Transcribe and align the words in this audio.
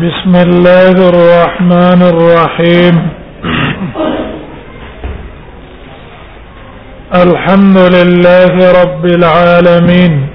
بسم 0.00 0.36
الله 0.36 0.92
الرحمن 1.08 2.00
الرحيم 2.02 3.08
الحمد 7.14 7.78
لله 7.96 8.54
رب 8.82 9.04
العالمين 9.06 10.26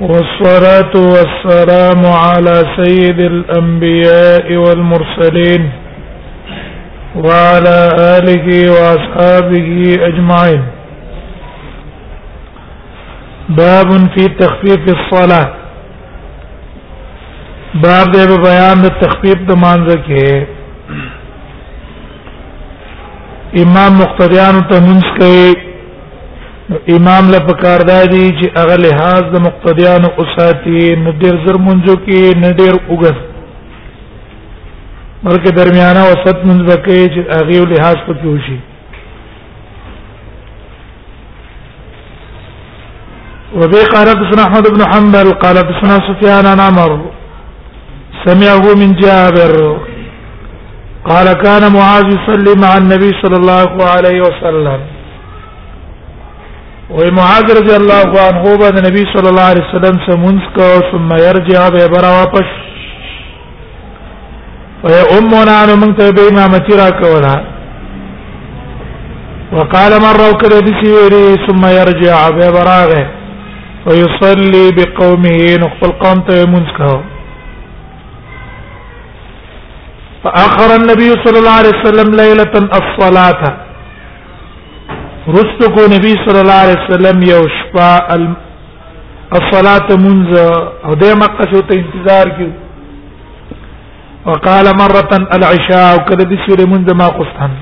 والصلاة 0.00 0.94
والسلام 1.14 2.00
على 2.26 2.62
سيد 2.76 3.20
الأنبياء 3.20 4.52
والمرسلين 4.52 5.62
وعلى 7.16 7.78
آله 8.16 8.46
وأصحابه 8.70 9.96
أجمعين 10.10 10.62
باب 13.48 13.90
في 14.16 14.24
تخفيف 14.40 14.82
الصلاه 14.96 15.65
باب 17.74 18.12
دې 18.14 18.26
په 18.28 18.36
بیان 18.42 18.82
د 18.82 18.90
تخفیف 19.00 19.38
د 19.48 19.56
مانزه 19.60 19.96
کې 20.08 20.44
امام 23.62 23.96
مقتدیانو 24.00 24.60
ته 24.72 24.80
منځ 24.84 25.16
کوي 25.18 26.96
امام 26.98 27.30
له 27.34 27.38
پکار 27.48 27.80
دی 27.88 28.24
چې 28.38 28.46
هغه 28.60 28.76
لحاظ 28.84 29.22
د 29.34 29.40
مقتدیانو 29.46 30.08
اوساتی 30.22 30.94
ندیر 31.06 31.40
زر 31.46 31.58
منځو 31.58 31.94
کې 32.06 32.38
ندیر 32.44 32.74
وګس 32.88 33.18
بلکې 35.24 35.54
درمیانه 35.58 36.00
وسط 36.00 36.44
منځ 36.44 36.76
کې 36.86 37.12
چې 37.12 37.20
هغه 37.28 37.64
لحاظ 37.70 37.96
پکې 38.06 38.26
وشي 38.26 38.58
وبه 43.58 43.84
قال 43.92 44.08
حدثنا 44.08 44.42
احمد 44.48 44.70
بن 44.74 44.82
حنبل 44.92 45.32
قال 45.42 45.58
حدثنا 45.58 45.96
سفيان 46.08 46.46
عن 46.46 46.60
عمرو 46.60 47.04
سمعه 48.26 48.72
من 48.78 48.92
جابر 49.00 49.50
قال 51.08 51.28
كان 51.42 51.66
معاذ 51.74 52.04
يصلي 52.14 52.54
مع 52.62 52.70
النبي 52.78 53.10
صلى 53.22 53.36
الله 53.36 53.86
عليه 53.90 54.20
وسلم 54.20 54.80
ومعاذ 56.96 57.46
رضي 57.60 57.76
الله 57.76 58.06
عنه 58.24 58.56
بعد 58.62 58.78
النبي 58.82 59.04
صلى 59.14 59.28
الله 59.32 59.42
عليه 59.50 59.64
وسلم 59.68 60.02
سمنسك 60.08 60.88
ثم 60.92 61.08
يرجع 61.28 61.68
ببرا 61.76 62.10
واپس 62.18 62.50
امنا 65.18 65.54
ان 65.64 65.76
من 65.80 65.96
تبي 65.96 66.26
ما 66.36 66.46
مترا 66.58 66.90
كولا 67.02 67.34
وقال 69.56 69.92
مرة 70.06 70.24
وكذا 70.30 70.60
بسيري 70.68 71.26
ثم 71.48 71.62
يرجع 71.80 72.30
ببراغه 72.30 73.04
ويصلي 73.86 74.64
بقومه 74.78 75.38
نقل 75.64 75.90
قوم 76.04 76.30
منسكه 76.54 77.02
فاخر 80.26 80.72
النبي 80.76 81.10
صلى 81.24 81.38
الله 81.38 81.56
عليه 81.60 81.72
وسلم 81.78 82.08
ليله 82.22 82.78
الصلاه 82.78 83.40
رستو 85.38 85.84
نبی 85.94 86.10
صلی 86.24 86.38
الله 86.44 86.58
علیه 86.64 86.78
وسلم 86.82 87.22
یو 87.32 87.38
شپه 87.54 87.86
الصلاه 89.36 89.88
منز 90.06 90.34
او 90.40 90.94
د 91.02 91.16
مکه 91.22 91.46
شو 91.52 91.62
ته 91.70 91.74
انتظار 91.82 92.30
کیو 92.38 92.50
وقال 94.26 94.68
مره 94.82 95.20
العشاء 95.38 95.86
وكذا 95.96 96.28
دي 96.34 96.38
سوره 96.46 96.66
منز 96.74 96.92
ما 97.02 97.08
قستن 97.18 97.54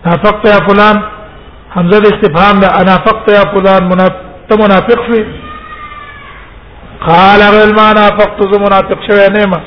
نافقت 0.05 0.47
یا 0.49 0.57
فلان 0.69 1.03
حمزه 1.75 2.13
استفهام 2.13 2.61
ده 2.65 2.77
انا 2.81 2.97
فقط 3.09 3.31
یا 3.39 3.43
فلان 3.55 3.83
منافق 3.93 4.59
منافق 4.61 5.05
فيه 5.11 5.46
قال 7.05 7.41
غل 7.53 7.73
ما 7.77 7.93
نافقت 7.93 8.39
منافق 8.61 8.99
شوی 9.07 9.27
نه 9.33 9.45
ما 9.51 9.61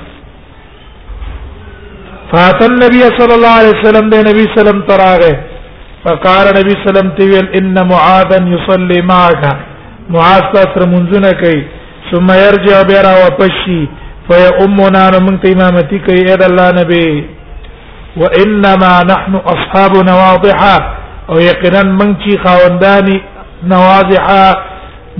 فات 2.32 2.62
النبي 2.70 3.00
صلى 3.18 3.32
الله 3.36 3.52
عليه 3.60 3.74
وسلم 3.80 4.10
دے 4.10 4.22
نبی 4.30 4.44
سلام 4.54 4.80
تراغه 4.88 5.36
فقال 6.04 6.46
نبی 6.58 6.74
سلام 6.86 7.10
تی 7.18 7.24
ویل 7.30 7.48
ان 7.58 7.86
معاذا 7.88 8.36
يصلي 8.54 9.02
معك 9.02 9.44
معاذ 10.10 10.40
تاسو 10.54 10.86
منځونه 10.86 11.30
کوي 11.42 11.64
ثم 12.10 12.26
يرجع 12.44 12.82
بيرا 12.82 13.12
وپشي 13.24 13.80
فيؤمنا 14.30 15.08
من 15.26 15.38
امامتي 15.52 15.98
کوي 16.06 16.22
اے 16.30 16.46
الله 16.48 16.70
نبی 16.80 17.26
وانما 18.16 18.92
نحن 19.14 19.34
اصحاب 19.54 19.92
نواضحه 20.10 20.76
او 21.30 21.38
یقینا 21.38 21.82
من 21.82 22.14
چی 22.22 22.38
خاوندانی 22.44 23.18
نواضحه 23.64 24.44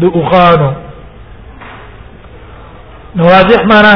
د 0.01 0.05
اوخانو 0.15 0.73
نواضح 3.17 3.65
معنا 3.73 3.95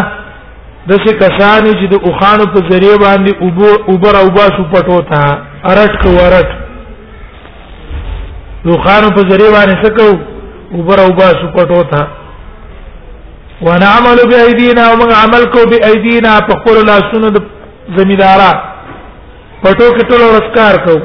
د 0.88 0.92
څه 1.04 1.12
کسانی 1.22 1.72
چې 1.80 1.86
د 1.92 1.94
اوخانو 2.08 2.44
په 2.54 2.60
ذریعہ 2.70 2.96
باندې 3.00 3.32
اوبو 3.40 3.66
اوبر 3.92 4.14
او 4.20 4.28
باسو 4.36 4.64
پټو 4.72 5.00
تا 5.12 5.22
ارټ 5.72 6.02
کو 6.02 6.10
ورټ 6.16 6.48
اوخانو 8.74 9.08
په 9.16 9.22
ذریعہ 9.30 9.52
باندې 9.56 9.74
سکو 9.82 10.18
اوبر 10.76 11.00
او 11.04 11.10
باسو 11.20 11.48
پټو 11.56 11.80
تا 11.94 12.02
ونعمل 13.66 14.16
بأيدينا 14.30 14.84
ومن 14.92 15.12
عمل 15.16 15.44
کو 15.56 15.64
بأيدينا 15.70 16.36
فقول 16.48 16.86
لا 16.86 16.96
سن 17.10 17.26
زمیدارا 17.98 18.52
پټو 19.64 19.88
کې 19.98 20.08
ټول 20.10 20.22
ورسکار 20.24 20.80
کو 20.88 20.96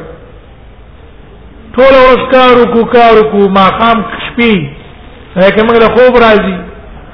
ټول 1.78 1.94
ورسکار 2.08 2.64
کو 2.74 2.86
کار 2.96 3.22
کو 3.32 3.50
ما 3.60 3.68
خام 3.80 4.04
شپې 4.16 5.38
هکه 5.38 5.64
موږ 5.68 5.78
له 5.80 5.96
خوب 5.98 6.18
راځي 6.26 6.58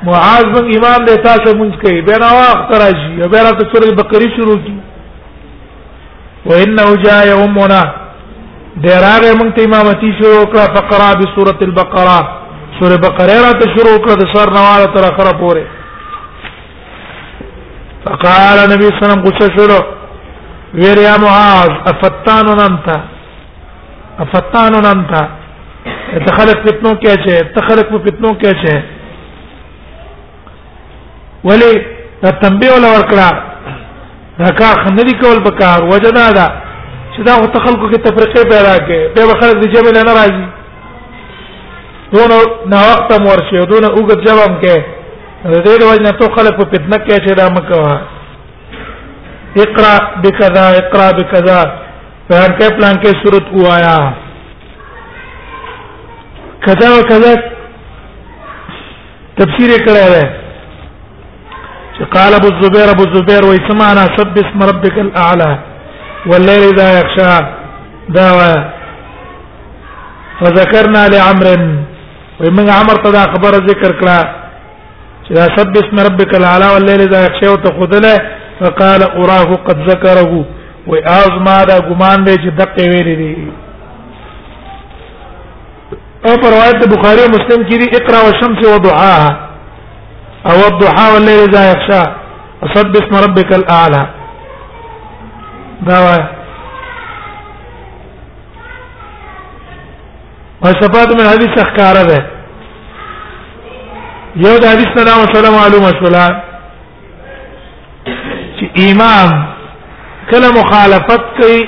معاذ 0.07 0.45
بن 0.55 0.65
امام 0.79 0.99
له 1.09 1.15
تاسو 1.27 1.47
مونږ 1.59 1.71
کوي 1.83 1.99
بنا 2.09 2.29
وخت 2.39 2.69
راځي 2.81 3.09
به 3.33 3.39
راته 3.45 3.63
سورې 3.71 3.91
بقره 3.99 4.27
شروع 4.37 4.59
کی 4.65 4.73
وانه 6.49 6.85
جاء 7.05 7.21
يومنا 7.33 7.81
دراغه 8.85 9.31
مونږ 9.39 9.49
ته 9.57 9.61
امامتی 9.69 10.09
شروع 10.19 10.43
کړه 10.51 10.65
فقرا 10.77 11.09
بسوره 11.21 11.57
البقره 11.67 12.19
سورې 12.79 12.97
بقره 13.07 13.35
راته 13.47 13.65
شروع 13.75 13.97
کړه 14.03 14.15
د 14.21 14.23
سر 14.33 14.47
نواله 14.57 14.87
تر 14.97 15.03
اخره 15.11 15.31
پورې 15.43 15.63
فقال 18.07 18.57
النبي 18.65 18.85
صلى 18.87 18.95
الله 18.95 19.05
عليه 19.05 19.11
وسلم 19.11 19.23
غصه 19.29 19.47
شروع 19.59 19.83
وير 20.81 20.97
يا 21.07 21.15
معاذ 21.25 21.71
افتان 21.91 22.47
انت 22.67 22.87
افتان 24.19 24.73
انت 24.95 25.13
تخلق 26.27 26.59
فتنوں 26.67 26.95
کیسے 27.05 27.35
تخلق 27.55 27.87
فتنوں 28.05 28.33
کیسے 28.43 28.73
ولی 31.45 31.71
تنبیه 32.41 32.71
ولا 32.75 32.87
ورکړه 32.95 33.27
رکا 34.43 34.69
خندري 34.83 35.13
کول 35.23 35.39
بکار 35.47 35.83
وجدا 35.91 36.25
دا 36.37 36.47
چې 37.15 37.19
دا 37.27 37.33
تخلقو 37.57 37.85
کې 37.91 38.01
تفریقه 38.07 38.41
پیدا 38.53 38.73
کې 38.87 38.99
به 39.15 39.33
خلک 39.41 39.55
د 39.61 39.65
جبل 39.75 39.95
نه 39.97 40.03
راځي 40.17 40.45
دون 42.13 42.31
نه 42.73 42.79
وخت 42.89 43.09
مور 43.25 43.39
شي 43.49 43.59
دون 43.71 43.83
اوګ 43.95 44.09
جواب 44.27 44.51
کې 44.63 44.75
د 45.53 45.55
دې 45.65 45.73
وجه 45.89 46.01
نه 46.05 46.11
تو 46.21 46.25
خلک 46.37 46.53
په 46.61 46.65
فتنه 46.71 46.97
کې 47.05 47.15
چې 47.25 47.31
دا 47.41 47.45
مکوا 47.57 47.93
اقرا 49.63 49.95
بکذا 50.23 50.65
اقرا 50.81 51.07
بکذا 51.19 51.59
پلان 52.29 52.51
کې 52.59 52.67
پلان 52.79 52.95
کې 53.03 53.11
صورت 53.23 53.45
وایا 53.63 53.97
کذا 56.65 56.87
وکذا 56.97 57.33
تفسیر 59.37 59.69
کړه 59.87 60.05
چې 61.97 62.05
قال 62.15 62.33
ابو 62.37 62.47
الزبير 62.53 62.87
ابو 62.91 63.03
الزبير 63.09 63.45
ويسمعنا 63.49 64.01
سب 64.17 64.37
اسم 64.39 64.59
ربك 64.71 64.95
الاعلى 64.99 65.59
والليل 66.29 66.61
اذا 66.73 66.87
يغشى 66.99 67.33
دا 68.17 68.27
فذكرنا 70.39 71.01
لعمر 71.13 71.47
ومن 72.43 72.69
عمر 72.69 72.95
تدا 73.05 73.23
خبر 73.35 73.53
ذکر 73.69 73.91
کړه 74.01 74.19
چې 75.27 75.33
دا 75.39 75.45
سب 75.59 75.77
اسم 75.83 76.03
ربك 76.09 76.35
الاعلى 76.41 76.67
والليل 76.73 77.01
اذا 77.05 77.23
يغشى 77.27 77.47
وتخذله 77.53 78.15
فقال 78.61 79.01
اراه 79.09 79.49
قد 79.69 79.89
ذكره 79.91 80.45
وازما 80.87 81.57
دا 81.71 81.77
ګمان 81.87 82.25
دی 82.27 82.33
چې 82.33 82.49
دقه 82.49 82.83
ویلې 82.91 83.17
دي 83.21 83.35
او 86.29 86.35
پر 86.43 86.49
روایت 86.57 86.87
بخاری 86.97 87.25
مسلم 87.39 87.67
کې 87.69 87.77
دی 87.81 88.03
اقرا 88.03 88.19
والشمس 88.27 88.67
وضحاها 88.73 89.44
او 90.49 90.55
الضحى 90.71 91.05
والليل 91.13 91.39
اذا 91.55 91.69
يغشى 91.69 92.03
وسبح 92.61 93.03
اسم 93.05 93.15
ربك 93.29 93.53
الاعلى 93.53 94.05
دا 95.81 96.17
وصفات 100.63 101.09
من 101.19 101.27
حدیث 101.29 101.55
اخکار 101.63 101.95
ده 102.11 102.19
یو 104.35 104.57
د 104.59 104.63
حدیث 104.73 104.87
نه 104.97 105.03
دا 105.09 105.13
مسله 105.23 105.47
معلومه 105.57 105.91
شولا 105.99 106.27
چې 108.57 108.65
امام 108.89 109.45
کله 110.31 110.47
مخالفت 110.61 111.23
کوي 111.41 111.67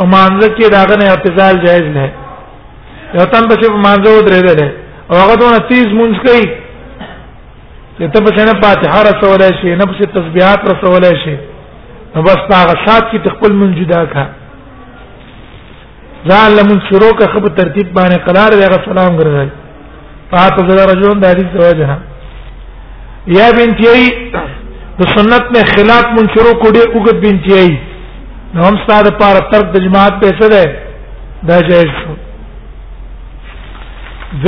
او 0.00 0.06
مانزه 0.06 0.48
کې 0.56 0.70
داغه 0.72 0.96
نه 1.02 1.08
اعتزال 1.10 1.66
جایز 1.66 1.82
نه 1.96 2.12
یو 3.14 3.24
تن 3.24 3.48
به 3.48 3.54
چې 3.54 3.70
مانزه 3.88 4.18
و 4.18 4.22
درېدل 4.26 4.70
او 5.10 5.16
هغه 5.16 5.34
دونه 5.36 5.58
تیز 5.68 5.86
مونږ 5.86 6.28
کوي 6.28 6.65
چې 7.98 8.06
ته 8.14 8.20
په 8.24 8.30
څنګه 8.36 8.54
فاتحه 8.62 8.98
رسولای 9.08 9.52
شي 9.60 9.74
نه 9.80 9.84
په 9.90 10.06
تسبیحات 10.16 10.66
رسولای 10.70 11.12
شي 11.24 11.36
نو 12.14 12.22
بس 12.24 12.40
هغه 12.48 12.74
سات 12.86 13.10
کې 13.12 13.18
تخپل 13.26 13.52
من 13.60 13.70
جدا 13.76 14.00
کا 14.16 14.24
ځان 16.30 16.50
لمن 16.58 16.80
شروع 16.88 17.12
کا 17.20 17.28
خب 17.34 17.44
ترتیب 17.60 17.94
باندې 17.94 18.20
قرار 18.26 18.50
دی 18.56 18.62
هغه 18.66 18.78
سلام 18.88 19.16
ګرځي 19.18 19.48
فاتحه 20.32 20.66
زړه 20.70 20.84
رجون 20.92 21.20
د 21.22 21.32
حدیث 21.32 21.56
وجه 21.60 21.96
یا 23.36 23.46
بنت 23.58 23.80
یی 23.84 24.04
د 24.98 25.02
سنت 25.16 25.44
نه 25.54 25.62
خلاف 25.76 26.06
منشرو 26.18 26.52
کوډه 26.64 26.96
وګت 26.96 27.22
بنت 27.22 27.46
یی 27.52 27.70
نو 28.54 28.64
هم 28.66 28.78
ستاره 28.84 29.14
پر 29.22 29.40
ترک 29.54 29.72
د 29.78 29.86
جماعت 29.86 30.20
په 30.26 30.34
څه 30.42 30.52
ده 30.54 31.48
دا 31.48 31.60
جایز 31.70 31.86
شو 32.02 32.14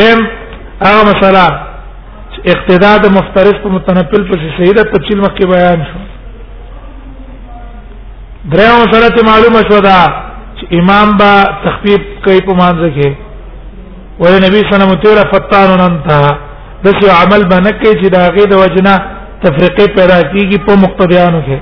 زم 0.01 0.23
هغه 0.85 1.01
مسله 1.11 1.47
اقتداء 2.55 2.97
د 2.99 3.07
مفترض 3.17 3.55
په 3.63 3.69
متنفل 3.77 4.23
په 4.31 4.35
سیده 4.57 4.83
تفصیل 4.95 5.19
مخکې 5.21 5.45
بیان 5.53 5.79
شو 5.91 5.99
درېو 8.53 8.83
سره 8.93 9.09
ته 9.17 9.23
معلومه 9.31 9.61
شو 9.71 9.79
دا 9.87 10.01
چې 10.59 10.79
امام 10.81 11.17
با 11.21 11.33
تخفیف 11.65 12.01
کوي 12.25 12.41
په 12.49 12.53
مانځ 12.53 12.81
کې 12.97 13.09
وای 14.21 14.39
نبی 14.47 14.61
صلی 14.61 14.75
الله 14.75 14.77
علیه 14.77 14.85
وسلم 14.85 15.03
تیر 15.07 15.19
فتان 15.33 15.81
انت 15.87 16.11
د 16.85 16.87
څه 17.01 17.23
عمل 17.23 17.43
باندې 17.53 17.73
کې 17.81 17.93
چې 18.01 18.09
دا 18.09 18.29
غي 18.35 18.47
د 18.53 18.55
وجنه 18.63 18.95
تفریقه 19.45 19.87
پیدا 19.99 20.21
کیږي 20.33 20.59
په 20.67 20.77
مقتدیانو 20.83 21.41
کې 21.49 21.59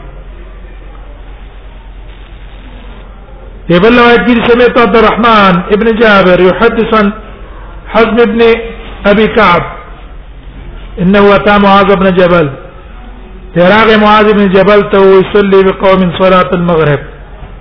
في 3.68 3.78
بل 3.84 3.98
روایت 4.00 4.20
کې 4.26 4.52
سمعت 4.52 4.76
عبد 4.84 4.96
الرحمن 4.96 5.54
ابن 5.76 5.96
جابر 6.00 6.40
يحدث 6.48 6.92
عن 7.00 7.08
حزم 7.94 8.16
ابن 8.26 8.40
ابي 9.12 9.26
كعب 9.36 9.75
انه 11.02 11.34
اتى 11.34 11.58
معاذ 11.62 11.88
بن 12.00 12.06
جبل 12.20 12.46
تراغ 13.56 13.88
معاذ 14.02 14.28
بن 14.38 14.46
جبل 14.56 14.80
ته 14.92 15.00
ويصلي 15.00 15.60
بقوم 15.68 16.02
صلاه 16.20 16.50
المغرب 16.54 17.00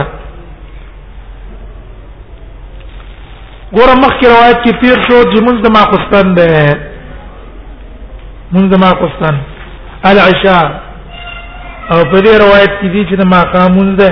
ګوره 3.76 3.94
مخکې 4.04 4.26
روایت 4.32 4.58
کې 4.64 4.72
تیر 4.82 4.98
شو 5.08 5.16
چې 5.30 5.38
موږ 5.46 5.56
د 5.66 5.68
ماخستان 5.78 6.34
ده 6.34 6.48
موږ 8.54 8.64
د 8.74 8.78
ماخستان 8.84 9.36
العشاء 10.10 10.85
او 11.94 11.98
په 12.10 12.18
دې 12.24 12.34
روایت 12.42 12.72
کې 12.80 12.88
دي 12.94 13.02
چې 13.08 13.26
ما 13.32 13.40
قامون 13.52 13.96
ده 13.96 14.10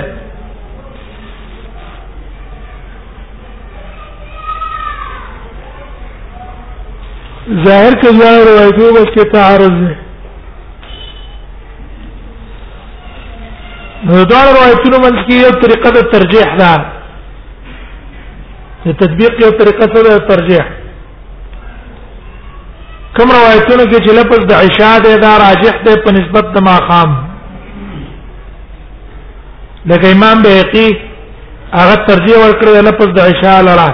ظاهر 7.67 7.94
کې 8.00 8.11
ځای 8.21 8.37
روایتو 8.50 8.93
بس 8.99 9.09
کې 9.17 9.31
تعارض 9.32 9.75
ده 9.85 9.97
نو 14.07 14.23
دا 14.33 14.38
روایتونو 14.57 14.99
منځ 15.04 15.19
کې 15.26 15.37
یو 15.43 15.50
طریقه 15.66 15.90
د 15.99 16.09
ترجیح 16.14 16.57
ده 16.62 16.73
د 18.87 18.97
تطبیق 19.04 19.40
یو 19.47 19.50
طریقه 19.64 19.87
ده 20.00 20.16
ترجیح 20.33 20.64
کوم 23.16 23.31
روایتونو 23.38 23.85
کې 23.90 23.99
چې 24.07 24.12
لفظ 24.23 24.47
د 24.50 24.59
عشاء 24.62 24.97
ده 25.04 25.16
دا 25.28 25.33
راجح 25.47 25.83
ده 25.87 26.00
په 26.09 26.12
نسبت 26.23 26.52
د 26.59 26.69
ماقام 26.73 27.23
لکه 29.87 30.11
امام 30.11 30.43
بیهقي 30.43 30.88
هغه 31.73 31.95
ترجیح 32.09 32.37
ورکړ 32.43 32.69
لفظ 32.88 33.09
د 33.17 33.19
عشاء 33.31 33.59
لرا 33.69 33.88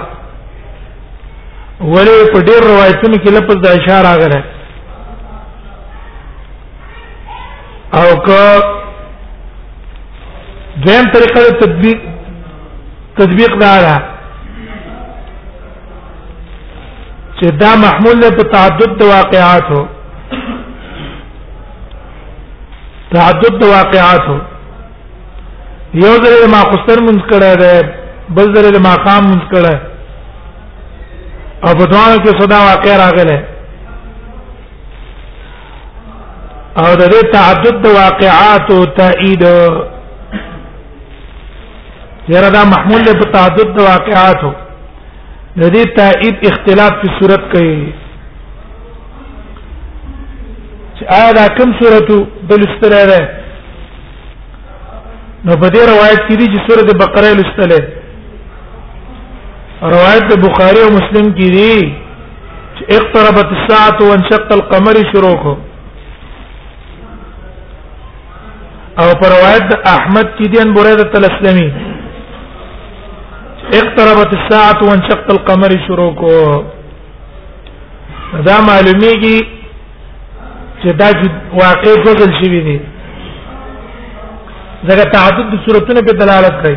ولې 1.80 2.32
په 2.34 2.40
ډېر 2.48 2.60
روایتونو 2.72 3.16
کې 3.24 3.28
لفظ 3.36 3.56
د 3.64 3.66
عشاء 3.78 4.00
راغره 4.08 4.40
او 8.00 8.08
که 8.26 8.42
دیم 10.86 11.04
طریقه 11.14 11.40
د 11.46 11.48
تطبیق 11.62 11.98
تطبیق 13.22 13.52
دارا 13.62 13.96
چې 17.40 17.46
دا 17.64 17.72
محمول 17.86 18.16
له 18.20 18.28
په 18.38 18.44
تعدد 18.54 18.90
د 19.02 19.04
واقعات 19.10 19.64
هو 19.72 19.84
تعدد 23.16 23.52
د 23.64 23.66
واقعات 23.72 24.20
هو 24.30 24.38
یو 25.94 26.10
ذره 26.24 26.46
ما 26.50 26.58
خستر 26.70 27.00
منځ 27.04 27.22
کړه 27.30 27.52
ده 27.60 27.72
بل 28.36 28.46
ذره 28.56 28.78
ما 28.82 28.90
قام 29.04 29.22
منځ 29.28 29.42
کړه 29.54 29.74
او 31.64 31.70
په 31.78 31.84
دوه 31.92 32.16
کې 32.24 32.40
صدا 32.40 32.58
واقع 32.64 32.92
راغله 33.00 33.38
او 36.82 36.90
د 37.00 37.02
دې 37.02 37.32
تعدد 37.32 37.76
د 37.86 37.88
واقعات 37.96 38.70
او 38.74 38.80
تایید 39.00 39.42
یره 42.34 42.50
دا 42.56 42.62
محمول 42.74 43.00
په 43.10 43.26
تعدد 43.34 43.68
د 43.78 43.80
واقعات 43.90 44.40
د 44.44 44.46
دې 45.74 45.84
تایید 45.98 46.36
اختلاف 46.52 46.92
په 47.02 47.08
صورت 47.18 47.42
کوي 47.56 47.82
چې 50.98 51.04
آیا 51.20 51.30
دا 51.40 51.46
کوم 51.60 51.70
صورتو 51.82 52.16
بل 52.48 52.60
استره 52.70 53.02
ده 53.12 53.20
نو 55.48 55.52
په 55.60 55.68
دې 55.74 55.82
روایت 55.92 56.18
کې 56.28 56.34
دي 56.38 56.46
چې 56.52 56.58
سورۃ 56.68 56.88
بقره 57.02 57.28
لستله 57.40 57.78
روایت 59.96 60.24
د 60.30 60.34
بخاری 60.42 60.80
او 60.86 60.90
مسلم 60.98 61.26
کې 61.38 61.48
دي 61.54 61.76
چې 62.76 62.84
اقتربت 62.98 63.48
الساعه 63.56 63.98
وانشق 64.08 64.48
القمر 64.58 64.96
شروع 65.12 65.36
کو 65.46 65.54
او 69.04 69.08
پر 69.22 69.28
روایت 69.36 69.64
د 69.72 69.74
احمد 69.94 70.28
کې 70.38 70.46
دي 70.54 70.58
ان 70.66 70.70
بریده 70.76 71.04
تلسلمي 71.16 71.68
اقتربت 73.82 74.36
الساعه 74.38 74.84
وانشق 74.90 75.28
القمر 75.38 75.70
شروع 75.88 76.12
کو 76.22 76.34
دا 78.32 78.60
معلومیږي 78.68 79.38
چې 80.82 80.92
دا 81.04 81.08
واقع 81.64 81.92
فضل 82.08 82.30
شي 82.42 82.50
دي 82.70 82.78
زګه 84.88 85.04
تعدد 85.14 85.46
د 85.52 85.58
صورتونو 85.64 86.00
په 86.08 86.12
دلالت 86.20 86.54
کوي 86.62 86.76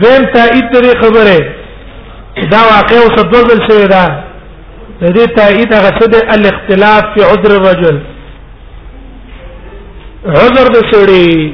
دیم 0.00 0.22
تایید 0.36 0.66
لري 0.76 0.92
خبره 1.02 1.38
دا 2.52 2.60
واقع 2.70 2.96
او 3.04 3.08
صدول 3.18 3.58
شوی 3.68 3.86
دا 3.92 4.04
د 5.02 5.04
دې 5.16 5.26
تایید 5.38 5.70
هغه 5.74 5.90
څه 5.98 6.06
د 6.14 6.34
الاختلاف 6.36 7.04
فی 7.14 7.22
عذر 7.30 7.50
الرجل 7.58 7.98
عذر 10.42 10.66
د 10.76 10.78
سړي 10.92 11.52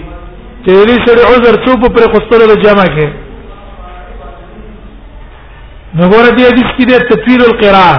تیری 0.65 0.97
سړي 1.07 1.23
عذر 1.33 1.55
څو 1.65 1.73
په 1.83 2.11
خپل 2.15 2.41
جمع 2.67 2.87
کې 2.97 3.09
نو 5.95 6.09
ګور 6.11 6.27
دې 6.37 6.45
حدیث 6.51 6.69
کې 6.77 6.85
د 6.93 6.95
تطویل 7.15 7.43
القراء 7.45 7.97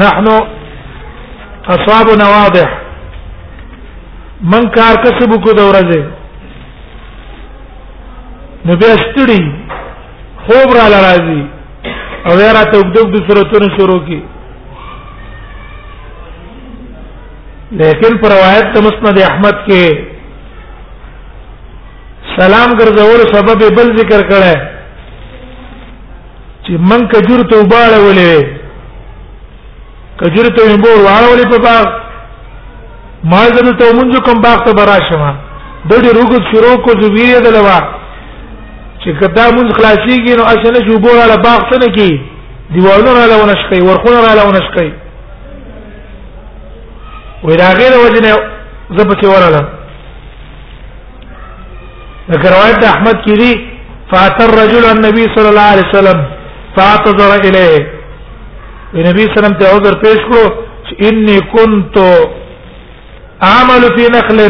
نحن 0.00 0.28
اصحاب 1.72 2.10
نواضح 2.18 2.70
من 4.52 4.68
کار 4.76 4.94
کسب 5.02 5.32
کو 5.44 5.52
دورځه 5.58 5.98
نو 8.68 8.76
بیا 8.82 8.94
ستړي 9.02 9.40
خوب 10.46 10.68
را 10.76 10.84
لراځي 10.94 11.42
او 12.28 12.38
یا 12.40 12.50
راته 12.58 12.74
وګدوګ 12.78 13.10
د 13.16 13.18
صورتونو 13.26 13.68
شروع 13.76 14.00
کی 14.06 14.20
لیکن 17.82 18.12
پر 18.22 18.28
روایت 18.36 18.66
ته 18.74 18.78
مسند 18.88 19.16
احمد 19.28 19.56
کې 19.66 19.86
سلام 22.38 22.70
ګرځول 22.80 23.20
سبب 23.36 23.60
بل 23.78 23.86
ذکر 24.00 24.20
کړه 24.32 24.54
چې 26.62 26.72
من 26.88 27.00
کجور 27.14 27.40
توبه 27.54 27.78
اړولې 27.86 28.61
کجره 30.24 30.50
ته 30.56 30.62
مور 30.82 30.96
واړولې 31.06 31.46
په 31.52 31.58
باغ 31.66 31.84
ما 33.30 33.42
زده 33.54 33.72
ته 33.78 33.94
مونږ 33.98 34.16
کوم 34.26 34.40
باغ 34.42 34.58
ته 34.66 34.72
براشمه 34.78 35.30
د 35.90 36.02
دې 36.02 36.10
روغ 36.18 36.30
شروع 36.50 36.74
کو 36.84 36.92
زویره 37.00 37.38
دلوا 37.46 37.78
چې 39.02 39.10
کدا 39.20 39.44
مونږ 39.56 39.68
خلاصيږي 39.78 40.34
نو 40.40 40.44
اسنه 40.54 40.78
جو 40.88 40.98
بور 41.04 41.16
على 41.24 41.36
باغ 41.46 41.60
څه 41.70 41.76
نه 41.82 41.88
کی 41.96 42.08
دیوالونه 42.74 43.14
را 43.20 43.24
لونه 43.32 43.54
شکی 43.62 43.80
ورخونه 43.86 44.20
را 44.26 44.32
لونه 44.42 44.60
شکی 44.66 44.88
وې 47.44 47.56
دا 47.62 47.68
غیر 47.78 47.94
وجنه 48.04 48.32
زبته 48.98 49.28
وراله 49.32 49.62
ذکر 52.32 52.48
روایت 52.56 52.84
احمد 52.94 53.18
کی 53.26 53.34
دی 53.42 53.50
فاتر 54.14 54.48
رجل 54.60 54.84
النبي 54.92 55.24
صلى 55.38 55.48
الله 55.52 55.68
عليه 55.72 55.88
وسلم 55.90 56.24
فاعتذر 56.78 57.30
اليه 57.48 57.82
نبی 58.94 59.26
سلام 59.34 59.52
ته 59.60 59.66
عذر 59.76 59.94
پیش 60.00 60.24
کړو 60.30 61.00
انی 61.08 61.38
كنت 61.52 61.96
اعمل 63.48 63.84
فی 63.96 64.08
نخل 64.14 64.40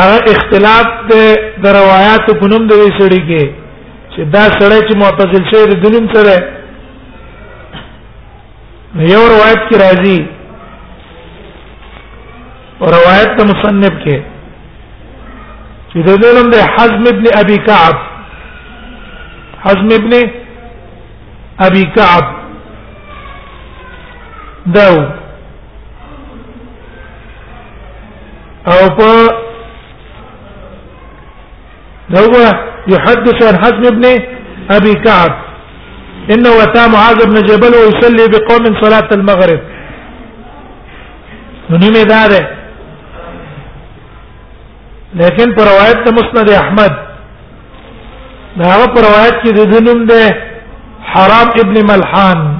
هغه 0.00 0.18
اختلاف 0.34 0.86
د 1.62 1.66
روایت 1.78 2.24
په 2.40 2.44
نوم 2.50 2.62
د 2.70 2.84
سړي 2.98 3.20
کې 3.28 3.42
چې 4.12 4.20
دا 4.34 4.44
سړی 4.58 4.80
چې 4.86 4.94
معتزل 5.02 5.42
شوی 5.50 5.66
د 5.70 5.74
دنیم 5.84 6.06
سره 6.14 6.34
یو 9.12 9.22
روایت 9.34 9.60
کی 9.68 9.76
راځي 9.84 10.18
او 12.80 12.86
روایت 12.96 13.30
د 13.40 13.50
مصنف 13.50 13.94
کې 14.04 14.18
چې 15.90 15.98
د 16.06 16.10
دې 16.20 16.30
نوم 16.36 16.48
د 16.50 16.56
حزم 16.76 17.04
ابن 17.12 17.24
ابي 17.42 17.56
كعب 17.56 17.96
حزم 19.66 19.88
ابن 19.94 20.12
ابي 21.68 21.84
كعب 21.96 22.24
داو 24.74 24.98
او 28.72 28.80
په 28.98 29.41
هو 32.10 32.50
يحدث 32.88 33.42
عن 33.42 33.56
حزم 33.62 33.94
بن 34.00 34.24
ابي 34.70 34.92
كعب 34.94 35.42
انه 36.34 36.62
اتى 36.62 36.88
معاذ 36.88 37.16
بن 37.26 37.34
جبل 37.34 37.72
ويصلي 37.74 38.28
بقوم 38.28 38.80
صلاه 38.82 39.08
المغرب 39.12 39.60
نمي 41.70 42.04
داره 42.04 42.48
لیکن 45.14 45.52
پر 45.54 45.62
روایت 45.62 46.08
ته 46.08 46.10
مسند 46.12 46.50
احمد 46.50 46.92
دا 48.56 48.86
پر 48.86 49.00
روایت 49.08 49.34
کې 49.44 49.50
د 49.52 49.60
دینم 49.70 50.06
ده 50.06 50.36
حرام 51.04 51.48
ابن 51.64 51.86
ملحان 51.90 52.58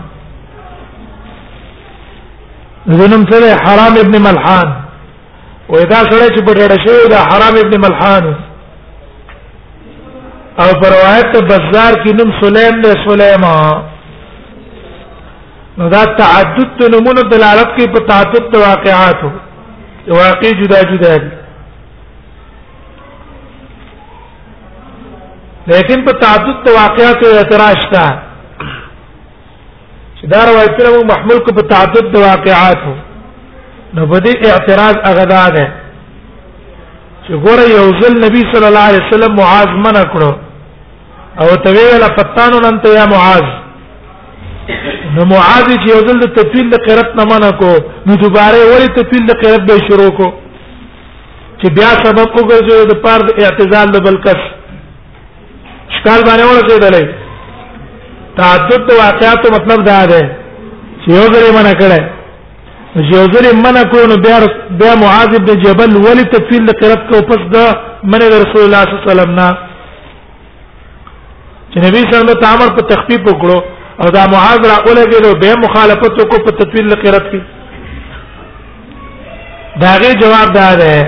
دینم 2.87 3.25
سره 3.30 3.50
حرام 3.66 3.94
ابن 4.06 4.20
ملحان 4.22 4.72
واذا 5.68 6.00
سره 6.11 6.28
چې 6.37 6.42
په 6.46 6.52
ډېر 6.54 6.70
شی 6.87 7.08
دا 7.11 7.18
حرام 7.25 7.54
ابن 7.66 7.80
ملحان 7.80 8.37
او 10.59 10.73
پر 10.80 10.88
روایت 10.92 11.37
بازار 11.50 11.94
کې 12.04 12.12
نوم 12.18 12.30
سلیم 12.40 12.80
دی 12.82 12.88
سلیما 13.06 13.54
نو 15.78 15.88
دا 15.94 16.02
تعدد 16.18 16.75
ته 16.80 16.88
نمونه 16.94 17.23
دلالت 17.28 17.68
کوي 17.76 17.87
په 17.94 18.00
تعدد 18.11 18.50
د 18.54 18.61
واقعاتو 18.64 19.30
واقع 20.09 20.50
جدا 20.61 20.82
جدا 20.92 21.14
دي 21.23 21.28
لیکن 25.73 26.04
په 26.09 26.12
تعدد 26.26 26.62
د 26.66 26.78
واقعاتو 26.78 27.26
اعتراض 27.37 27.82
تا 27.92 28.06
چې 30.18 30.26
دا 30.35 30.44
روایت 30.50 30.80
له 30.85 31.04
محمول 31.12 31.38
کو 31.47 31.54
په 31.61 31.75
تعدد 31.76 32.12
د 32.14 32.25
واقعاتو 32.30 32.94
نو 33.94 34.06
بده 34.12 34.52
اعتراض 34.54 34.97
اغدا 35.12 35.49
ده 35.56 35.71
چې 37.26 37.35
ګوره 37.45 37.64
یو 37.79 37.87
ځل 38.00 38.14
نبی 38.25 38.41
صلی 38.52 38.67
الله 38.71 38.87
علیه 38.91 39.02
وسلم 39.07 39.33
معاذ 39.41 39.71
منع 39.87 40.05
کړو 40.12 40.31
او 41.43 41.49
ته 41.67 41.75
ویل 41.76 42.05
فتانو 42.17 42.59
نن 42.67 42.76
ته 42.87 42.95
یا 42.99 43.05
معاذ 43.14 43.45
نو 45.14 45.23
معاذ 45.33 45.64
چې 45.83 45.87
یو 45.93 46.00
ځل 46.09 46.19
د 46.25 46.33
تطویل 46.38 46.69
د 46.73 46.76
قرت 46.87 47.11
نه 47.19 47.25
منع 47.33 47.50
کو 47.61 47.73
نو 48.09 48.12
دوباره 48.25 48.61
ولی 48.73 48.88
تطویل 48.99 49.25
د 49.31 49.38
قرت 49.43 49.62
به 49.69 49.76
شروع 49.91 50.09
کو 50.21 50.26
چې 51.61 51.67
بیا 51.76 51.91
سبب 52.07 52.29
وګرځي 52.38 52.79
د 52.93 53.02
پاره 53.05 53.23
د 53.26 53.31
اعتزال 53.47 53.88
د 53.97 54.07
بلکس 54.07 54.41
شکار 55.95 56.21
باندې 56.26 56.45
ورسېدلې 56.50 57.05
تعدد 58.41 58.85
واقعاتو 59.02 59.47
مطلب 59.57 59.81
دا 59.91 60.00
ده 60.14 60.21
چې 61.02 61.09
یو 61.19 61.25
ځل 61.37 61.47
منع 61.61 61.75
کړه 61.85 62.02
جوزل 62.96 63.46
من 63.56 63.76
کو 63.90 64.04
نو 64.08 64.16
بیا 64.25 64.38
بیا 64.80 64.94
معاذ 65.02 65.34
بن 65.46 65.61
جبل 65.62 65.94
ولی 66.06 66.22
تفصیل 66.32 66.66
قرات 66.80 67.04
کو 67.11 67.20
پس 67.28 67.44
دا 67.52 67.64
من 68.14 68.22
رسول 68.32 68.62
الله 68.64 68.82
صلی 68.88 68.90
الله 68.94 68.99
علیه 69.02 69.06
وسلم 69.11 69.30
نا 69.38 69.49
چې 71.70 71.76
نبی 71.84 71.99
صلی 71.99 71.99
الله 71.99 71.99
علیه 72.22 72.32
وسلم 72.32 72.49
امر 72.54 72.72
په 72.78 72.82
تخفیف 72.90 73.20
وکړو 73.28 73.56
او 74.00 74.06
دا 74.16 74.22
معاذ 74.32 74.61
را 74.72 74.76
اولګي 74.84 75.18
نو 75.26 75.30
به 75.44 75.54
مخالفت 75.62 76.12
کو 76.34 76.40
په 76.50 76.54
تفصیل 76.58 76.88
قرات 77.06 77.30
کې 77.37 79.80
داغه 79.87 80.12
جواب 80.25 80.52
دا 80.58 80.66
ده 80.82 81.00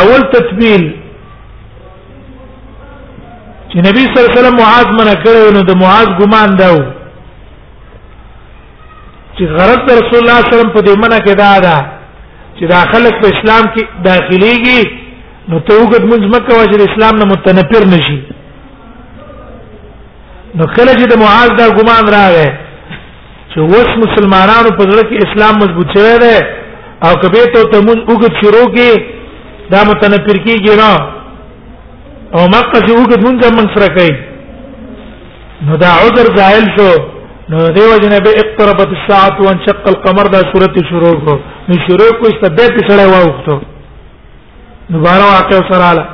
اول 0.00 0.22
تطبیل 0.34 0.84
چې 3.68 3.76
نبی 3.76 4.00
صلی 4.02 4.02
الله 4.02 4.02
علیه 4.02 4.38
وسلم 4.40 4.58
معاذ 4.64 4.86
منع 5.00 5.16
کړو 5.24 5.42
نو 5.58 5.62
د 5.72 5.74
معاذ 5.86 6.08
ګمان 6.24 6.50
داو 6.64 6.78
چې 9.38 9.44
غرض 9.56 9.80
رسول 9.90 9.90
الله 9.90 10.10
صلی 10.10 10.22
الله 10.22 10.44
علیه 10.48 10.58
وسلم 10.58 10.72
په 10.76 10.80
دې 10.86 10.94
منع 11.02 11.18
کې 11.26 11.34
دا 11.42 11.52
ده 11.66 11.76
چې 12.56 12.64
داخله 12.76 13.10
په 13.22 13.26
اسلام 13.32 13.64
کې 13.74 13.82
داخليږي 14.08 14.80
نو 15.48 15.56
ته 15.66 15.72
وګد 15.82 16.04
منځ 16.10 16.24
مکه 16.34 16.52
واجر 16.58 16.80
اسلام 16.88 17.14
نه 17.20 17.24
متنفر 17.32 17.82
نشي 17.94 18.18
نو 20.58 20.64
کله 20.76 20.92
چې 20.98 21.06
د 21.12 21.14
معاذ 21.22 21.50
دا 21.60 21.66
ګمان 21.78 22.04
راغی 22.16 22.46
چې 23.50 23.58
اوس 23.58 23.90
مسلمانانو 24.04 24.70
په 24.78 24.84
ځل 24.90 25.00
کې 25.08 25.16
اسلام 25.26 25.54
مضبوط 25.62 25.88
شوی 25.96 26.14
دی 26.24 26.36
او 27.06 27.10
کبه 27.22 27.42
ته 27.54 27.60
ته 27.72 27.78
موږ 27.86 27.98
وګد 28.10 28.32
شروع 28.42 28.68
کې 28.74 28.90
دا 29.72 29.80
متنفر 29.90 30.36
کیږي 30.44 30.74
نو 30.80 30.92
او 32.36 32.42
مکه 32.54 32.78
چې 32.86 32.92
وګد 33.00 33.20
منځ 33.26 33.40
من 33.56 33.66
سره 33.74 33.88
کوي 33.96 34.16
نو 35.66 35.76
دا 35.82 35.90
عذر 36.04 36.28
زائل 36.38 36.66
شو 36.78 36.92
نو 37.52 37.58
دیو 37.76 37.94
جن 38.02 38.12
به 38.24 38.30
اقتربت 38.42 38.90
الساعه 38.96 39.38
وانشق 39.44 39.84
القمر 39.88 40.26
دا 40.32 40.40
سورته 40.52 40.82
شروع 40.88 41.14
کو 41.24 41.34
نو 41.68 41.74
شروع 41.86 42.10
کو 42.20 42.24
است 42.26 42.40
به 42.56 42.66
پسړې 42.74 43.06
واوختو 43.12 43.60
دوباره 44.92 45.24
واقع 45.32 45.58
سره 45.70 45.84
اله 45.92 46.06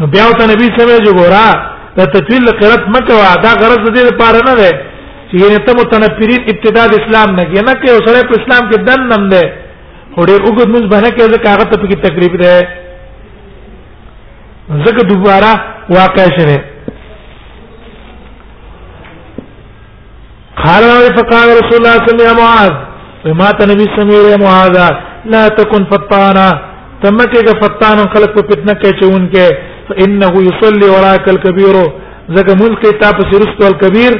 نو 0.00 0.04
بیا 0.12 0.24
ته 0.40 0.44
نبی 0.50 0.66
سره 0.76 1.02
جو 1.06 1.12
ګورا 1.16 1.46
دا 1.96 2.04
تطویل 2.16 2.44
قرت 2.60 2.82
مکه 2.96 3.14
وا 3.20 3.32
دا 3.44 3.50
غرض 3.62 3.84
دې 3.96 4.04
لپاره 4.10 4.40
نه 4.48 4.54
ده 4.60 4.70
چې 5.30 5.34
یې 5.34 5.66
ته 5.66 5.72
متنفرین 5.80 6.40
ابتداء 6.52 6.88
اسلام 6.98 7.28
نه 7.38 7.44
کې 7.44 7.60
نه 7.66 7.72
کې 7.80 7.90
اوسړې 7.96 8.22
په 8.28 8.34
اسلام 8.40 8.62
کې 8.70 8.76
دن 8.88 9.00
نم 9.14 9.22
ده 9.32 9.42
هډې 10.16 10.36
وګد 10.44 10.68
موږ 10.74 10.84
باندې 10.92 11.10
کې 11.16 11.20
دا 11.36 11.40
کاغذ 11.48 11.68
ته 11.74 11.84
کې 11.88 11.96
تقریب 12.06 12.34
ده 12.44 12.52
زګ 14.84 14.96
دوباره 15.12 15.52
واقع 15.98 16.26
شوه 16.38 16.58
قال 20.62 20.84
فقال 21.18 21.48
رسول 21.48 21.76
الله 21.78 21.94
صلى 21.94 22.12
الله 22.12 22.30
عليه 22.30 22.62
وسلم 22.62 22.72
وما 23.26 23.50
تنبي 23.50 23.86
سمير 23.96 24.40
معاذ 24.40 24.78
لا 25.24 25.48
تكن 25.48 25.84
فتانا 25.84 26.50
تمکه 27.04 27.42
که 27.46 27.52
فتان 27.62 27.98
خلق 28.14 28.30
په 28.36 28.42
فتنه 28.50 28.74
کې 28.82 28.90
چون 29.00 29.28
کې 29.32 29.48
فانه 29.88 30.32
يصلي 30.48 30.88
وراك 30.90 31.28
الكبير 31.28 31.74
زګه 32.36 32.54
ملک 32.62 32.82
ته 33.00 33.10
پس 33.18 33.34
رستو 33.42 33.64
الكبير 33.72 34.12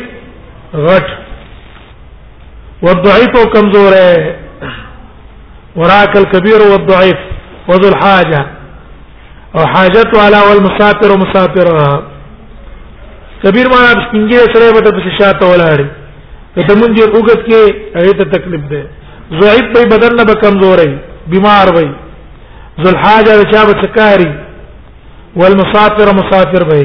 غټ 0.75 1.07
والضعيف 2.83 3.37
کمزور 3.55 3.93
ہے 3.93 4.37
وراك 5.77 6.17
الكبير 6.17 6.61
والضعيف 6.63 7.19
وذو 7.69 7.89
الحاجه 7.89 8.47
او 9.57 9.67
حاجت 9.67 10.17
والا 10.17 10.43
والمسافر 10.49 11.13
ومسافرها 11.13 12.03
کبیر 13.45 13.69
معنا 13.69 13.91
سپینګې 14.07 14.55
سره 14.55 14.75
به 14.75 14.81
د 14.81 15.03
شاته 15.21 15.51
ولاړي 15.53 15.89
کته 16.57 16.73
مونږه 16.81 17.05
وګت 17.17 17.41
کې 17.49 17.61
هغه 17.99 18.13
ته 18.19 18.25
تکلیف 18.35 18.63
ده 18.73 18.83
ضعیف 19.41 19.65
په 19.75 19.81
بدن 19.93 20.13
نه 20.19 20.25
به 20.29 20.35
کمزورې 20.43 20.91
بیمار 21.33 21.67
وي 21.77 21.89
ذل 22.85 22.97
حاجه 23.05 23.33
چا 23.53 23.61
به 23.71 23.75
سکاري 23.83 24.31
والمسافر 25.41 26.09
مسافر 26.21 26.63
وي 26.71 26.85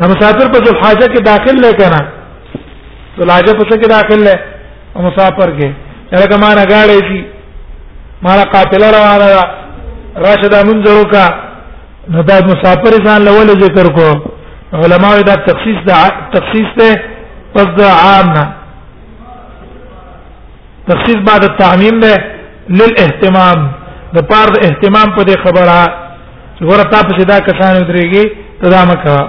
دا 0.00 0.06
مسافر 0.12 0.46
په 0.54 0.58
ذل 0.66 0.76
حاجه 0.84 1.06
کې 1.12 1.22
داخل 1.30 1.56
نه 1.66 1.70
کنا 1.82 2.00
ذل 3.18 3.28
حاجه 3.30 3.52
په 3.58 3.64
څه 3.70 3.74
کې 3.80 3.88
داخل 3.96 4.20
نه 4.28 4.34
او 4.96 5.00
مسافر 5.10 5.48
کې 5.58 5.68
هغه 6.14 6.36
ما 6.46 6.50
نه 6.60 6.64
غاړې 6.72 6.98
شي 7.08 7.20
ما 8.22 8.32
را 8.36 8.44
قافله 8.54 8.86
روانه 8.98 9.28
راشد 10.26 10.54
منځرو 10.70 11.04
کا 11.12 11.24
نو 12.12 12.18
دا 12.30 12.36
مسافر 12.54 12.92
ځان 13.06 13.20
لول 13.28 13.48
ذکر 13.66 13.86
کو 13.98 14.10
علماء 14.72 15.20
دا 15.20 15.34
تخصیص 15.46 15.78
دا 15.88 16.00
تخصیص 16.32 16.68
ته 16.78 17.00
پس 17.54 17.66
دا 17.78 17.88
عام 17.90 18.26
نه 18.34 18.52
تخصیص 20.88 21.16
بعد 21.16 21.44
التعمیم 21.44 22.00
ده 22.00 22.16
للاهتمام 22.70 23.68
د 24.14 24.18
پاره 24.30 24.50
د 24.52 24.56
اهتمام 24.64 25.08
په 25.16 25.22
دې 25.22 25.36
خبره 25.44 25.84
چې 26.58 26.62
ورته 26.62 26.88
تاسو 26.90 27.24
دا 27.24 27.38
کسان 27.40 27.82
درېږي 27.88 28.24
تدامه 28.62 28.94
کا 28.94 29.28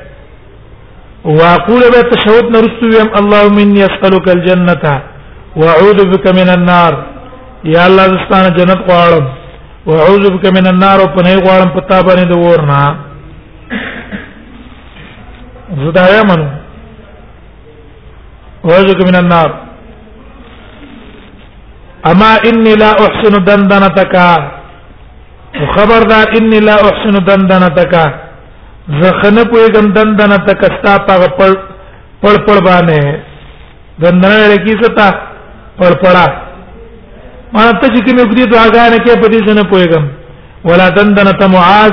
واقول 1.40 1.82
به 1.94 2.02
تشهود 2.12 2.44
نرستو 2.56 2.86
يم 2.98 3.08
اللهم 3.20 3.56
اني 3.64 3.82
اسالك 3.88 4.26
الجنه 4.36 4.84
واعوذ 5.60 5.98
بك 6.12 6.26
من 6.38 6.48
النار 6.56 6.92
یا 7.72 7.80
الله 7.88 8.04
زستانه 8.14 8.48
جنت 8.58 8.80
غواړم 8.88 9.24
واعوذ 9.90 10.24
بك 10.34 10.44
من 10.56 10.66
النار 10.72 10.98
او 11.02 11.08
پنه 11.16 11.34
غواړم 11.44 11.70
پتا 11.76 11.98
باندې 12.06 12.24
د 12.28 12.34
ورنا 12.46 12.82
زدایا 15.84 16.22
منو 16.30 16.46
واعوذ 18.68 18.92
بك 18.94 19.06
من 19.08 19.16
النار 19.22 19.50
اما 22.10 22.30
اني 22.48 22.74
لا 22.82 22.90
احسن 23.06 23.34
دندنتك 23.48 24.14
وخبردار 25.62 26.26
اني 26.38 26.60
لا 26.60 26.74
احسن 26.90 27.16
دندنتك 27.28 27.94
زخنه 28.88 29.42
پویګم 29.50 29.86
دندنه 29.96 30.36
تکستا 30.46 30.94
په 31.06 31.14
پړ 31.38 31.50
پړ 32.22 32.34
پړ 32.46 32.56
باندې 32.64 33.00
دندنه 34.02 34.40
لکی 34.52 34.74
ستا 34.82 35.06
پړ 35.78 35.92
پړا 36.02 36.26
ما 37.54 37.62
ته 37.80 37.86
چې 37.88 38.04
کومې 38.04 38.22
وګړي 38.24 38.44
دعاګانې 38.52 38.98
کې 39.04 39.20
په 39.22 39.26
دې 39.32 39.40
څنګه 39.48 39.64
پویګم 39.70 40.04
ولا 40.68 40.88
دندنه 40.98 41.30
ته 41.40 41.46
معاذ 41.54 41.92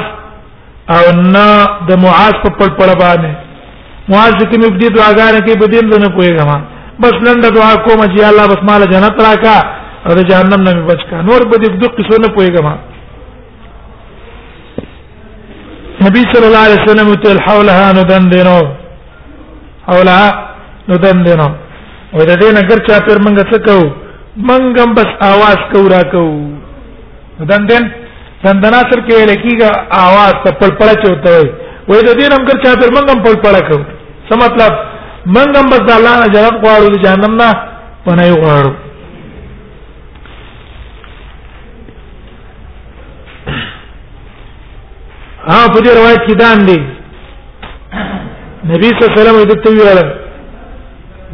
او 0.95 1.03
نه 1.33 1.47
د 1.89 2.01
معاذ 2.03 2.33
په 2.43 2.49
پړ 2.57 2.67
پړ 2.79 2.89
باندې 3.03 3.31
معاذ 4.09 4.33
چې 4.39 4.45
کومې 4.51 4.65
وګړي 4.67 4.87
دعاګانې 4.97 5.39
کې 5.45 5.59
په 5.61 5.65
دې 5.71 5.79
څنګه 5.91 6.09
پویګم 6.17 6.49
بس 7.01 7.15
نن 7.25 7.41
دعا 7.41 7.73
کوم 7.85 7.99
چې 8.13 8.21
الله 8.29 8.45
بس 8.51 8.61
مال 8.69 8.81
جنت 8.93 9.15
راکا 9.25 9.57
او 10.05 10.11
د 10.17 10.21
جهنم 10.29 10.61
نه 10.67 10.71
بچ 10.89 11.01
کا 11.09 11.21
نور 11.29 11.41
به 11.51 11.55
دې 11.63 11.69
دوه 11.81 11.89
قصو 11.97 12.21
نه 12.23 12.27
پویګم 12.35 12.65
نبی 16.05 16.19
صلی 16.31 16.45
الله 16.49 16.63
علیه 16.67 16.79
وسلم 16.83 17.07
ته 17.23 17.31
حولها 17.47 17.87
ندن 17.97 18.23
دینو 18.33 18.59
حولها 19.89 20.27
ندن 20.91 21.17
دینو 21.27 21.49
او 22.15 22.19
د 22.29 22.31
دې 22.41 22.49
نګر 22.59 22.79
چا 22.87 22.95
پر 23.07 23.17
منګه 23.25 23.43
څه 23.51 23.57
کو 23.65 23.77
منګم 24.49 24.89
بس 24.97 25.09
आवाज 25.31 25.59
کو 25.71 25.79
را 25.93 26.01
کو 26.11 26.23
ندن 27.41 27.61
دین 27.69 27.83
دندنا 28.43 28.79
سر 28.89 28.99
کې 29.07 29.15
لکیږي 29.31 29.67
आवाज 30.05 30.33
ته 30.43 30.49
پړپړ 30.59 30.89
چوته 31.03 31.37
وي 31.89 32.01
د 32.09 32.11
دې 32.19 32.27
نګر 32.35 32.55
چا 32.63 32.71
پر 32.81 32.89
منګم 32.95 33.19
پړپړ 33.25 33.53
کو 33.69 33.77
څه 34.27 34.33
مطلب 34.43 34.71
منګم 35.37 35.65
بس 35.73 35.81
د 35.87 35.91
الله 35.97 36.13
نه 36.21 36.27
جنت 36.33 36.55
غواړو 36.63 36.89
د 36.93 36.97
جهنم 37.05 37.33
نه 37.41 37.49
پناه 38.05 38.33
غواړو 38.41 38.71
ها 45.49 45.59
په 45.73 45.79
دې 45.85 45.91
روایت 45.99 46.21
کې 46.27 46.35
دام 46.41 46.59
دي 46.69 46.77
نبی 48.73 48.87
صلی 48.87 48.99
الله 49.01 49.11
علیه 49.11 49.19
وسلم 49.19 49.47
دې 49.49 49.57
ته 49.63 49.69
ویل 49.77 49.99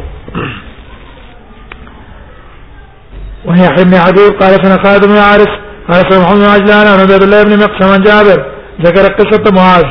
وهي 3.48 3.84
بن 3.84 3.94
عدي 3.94 4.26
قال 4.40 4.52
سنة 4.64 4.82
خالد 4.84 5.04
بن 5.12 5.16
عارف 5.16 5.48
قال 5.90 6.02
سنة 6.12 6.22
محمد 6.22 6.38
بن 6.38 6.44
عجلان 6.44 6.86
عن 6.86 7.00
عبد 7.00 7.22
الله 7.22 7.42
بن 7.42 7.56
مقسم 7.58 7.88
عن 7.92 8.00
جابر 8.00 8.38
ذكر 8.86 9.04
قصة 9.18 9.44
معاذ 9.58 9.86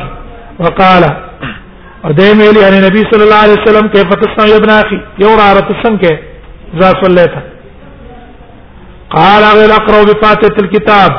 وقال 0.60 1.02
ودائما 2.04 2.42
لي 2.54 2.64
عن 2.64 2.72
النبي 2.78 3.02
صلى 3.10 3.24
الله 3.24 3.36
عليه 3.36 3.52
وسلم 3.62 3.88
كيف 3.88 4.08
تصنع 4.22 4.46
يا 4.50 4.56
ابن 4.56 4.70
اخي 4.70 4.98
يورى 5.18 5.42
على 5.42 5.60
تسنك 5.70 6.04
ذا 6.76 6.88
صليت 7.02 7.30
قال 9.10 9.42
غير 9.58 9.70
اقرا 9.80 10.02
بفاتحه 10.04 10.56
الكتاب 10.64 11.10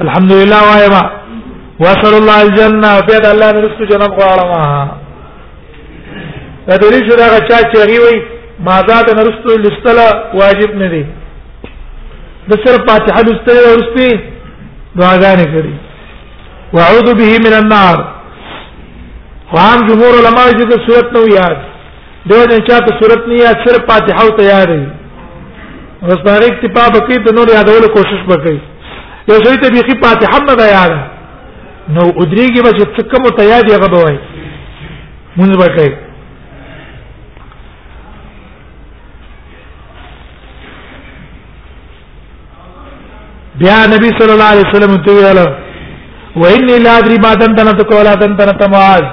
الحمد 0.00 0.32
لله 0.32 0.60
وايما 0.70 1.02
واسال 1.80 2.14
الله 2.20 2.42
الجنه 2.42 2.96
في 3.06 3.16
هذا 3.16 3.32
الله 3.32 3.50
نرسل 3.52 3.88
جنب 3.88 4.20
قالما 4.20 4.88
تدري 6.68 7.10
شو 7.10 7.16
راغ 7.22 7.34
چا 7.48 7.58
چغي 7.72 7.98
وي 7.98 8.14
ما 8.66 8.76
زاد 8.88 9.06
نرسل 9.18 9.60
لستلا 9.62 10.08
واجب 10.38 10.70
ندي 10.82 11.04
د 12.52 12.58
سر 12.64 12.76
فاتحه 12.88 13.20
لسته 13.28 13.52
ورسپی 13.72 14.08
دعاګانې 14.98 15.46
کړې 15.52 16.74
واعوذ 16.76 17.06
به 17.20 17.38
من 17.44 17.54
النار 17.60 18.02
قام 19.54 19.86
جمهور 19.88 20.18
علما 20.20 20.44
چې 20.58 20.64
د 20.72 20.82
صورت 20.88 21.12
نو 21.16 21.22
یاد 21.34 21.56
دوی 22.32 22.44
نه 22.50 22.58
چاته 22.68 22.98
صورت 23.00 23.26
نه 23.32 23.40
یاد 23.42 23.64
سر 23.66 23.80
فاتحه 23.90 24.20
او 24.26 24.30
تیارې 24.42 26.04
ورسپاره 26.04 26.44
اکتفا 26.52 26.84
بکې 26.96 27.24
د 27.26 27.34
نور 27.40 27.48
یادولو 27.56 27.88
کوشش 27.98 28.20
وکړي 28.28 28.58
یو 29.34 29.38
ځای 29.48 29.56
ته 29.64 29.70
بيخي 29.76 29.98
فاتحه 30.06 30.44
نه 30.48 30.68
یاد 30.76 30.92
نو 31.88 32.04
ادريږي 32.20 32.72
چې 32.78 32.94
څه 32.96 33.02
کوم 33.12 33.28
تیار 33.42 33.62
دی 33.68 33.76
غبوي 33.84 34.16
مونږ 35.36 35.52
وکړي 35.62 35.92
بیا 43.64 43.78
نبی 43.94 44.08
صلی 44.18 44.32
الله 44.36 44.48
علیه 44.54 44.66
وسلم 44.70 44.92
ته 45.04 45.12
ویل 45.18 45.40
و 46.40 46.42
انی 46.54 46.78
لا 46.86 46.92
ادری 47.02 47.18
ما 47.24 47.32
تنتن 47.40 47.68
تقولا 47.80 48.14
تنتن 48.22 48.50
تمعاذ 48.62 49.04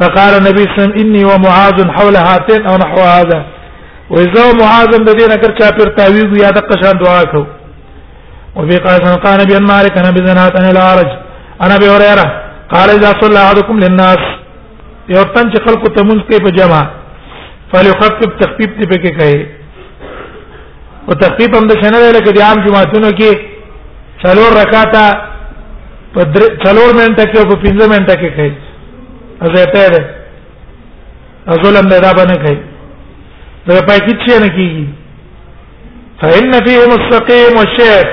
فقال 0.00 0.32
النبي 0.40 0.64
صلى 0.64 0.72
الله 0.72 0.80
عليه 0.80 0.82
وسلم 0.82 1.00
اني 1.02 1.22
ومعاذ 1.30 1.76
حول 1.96 2.16
هاتين 2.28 2.62
او 2.68 2.74
نحو 2.84 3.00
هذا 3.14 3.38
واذا 4.10 4.44
معاذ 4.62 4.90
د 5.08 5.10
دې 5.18 5.26
نکر 5.32 5.50
چا 5.58 5.66
پر 5.78 5.88
تاویغ 5.98 6.30
یا 6.44 6.50
د 6.58 6.70
قشان 6.70 6.96
دعا 7.04 7.22
کو 7.32 7.42
وفي 8.56 8.78
قال 8.84 9.04
قال 9.24 9.40
نبي 9.42 9.58
مالك 9.72 9.94
انا 9.98 10.10
بذنات 10.18 10.52
انا 10.60 10.68
الارج 10.74 11.08
انا 11.64 11.74
ابي 11.78 11.88
هريره 11.94 12.26
قال 12.74 12.88
اذا 12.96 13.10
صلى 13.22 13.38
احدكم 13.46 13.76
للناس 13.84 14.22
یو 15.08 15.22
تن 15.34 15.52
چې 15.52 15.58
خلکو 15.68 15.86
ته 15.94 16.02
مونږ 16.08 16.20
کوي 16.30 16.40
په 16.46 16.50
جمع 16.58 16.82
فليخفف 17.72 18.30
تخفيف 18.40 18.70
دې 18.80 18.86
پکې 18.92 19.10
کوي 19.20 19.40
او 21.08 21.12
تخفيف 21.24 21.50
هم 21.58 21.66
د 21.68 21.72
شنه 21.82 22.00
لکه 22.18 22.30
د 22.38 22.42
عام 22.48 22.58
جمعتونو 22.66 23.10
کې 23.22 23.49
څلور 24.22 24.50
رکعاته 24.62 25.04
په 26.14 26.22
څلور 26.64 26.90
منټه 27.00 27.24
کې 27.30 27.38
او 27.40 27.44
په 27.50 27.56
پنځه 27.64 27.84
منټه 27.92 28.14
کې 28.20 28.28
کوي 28.36 28.54
ازته 29.44 29.88
ده 29.94 30.00
ازولم 31.54 31.86
نه 31.92 31.98
دا 32.04 32.10
باندې 32.18 32.36
کوي 32.44 32.58
دا 33.66 33.76
پای 33.88 34.00
کې 34.06 34.14
څه 34.24 34.34
نه 34.44 34.48
کیږي 34.56 34.86
فإن 36.20 36.50
فيهم 36.66 36.90
السقيم 36.98 37.50
والشيخ 37.60 38.06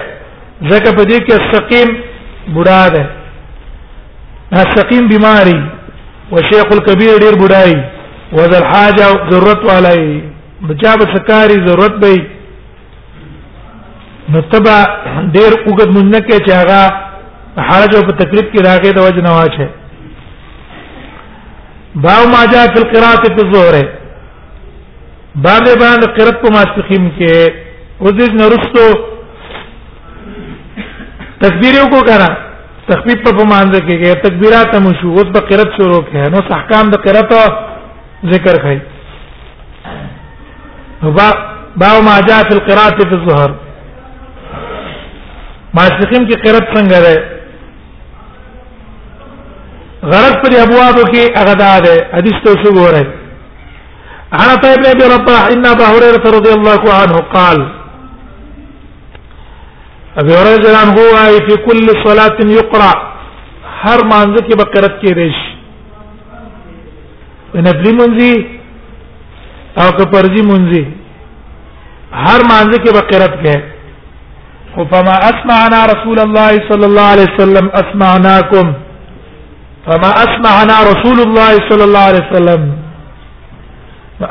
ذکر 0.74 0.92
په 0.98 1.04
دې 1.10 1.18
کې 1.26 1.34
السقيم 1.42 1.90
بوډا 2.54 2.88
ده 2.96 3.06
السقيم 4.64 5.08
بیماری 5.14 5.60
وشيخ 6.32 6.68
الكبير 6.78 7.18
ډیر 7.24 7.34
بوډای 7.42 7.76
وذل 8.38 8.64
حاجه 8.72 9.08
ضرورت 9.32 9.62
علی 9.76 10.02
بچا 10.68 10.94
به 11.00 11.06
سکاری 11.16 11.58
ضرورت 11.68 11.94
به 12.04 12.16
نو 14.32 14.40
تبا 14.54 14.78
ډیر 15.36 15.52
وګد 15.68 15.90
مونږ 15.96 16.08
نه 16.14 16.20
کې 16.24 16.38
چې 16.46 16.52
هغه 16.60 16.80
حرج 17.68 17.92
او 17.98 18.02
تکلیف 18.22 18.48
کې 18.54 18.60
راغې 18.70 18.92
د 18.96 19.00
وجه 19.06 19.22
نه 19.28 19.32
واشه 19.36 19.68
باو 22.06 22.22
ما 22.34 22.42
جاء 22.54 22.66
فی 22.74 22.80
القراءه 22.82 23.18
فی 23.38 23.42
الظهر 23.46 23.76
باندې 25.46 25.72
باندې 25.84 26.06
قرات 26.18 26.38
په 26.46 26.50
ماسخیم 26.58 27.04
کې 27.20 27.36
وزید 28.08 28.32
نرستو 28.42 28.86
تکبیر 31.44 31.76
کو 31.94 32.00
کرا 32.10 32.30
تخفیف 32.90 33.24
په 33.28 33.28
مانځ 33.52 33.76
کې 33.88 33.96
کې 34.04 34.22
تکبیرات 34.26 34.70
هم 34.80 34.88
شو 35.02 35.10
اوس 35.22 35.30
په 35.38 35.42
قرات 35.52 35.70
شروع 35.78 36.02
کې 36.10 36.20
نو 36.36 36.40
احکام 36.58 36.86
د 36.96 36.98
قرات 37.08 37.32
ذکر 38.34 38.56
کړي 38.66 38.80
با 41.20 41.28
باو 41.86 42.02
ما 42.10 42.18
جاء 42.32 42.42
فی 42.52 42.56
القراءه 42.58 42.98
فی 42.98 43.04
الظهر 43.20 43.52
ماشقین 45.76 46.26
کی 46.28 46.34
قرت 46.44 46.70
څنګه 46.76 46.98
ده 47.06 47.36
غرض 50.12 50.36
پر 50.44 50.56
ابواب 50.62 51.00
کی 51.14 51.24
اغدا 51.42 51.72
ده 51.86 51.96
حدیث 52.18 52.38
ته 52.46 52.54
څه 52.64 52.82
وره 52.82 53.04
انا 54.44 54.56
طيب 54.64 54.80
نبی 54.88 55.06
رب 55.16 55.30
ان 55.52 55.66
ابا 55.74 55.86
هريره 55.92 56.32
رضي 56.38 56.54
الله 56.60 56.82
عنه 57.02 57.18
قال 57.36 57.58
ابي 60.20 60.34
هريره 60.34 60.62
جان 60.64 60.88
هو 61.00 61.08
اي 61.28 61.36
في 61.48 61.56
كل 61.70 61.86
صلاه 62.04 62.38
يقرا 62.60 62.92
هر 63.84 64.00
مانزه 64.12 64.48
کی 64.48 64.56
بقرت 64.64 65.02
کی 65.02 65.14
ریش 65.16 65.40
ان 67.56 67.68
ابلی 67.68 67.92
منزی 68.00 68.36
او 69.82 69.92
کو 69.98 70.06
پرجی 70.12 70.42
منزی 70.48 70.86
هر 72.26 72.40
مانزه 72.52 72.78
کی 72.84 72.92
بقرت 73.00 73.42
کی 73.44 73.56
فما 74.86 75.16
اسمعنا 75.32 75.80
رسول 75.94 76.20
الله 76.26 76.52
صلى 76.70 76.86
الله 76.90 77.06
عليه 77.14 77.28
وسلم 77.34 77.66
اسمعناكم 77.82 78.66
فما 79.86 80.12
اسمعنا 80.26 80.76
رسول 80.92 81.20
الله 81.28 81.52
صلى 81.70 81.84
الله 81.88 82.04
عليه 82.10 82.24
وسلم 82.32 82.62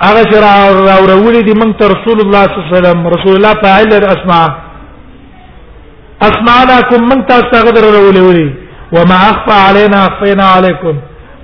هغه 0.09 0.23
شرع 0.33 0.53
او 0.97 1.05
راولي 1.13 1.41
دي 1.49 1.55
من 1.63 1.71
رسول 1.95 2.19
الله 2.25 2.43
صلى 2.45 2.55
الله 2.59 2.69
عليه 2.71 2.79
وسلم 2.79 2.99
رسول 3.15 3.35
الله 3.37 3.55
فاعل 3.63 3.91
اسمع 4.17 4.41
اسمعناكم 6.29 7.01
من 7.11 7.19
تستغدر 7.31 7.85
راولي 7.97 8.21
ولي 8.27 8.49
وما 8.97 9.19
اخفى 9.33 9.57
علينا 9.69 9.99
اخفينا 10.09 10.47
عليكم 10.57 10.95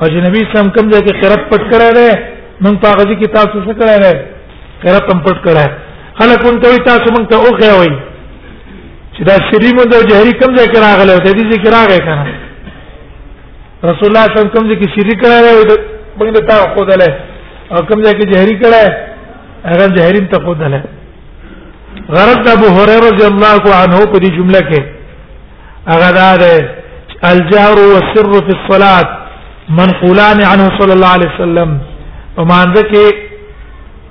او 0.02 0.06
چې 0.12 0.18
نبی 0.26 0.40
سم 0.52 0.68
کوم 0.74 0.86
ځای 0.92 1.02
کې 1.06 1.12
قرات 1.22 1.42
پټ 1.50 1.62
کړه 1.72 1.88
ده 1.98 2.08
موږ 2.64 2.74
په 2.82 2.88
هغه 2.92 3.14
کې 3.20 3.28
تاسو 3.38 3.56
څه 3.66 3.72
کړه 3.80 3.96
ده 4.04 4.12
قرات 4.82 5.04
هم 5.12 5.18
پټ 5.26 5.36
کړه 5.44 5.66
خلک 6.20 6.38
مونږ 6.46 6.56
ته 6.62 6.84
تاسو 6.90 7.06
مونږ 7.16 7.26
ته 7.30 7.36
اوخه 7.48 7.70
وایي 7.78 7.92
چې 9.16 9.24
دا 9.28 9.36
سری 9.48 9.70
مونږ 9.76 9.90
او 9.96 10.02
جهري 10.10 10.32
کوم 10.40 10.54
ځای 10.58 10.68
کې 10.72 10.80
راغله 10.86 11.16
ته 11.24 11.30
دې 11.38 11.44
ذکر 11.52 11.70
راغی 11.76 11.98
کنه 12.06 12.26
رسول 13.88 14.08
الله 14.08 14.24
صلی 14.26 14.30
الله 14.30 14.30
علیه 14.30 14.38
وسلم 14.38 14.52
کوم 14.54 14.64
ځای 14.70 14.76
کې 14.80 14.88
سری 14.96 15.14
کړه 15.20 15.38
باندې 16.18 16.42
تا 16.48 16.56
خو 16.76 16.84
دله 16.84 17.10
او 17.74 17.80
کوم 17.88 18.02
ځای 18.04 18.14
کې 18.18 18.26
جهري 18.32 18.56
کړه 18.62 18.84
هغه 19.70 19.88
جهري 19.96 20.20
ته 20.32 20.38
خو 20.46 20.54
دله 20.54 20.80
غرض 22.16 22.44
ابو 22.56 22.66
هريره 22.76 23.00
رضی 23.08 23.26
الله 23.32 23.62
عنه 23.82 23.98
په 24.14 24.18
دې 24.22 24.30
جمله 24.38 24.62
کې 24.70 24.80
هغه 25.92 26.10
دا 26.20 26.30
ده 26.42 26.54
الجار 27.30 27.76
والسر 27.92 28.26
في 28.46 28.52
الصلاه 28.56 29.02
منقولان 29.78 30.38
عنه 30.52 30.66
صلى 30.80 30.92
الله 30.96 31.12
عليه 31.16 31.30
وسلم 31.36 31.78
په 32.36 32.42
مانځ 32.52 32.74
کې 32.90 33.04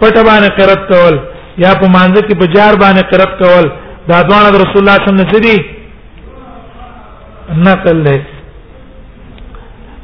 پټ 0.01 0.15
باندې 0.29 0.49
قرت 0.59 0.81
کول 0.93 1.15
یا 1.63 1.71
په 1.81 1.87
مانځ 1.95 2.15
کې 2.27 2.33
بجار 2.43 2.73
باندې 2.83 3.03
قرت 3.13 3.31
کول 3.43 3.65
دا 4.09 4.21
دوانه 4.21 4.49
رسول 4.63 4.77
الله 4.81 4.95
صلی 4.97 5.03
الله 5.11 5.25
علیه 5.29 5.37
وسلم 5.37 5.43
نقل 7.67 7.97
له 8.05 8.15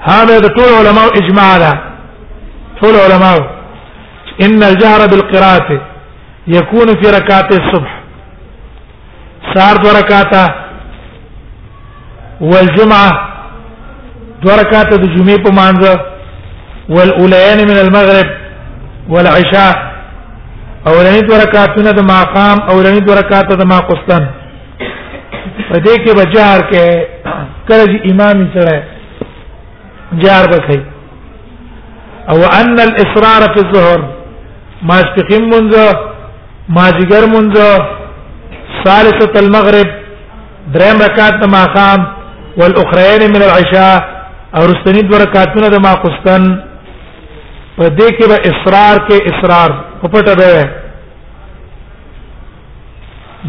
هذا 0.10 0.36
د 0.46 0.48
ټول 0.58 0.70
علماء 0.80 1.08
اجماع 1.22 1.54
ده 1.64 1.74
ټول 2.80 2.94
علماء 3.06 3.38
ان 4.46 4.60
الجهر 4.64 5.02
بالقراءه 5.12 5.82
يكون 6.48 6.88
في 7.00 7.06
ركعات 7.20 7.50
الصبح 7.60 7.92
سار 9.54 9.76
دو 9.84 9.90
ركعات 10.00 10.34
والجمعه 12.42 13.12
دو 14.44 14.50
ركعات 14.62 14.90
الجمعه 15.00 15.38
بمانزه 15.38 15.96
والاولين 16.90 17.58
من 17.72 17.78
المغرب 17.86 18.28
والعشاء 19.10 19.78
اولنی 20.86 21.22
دو 21.28 21.36
رکعاتونه 21.38 21.92
د 21.92 22.02
ماقام 22.12 22.58
اولنی 22.72 23.00
دو 23.06 23.16
رکعات 23.20 23.52
د 23.54 23.64
ماقصتن 23.68 24.24
په 25.70 25.78
دې 25.86 25.96
کې 26.04 26.12
بجار 26.18 26.60
کې 26.72 26.88
کله 27.68 27.84
چې 27.92 27.98
امام 28.12 28.48
سره 28.54 28.84
جار 30.24 30.48
بکای 30.52 30.82
او 32.32 32.38
ان 32.60 32.80
الاصرار 32.88 33.42
فی 33.54 33.60
الظهر 33.66 34.02
ماسپخین 34.92 35.50
منځ 35.50 35.96
ماجیګر 36.70 37.26
منځ 37.34 37.58
ثالثه 38.86 39.34
المغرب 39.44 39.88
دریم 40.76 41.02
رکعات 41.08 41.42
د 41.44 41.52
ماقام 41.58 42.08
والاخرين 42.60 43.28
من 43.34 43.42
العشاء 43.48 43.98
او 44.56 44.62
رستنی 44.70 45.02
دو 45.10 45.18
رکعاتونه 45.26 45.70
د 45.70 45.78
ماقصتن 45.90 46.44
په 47.78 47.84
دې 47.88 48.10
کې 48.18 48.26
به 48.30 48.38
اصرار 48.52 48.98
کې 49.08 49.34
اصرار 49.36 49.72
په 50.02 50.08
پټه 50.14 50.34
ده 50.42 50.52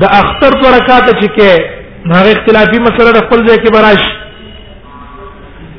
د 0.01 0.05
اختر 0.21 0.53
پر 0.63 0.71
رکعات 0.79 1.07
چې 1.21 1.29
کې 1.37 1.51
هغه 2.17 2.31
اختلافي 2.37 2.79
مسله 2.87 3.11
د 3.15 3.21
خپل 3.27 3.41
ځای 3.49 3.59
کې 3.65 3.73
براش 3.79 4.03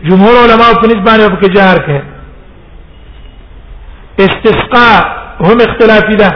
جمهور 0.10 0.36
علما 0.46 0.68
په 0.82 0.88
نسبت 0.92 1.04
باندې 1.08 1.42
په 1.44 1.48
جهر 1.58 1.78
کې 1.88 2.00
استسقاء 4.26 5.02
هم 5.48 5.58
اختلافي 5.68 6.16
ده 6.24 6.30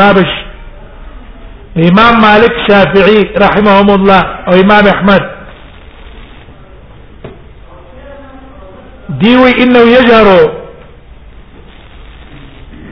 رابش 0.00 0.30
امام 1.90 2.14
مالک 2.28 2.54
شافعی 2.70 3.18
رحمهم 3.44 3.90
الله 3.90 4.20
او 4.48 4.52
امام 4.64 4.86
احمد 4.94 5.22
دیوی 9.22 9.52
انه 9.62 9.78
یجهروا 9.92 10.61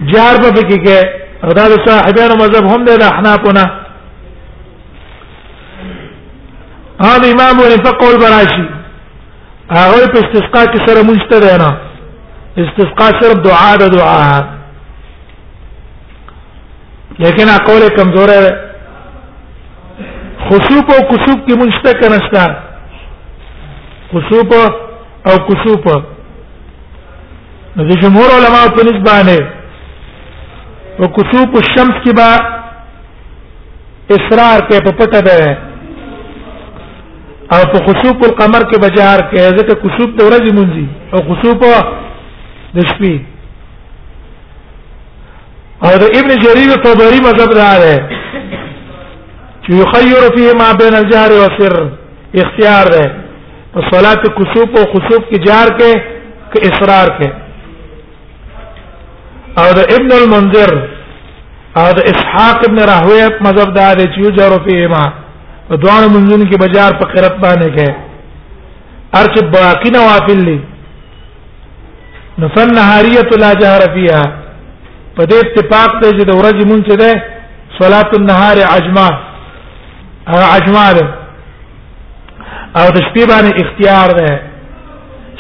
جار 0.09 0.35
په 0.43 0.51
کې 0.53 0.79
کې 0.87 0.99
او 1.45 1.53
دا 1.59 1.65
د 1.73 1.77
صاحبانو 1.87 2.35
مذهب 2.43 2.65
هم 2.73 2.85
دی 2.85 2.97
د 3.01 3.03
احنافونه 3.13 3.63
هغه 7.05 7.27
امام 7.33 7.61
رفق 7.73 8.01
البراشي 8.09 8.65
هغه 9.71 10.07
په 10.13 10.19
استسقاء 10.23 10.65
کې 10.65 10.89
سره 10.89 11.03
مونږ 11.03 11.21
ته 11.31 11.59
نه 11.59 11.77
استسقاء 12.65 13.11
صرف 13.21 13.35
دعا 13.49 13.77
ده 13.77 13.89
دعا 13.97 14.41
لیکن 17.23 17.49
اقول 17.59 17.87
کمزور 18.01 18.29
ہے 18.39 18.51
خصوب 20.49 20.91
او 20.95 21.01
کسوب 21.11 21.47
کی 21.47 21.55
مشتق 21.59 22.03
نشتا 22.13 22.45
خصوب 24.13 24.53
او 24.57 25.37
کسوب 25.49 25.89
د 27.79 27.89
جمهور 27.91 28.31
علماء 28.37 28.67
په 28.77 28.83
نسبانه 28.87 29.60
او 31.03 31.07
کتب 31.17 31.49
الشمس 31.59 31.99
کې 32.05 32.13
با 32.17 32.29
اصرار 34.17 34.59
کې 34.71 34.77
په 34.87 34.93
پټه 34.99 35.21
ده 35.29 35.37
او 37.57 37.61
په 37.75 37.79
خسوف 37.87 38.17
القمر 38.29 38.63
کې 38.73 38.79
بجار 38.85 39.19
کې 39.31 39.39
ځکه 39.61 39.73
خسوف 39.85 40.11
د 40.19 40.21
ورځې 40.29 40.51
مونږي 40.59 40.85
او 41.13 41.19
خسوف 41.29 41.57
د 42.77 42.79
شپې 42.91 43.17
او 45.85 45.91
د 46.03 46.05
ابن 46.21 46.31
جرير 46.47 46.71
طبري 46.87 47.21
مذهب 47.29 47.51
راغی 47.63 47.97
چې 49.65 49.71
يخير 49.83 50.23
فيه 50.39 50.51
ما 50.63 50.69
بين 50.83 50.95
الجهر 51.03 51.31
والسر 51.41 51.77
اختیار 52.45 52.85
ده 52.97 53.07
په 53.75 53.81
صلات 53.93 54.23
خسوف 54.41 54.69
او 54.81 54.85
خسوف 54.93 55.23
کې 55.31 55.39
جار 55.47 55.69
کې 55.79 55.93
کې 56.53 56.59
اصرار 56.71 57.09
کې 57.21 57.31
او 59.59 59.67
د 59.79 59.81
ابن 59.97 60.11
المنذر 60.23 60.73
او 61.81 61.89
د 61.99 62.01
اسحاق 62.13 62.59
ابن 62.69 62.79
راهوی 62.91 63.23
مذهب 63.47 63.69
دا 63.79 63.89
دی 63.99 64.05
چې 64.15 64.21
جرو 64.39 64.59
فیما 64.67 65.03
دوه 65.85 66.07
منځونو 66.15 66.45
کې 66.51 66.57
بازار 66.65 66.93
په 67.01 67.05
قرت 67.15 67.35
باندې 67.45 67.69
کې 67.77 67.89
ارچ 69.21 69.35
باقی 69.55 69.91
نوافل 69.97 70.41
لی 70.49 70.59
نفن 72.43 72.75
نهاریه 72.79 73.31
لا 73.43 73.51
جهر 73.63 73.83
فيها 73.95 74.23
په 75.17 75.23
دې 75.25 75.37
اتفاق 75.45 75.91
ته 76.01 76.11
چې 76.11 76.25
د 76.25 76.31
ورځې 76.31 76.65
مونږ 76.71 76.83
څه 76.89 76.95
ده 76.97 77.13
صلات 77.81 78.17
النهار 78.19 78.57
عجما 78.77 79.09
او 80.29 80.41
عجما 80.57 80.87
او 82.81 82.87
د 82.97 82.99
شپې 83.07 83.25
باندې 83.33 83.61
اختیار 83.65 84.09
ده 84.21 84.31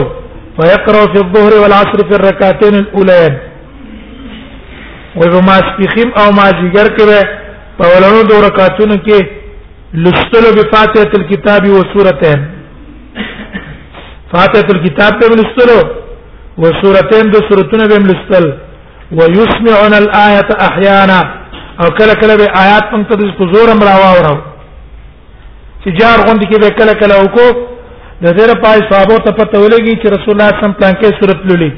فيقرأ 0.58 1.02
في 1.12 1.18
الظهر 1.24 1.52
والعصر 1.62 1.98
في 2.08 2.14
الركعتين 2.18 2.74
الاولين 2.82 3.34
وبما 5.20 5.56
سبخيم 5.68 6.08
او 6.22 6.26
ما 6.40 6.48
جګر 6.62 6.86
کې 6.96 7.26
په 7.78 7.84
ولونو 7.92 8.22
دوه 8.32 8.40
رکعتونو 8.48 8.94
کې 9.06 9.18
لستلو 10.06 10.48
بفاتحه 10.58 11.10
الكتاب 11.20 11.62
وسورته 11.74 12.34
فاتحه 14.32 14.68
الكتاب 14.76 15.12
په 15.20 15.28
ملستلو 15.32 15.78
و 16.62 16.64
سورتين 16.82 17.24
د 17.34 17.36
سورتونه 17.48 17.84
په 17.92 17.98
ملستل 18.06 18.44
و 19.18 19.20
يسمعون 19.38 19.94
الايه 20.02 20.48
احيانا 20.68 21.20
او 21.80 21.86
کله 21.98 22.14
کله 22.22 22.34
به 22.40 22.46
آیات 22.64 22.84
پم 22.92 23.02
ته 23.08 23.14
د 23.20 23.50
زور 23.54 23.68
امر 23.74 23.86
راو 23.98 24.38
چې 25.84 25.90
جار 26.00 26.18
غوند 26.26 26.42
کې 26.50 26.56
به 26.62 26.68
کله 26.78 26.92
کله 27.00 27.14
وکړو 27.22 27.48
د 28.24 28.26
دې 28.38 28.44
لپاره 28.52 28.86
صحابه 28.90 29.18
ته 29.26 29.30
پته 29.40 29.56
ولګي 29.60 29.94
چې 30.00 30.06
رسول 30.16 30.32
الله 30.34 30.48
صلی 30.48 30.56
الله 30.56 30.60
علیه 30.62 30.64
وسلم 30.64 30.78
پلانکې 30.78 31.06
سورت 31.20 31.40
لولي 31.50 31.70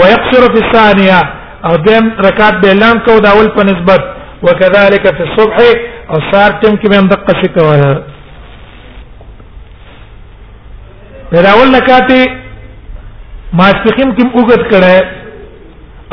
ويقصر 0.02 0.44
في 0.56 0.60
الثانيه 0.66 1.20
او 1.66 1.76
دیم 1.76 2.04
رکعت 2.26 2.54
به 2.62 2.68
اعلان 2.72 3.00
کو 3.06 3.20
دا 3.20 3.30
اول 3.32 3.48
په 3.58 3.64
نسبت 3.64 4.02
وكذلك 4.44 5.16
في 5.18 5.24
الصبح 5.24 5.58
او 6.10 6.18
سار 6.32 6.52
ټیم 6.64 6.76
کې 6.76 6.90
به 6.90 6.98
هم 7.00 7.08
دقه 7.10 7.34
شي 7.42 7.48
کوله 7.54 7.96
پر 11.32 11.46
اول 11.54 11.76
رکعت 11.76 12.12
ماسپخیم 13.54 14.12
کې 14.16 14.24
وګت 14.34 14.64
کړه 14.72 14.98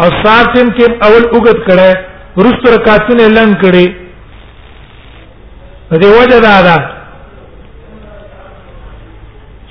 او 0.00 0.06
سار 0.24 0.44
ټیم 0.54 0.68
کې 0.76 0.86
اول 1.06 1.24
وګت 1.36 1.60
کړه 1.68 1.90
ورست 2.36 2.64
رکعتونه 2.78 3.22
اعلان 3.26 3.52
کړي 3.62 3.86
دې 5.92 6.08
وجه 6.20 6.40
دا 6.48 6.56
ده 6.68 6.76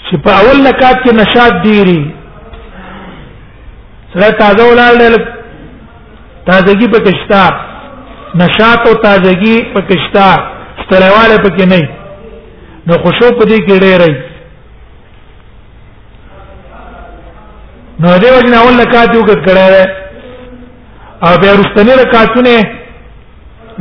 چې 0.05 0.15
په 0.25 0.31
اول 0.41 0.67
رکعت 0.67 0.97
کې 1.05 1.13
نشاط 1.21 1.53
ډیری 1.67 2.01
سره 4.13 4.31
تازه 4.31 4.63
ولال 4.71 5.15
تازگی 6.47 6.87
په 6.87 6.99
کشتا 6.99 7.43
نشاط 8.35 8.87
او 8.87 8.93
تازگی 9.03 9.57
په 9.73 9.81
کشتا 9.89 10.27
ستړیواله 10.83 11.37
پکې 11.45 11.65
نه 11.71 11.79
نو 12.87 12.93
خوشو 13.03 13.27
په 13.39 13.43
دې 13.49 13.57
کې 13.65 13.75
ډېرې 13.83 14.13
نو 18.01 18.09
دې 18.23 18.29
وجنه 18.37 18.57
اول 18.63 18.79
رکعت 18.83 19.15
یو 19.15 19.21
کړه 19.21 19.89
او 21.27 21.31
بیا 21.41 21.51
رستنی 21.59 21.93
رکعتونه 22.03 22.55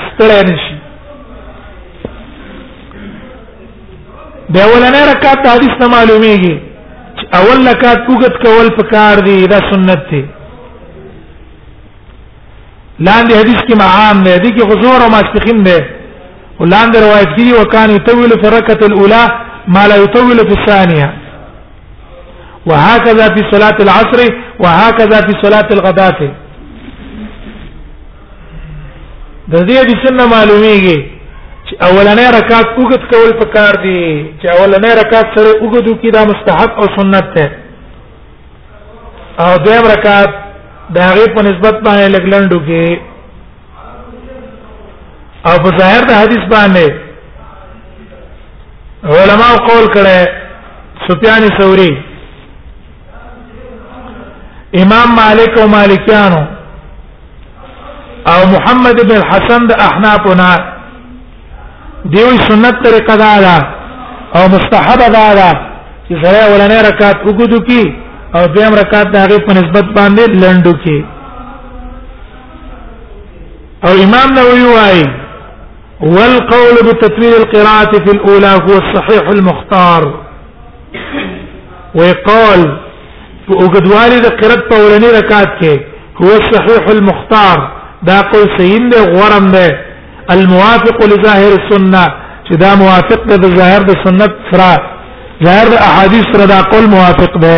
ستړی 0.05 0.39
نشي 0.49 0.68
به 4.53 4.65
ولنه 4.65 4.99
رکعت 5.11 5.47
حدیث 5.53 5.73
نه 5.81 5.87
معلومیږي 5.87 6.55
اول 7.37 7.67
رکعت 7.67 8.01
وګت 8.11 8.35
کول 8.45 8.67
پکار 8.77 9.17
دی 9.25 9.47
دا 9.47 9.57
سنت 9.71 10.09
دی 10.11 10.21
لاندې 13.07 13.33
حدیث 13.41 13.61
کې 13.67 13.75
معام 13.83 14.23
نه 14.27 14.37
دی 14.43 14.49
کې 14.49 14.65
حضور 14.71 14.99
او 15.05 15.09
ماسخین 15.15 15.59
دی 15.67 15.77
ولاندې 16.59 16.97
روایت 17.07 17.35
دی 17.37 17.53
وکانه 17.53 17.93
يطول 17.93 18.29
في 18.29 18.47
الركعه 18.51 18.81
الاولى 18.91 19.23
ما 19.77 19.87
لا 19.87 19.95
يطول 20.03 20.37
في 20.49 20.53
الثانيه 20.59 21.13
وهكذا 22.65 23.29
في 23.37 23.41
صلاه 23.51 23.77
العصر 23.79 24.25
وهكذا 24.59 25.21
في 25.27 25.33
صلاه 25.43 25.67
الغداة 25.71 26.19
د 29.47 29.55
دې 29.69 29.87
د 29.89 30.03
سنه 30.07 30.23
معلومیږي 30.35 30.99
چې 31.69 31.77
اولنې 31.87 32.25
رکعت 32.39 32.67
وګت 32.81 33.03
کول 33.13 33.31
پکار 33.39 33.73
دي 33.81 34.03
چې 34.41 34.47
اولنې 34.59 34.91
رکعت 35.01 35.27
سره 35.37 35.49
وګدو 35.63 35.93
کې 36.01 36.09
دا 36.17 36.21
مستحب 36.29 36.69
او 36.81 36.85
سنت 36.97 37.27
ده 37.35 37.51
او 39.45 39.49
دویم 39.65 39.85
رکعت 39.95 40.29
د 40.95 40.97
هغه 41.07 41.25
په 41.35 41.41
نسبت 41.49 41.75
باندې 41.87 42.13
لګلندو 42.15 42.59
کې 42.59 42.99
او 45.51 45.53
په 45.67 45.75
ظاهر 45.81 46.01
د 46.07 46.11
حدیث 46.21 46.43
باندې 46.57 46.89
علما 49.19 49.49
قول 49.69 49.85
کړي 49.95 50.21
سفیان 51.09 51.43
ثوری 51.61 51.93
امام 54.81 55.09
مالک 55.21 55.59
او 55.61 55.67
مالکیانو 55.77 56.41
او 58.33 58.39
محمد 58.55 59.05
بن 59.07 59.15
الحسن 59.21 59.67
د 59.71 59.87
احنافنا 59.87 60.51
دیوی 62.05 62.37
سنت 62.49 62.75
طریقه 62.85 63.15
دا 63.17 63.37
دا 63.43 63.57
او 64.35 64.47
مستحب 64.51 64.99
دا 65.13 65.33
دا 65.37 65.51
چې 66.09 66.23
سره 66.23 66.53
ولنې 66.53 66.87
رکعت 66.89 67.25
وګدو 67.25 67.65
کی 67.65 67.95
او 68.35 68.45
دیم 68.53 68.75
رکعت 68.81 69.07
د 69.13 69.15
هغه 69.23 69.39
په 69.47 69.53
نسبت 69.59 69.85
باندې 69.97 70.37
لندو 70.43 70.73
کی 70.83 71.03
او 73.85 73.91
امام 74.05 74.33
نووي 74.39 74.63
وايي 74.75 75.05
والقول 76.01 76.75
بتطويل 76.87 77.33
القراءة 77.33 77.91
في 78.05 78.11
الأولى 78.11 78.47
هو 78.53 78.77
الصحيح 78.83 79.29
المختار 79.33 80.13
ويقال 81.95 82.77
وګدوالي 83.51 84.19
د 84.25 84.29
قرات 84.41 84.63
په 84.69 84.75
ولنې 84.75 85.23
رکعت 85.23 85.61
کې 85.61 85.79
هو 86.21 86.27
الصحيح 86.41 86.89
المختار 86.89 87.69
دا 88.07 88.21
قول 88.33 88.45
سین 88.57 88.89
دی 88.89 88.97
غورم 88.97 89.47
دی 89.51 89.69
الموافق 90.35 90.97
لظاهر 91.13 91.51
السنه 91.59 92.03
چې 92.47 92.55
دا 92.63 92.71
موافق 92.81 93.19
ده 93.29 93.35
د 93.43 93.45
ظاهر 93.59 93.81
د 93.89 93.91
سنت 94.05 94.31
سره 94.49 94.73
ظاهر 95.45 95.67
د 95.71 95.73
احادیث 95.89 96.25
سره 96.33 96.45
دا 96.53 96.59
قول 96.73 96.85
موافق 96.95 97.31
ده 97.45 97.57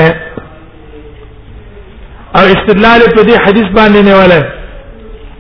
او 2.36 2.44
استدلال 2.56 3.02
په 3.18 3.22
دې 3.30 3.38
حدیث 3.48 3.68
باندې 3.78 4.02
نه 4.10 4.14
ولا 4.20 4.42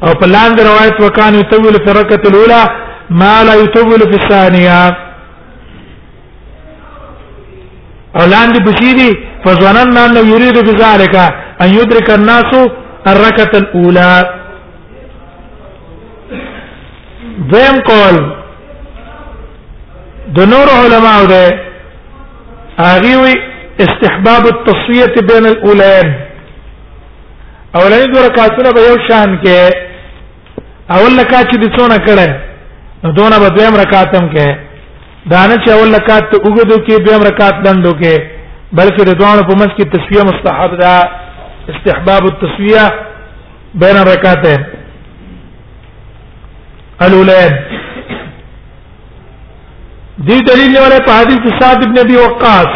او 0.04 0.12
په 0.20 0.28
لاندې 0.34 0.62
روایت 0.72 0.96
وکانو 1.06 1.39
یتول 1.44 1.76
فی 1.86 1.91
رکعه 2.00 2.22
الاولى 2.30 2.63
ما 3.24 3.36
لا 3.50 3.56
یتول 3.63 4.02
فی 4.12 4.17
الثانیه 4.22 4.82
او 8.15 8.24
لاندې 8.34 8.62
بشیری 8.70 9.10
فظننا 9.46 10.02
انه 10.06 10.20
يريد 10.34 10.56
بذلك 10.70 11.15
ان 11.63 11.70
يدرك 11.80 12.08
الناس 12.17 12.52
الركعه 13.13 13.52
الاولى 13.63 14.13
دیم 17.50 17.78
قول 17.90 18.16
د 20.36 20.40
نور 20.54 20.68
علماء 20.82 21.20
ده 21.32 21.46
اغيوي 22.94 23.34
استحباب 23.86 24.44
التصفيه 24.54 25.16
بين 25.30 25.46
الاولين 25.54 26.08
اولين 27.80 28.12
د 28.14 28.18
رکعاتونه 28.28 28.72
به 28.76 28.82
یو 28.90 28.98
شان 29.08 29.40
کې 29.46 30.62
اول 30.96 31.14
لکات 31.22 31.46
چې 31.52 31.58
د 31.58 31.66
څونه 31.78 31.98
کړه 32.08 32.28
نو 33.04 33.12
دونه 33.20 33.36
به 33.44 33.50
دیم 33.58 33.76
رکعاتم 33.84 34.28
کې 34.34 34.48
دانه 35.32 35.56
چې 35.64 35.70
اول 35.76 35.90
لکات 35.96 36.24
ته 36.32 36.38
وګدو 36.38 36.78
کې 36.86 36.96
دیم 37.08 37.22
رکعات 37.30 37.56
دندو 37.66 37.92
کې 38.02 38.16
بلکې 38.80 39.02
د 39.10 39.18
دوه 39.22 39.48
په 39.50 39.54
مس 39.60 39.72
کې 39.78 39.92
تسویه 39.96 40.24
مستحب 40.30 40.78
ده 40.80 40.94
استحباب 41.72 42.24
التسویه 42.32 42.86
بین 43.84 43.98
الركعتين 44.04 44.62
الولاد 47.08 47.54
دې 50.28 50.40
دلیل 50.50 50.70
نیولې 50.74 51.04
په 51.06 51.12
حدیث 51.20 51.46
سعد 51.62 51.86
ابن 51.86 51.98
ابي 52.04 52.16
وقاص 52.18 52.72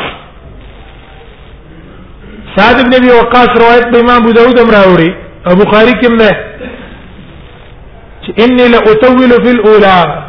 سعد 2.55 2.75
ابن 2.83 2.93
ابي 2.99 3.11
وقاص 3.17 3.49
روایت 3.63 3.85
په 3.93 3.99
امام 4.03 4.21
ابو 4.21 4.31
داود 4.37 4.59
هم 4.61 4.69
راوړي 4.69 5.09
او 5.47 5.55
بخاري 5.63 5.93
کې 5.99 6.05
هم 6.07 6.17
ده 6.17 6.31
چې 8.23 8.43
اني 8.43 8.67
لاتول 8.75 9.35
في 9.45 9.51
الاولى 9.51 10.25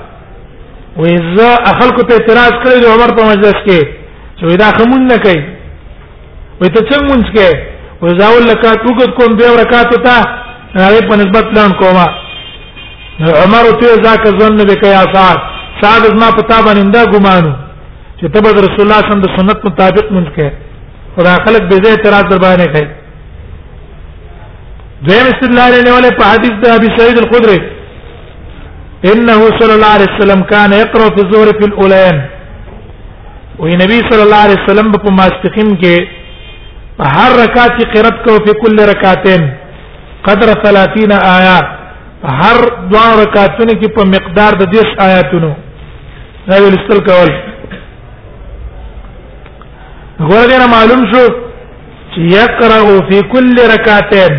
واذا 1.04 1.48
اخلق 1.72 2.00
ته 2.08 2.14
اعتراض 2.14 2.54
کړی 2.62 2.78
د 2.84 2.92
عمر 2.96 3.14
په 3.20 3.24
مجلس 3.32 3.58
کې 3.66 3.88
چې 4.38 4.56
دا 4.64 4.68
خمون 4.80 5.06
نه 5.14 5.18
کوي 5.24 5.40
وې 6.62 6.68
ته 6.74 6.80
څنګه 6.92 7.08
مونږ 7.12 7.26
کې 7.34 7.58
وزاول 8.02 8.44
لکات 8.52 8.78
وګت 8.88 9.10
کوم 9.20 9.36
به 9.42 9.52
ورکات 9.56 9.90
ته 10.06 10.20
هغه 10.84 11.00
په 11.10 11.16
نسبت 11.24 11.44
پلان 11.52 11.70
کومه 11.82 12.06
عمر 13.24 13.66
ته 13.80 13.88
ځکه 14.04 14.28
ځنه 14.40 14.64
به 14.68 14.74
کیا 14.82 15.00
سات 15.14 15.38
سات 15.80 16.02
ما 16.20 16.28
پتا 16.38 16.58
باندې 16.66 16.90
دا 16.96 17.02
ګمانو 17.12 17.52
چې 18.20 18.26
تبه 18.34 18.50
رسول 18.50 18.80
الله 18.84 19.00
صلی 19.00 19.00
الله 19.00 19.00
علیه 19.00 19.22
وسلم 19.22 19.22
د 19.24 19.34
سنت 19.36 19.58
مطابق 19.66 20.06
منځ 20.16 20.28
کې 20.36 20.46
خدا 21.16 21.34
خلق 21.44 21.62
به 21.70 21.76
زه 21.84 21.90
اعتراض 21.92 22.24
در 22.32 22.38
باندې 22.44 22.66
کوي 22.76 22.86
دیم 25.06 25.24
استدلال 25.32 25.72
نه 25.86 25.90
ولې 25.96 26.10
په 26.18 26.24
حدیث 26.32 26.54
د 26.60 26.66
ابي 26.78 26.88
سعيد 26.98 27.16
الخدري 27.22 27.58
انه 29.12 29.36
صلى 29.58 29.72
الله 29.76 29.92
عليه 29.96 30.10
وسلم 30.14 30.40
كان 30.52 30.72
يقرا 30.82 31.08
في 31.14 31.20
الظهر 31.26 31.48
في 31.58 31.64
الاولين 31.70 32.16
وي 33.58 33.76
نبي 33.84 33.98
صلى 34.10 34.22
الله 34.26 34.40
عليه 34.46 34.58
وسلم 34.64 34.92
په 35.04 35.10
ماستقيم 35.20 35.68
کې 35.82 35.96
هر 37.16 37.30
رکعت 37.44 37.82
قرات 37.94 38.22
کو 38.24 38.36
په 38.46 38.52
کل 38.62 38.76
رکعتين 38.92 39.42
قدر 40.28 40.48
30 40.68 41.12
آیات 41.16 41.66
هر 42.34 42.56
دوا 42.90 43.06
رکعتونه 43.22 43.74
کې 43.80 43.88
په 43.96 44.04
مقدار 44.14 44.52
د 44.62 44.68
10 44.76 44.96
آیاتونو 45.02 45.50
دا 46.48 46.56
ویل 46.62 46.76
استل 46.78 47.00
کول 47.08 47.30
غوړه 50.28 50.56
نه 50.60 50.66
معلوم 50.72 51.02
شو 51.12 51.22
چې 52.12 52.20
يقرأ 52.20 53.08
في 53.10 53.20
كل 53.34 53.54
ركعتين 53.74 54.34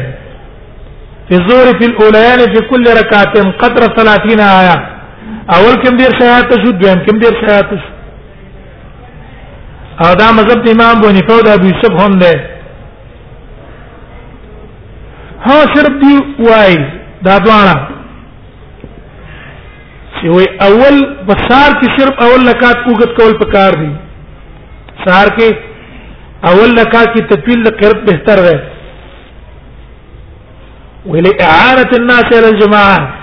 في 1.29 1.35
الظهر 1.37 1.77
في 1.79 1.85
الاوليان 1.91 2.39
في 2.55 2.61
كل 2.71 2.83
ركعتين 3.01 3.51
قدر 3.63 3.81
30 4.01 4.43
آية 4.49 4.77
اول 5.55 5.75
کوم 5.83 5.97
ډیر 6.03 6.19
شهادت 6.19 6.65
شو 6.65 6.71
دویم 6.83 7.05
کوم 7.07 7.19
ډیر 7.25 7.33
شهادت 7.41 7.79
شو 7.79 7.89
او 10.05 10.13
دا 10.25 10.31
مذهب 10.41 10.65
د 10.65 10.69
امام 10.73 11.01
بونی 11.05 11.21
په 11.31 11.41
د 11.49 11.59
ابو 11.59 11.65
یوسف 11.71 11.99
هم 12.05 12.13
ده 12.19 12.33
ها 15.49 15.59
صرف 15.77 15.95
دی 16.05 16.15
وایي 16.43 16.96
دا 17.25 17.37
دواړه 17.39 17.87
چې 20.17 20.27
وای 20.33 20.47
اول 20.69 20.95
بسار 21.27 21.71
کې 21.81 21.99
صرف 21.99 22.19
اول 22.25 22.43
لکات 22.49 22.83
کوګت 22.85 23.13
کول 23.19 23.37
پکار 23.39 23.73
دي 23.81 23.91
سار 25.05 25.27
کې 25.37 25.55
اول 26.49 26.71
لکات 26.79 27.15
کې 27.15 27.27
تطویل 27.29 27.63
د 27.63 27.77
قرب 27.83 28.03
بهتر 28.09 28.39
ده 28.47 28.57
ولې 31.05 31.41
اعانه 31.45 31.89
الناس 31.99 32.23
على 32.23 32.49
الجماعه 32.49 33.13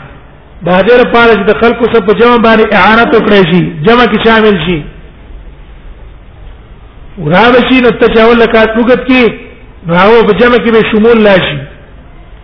دا 0.62 0.82
ډېر 0.82 1.12
پاره 1.12 1.34
چې 1.36 1.44
د 1.50 1.60
خلکو 1.64 1.84
سره 1.92 2.06
په 2.08 2.18
جمع 2.22 2.36
باندې 2.36 2.76
اعانه 2.76 3.02
وکړي 3.12 3.52
شي 3.52 3.62
جمع 3.90 4.06
کې 4.12 4.26
شامل 4.26 4.68
شي 4.68 4.82
ورابه 7.18 7.60
شي 7.70 7.78
نو 7.86 7.90
ته 8.02 8.22
اول 8.24 8.38
لکات 8.44 8.74
کوګت 8.76 9.06
کې 9.10 9.32
نو 9.86 9.94
هغه 10.00 10.26
په 10.32 10.38
جمع 10.42 10.56
کې 10.56 10.72
به 10.78 10.92
شمول 10.94 11.22
لاشي 11.28 11.58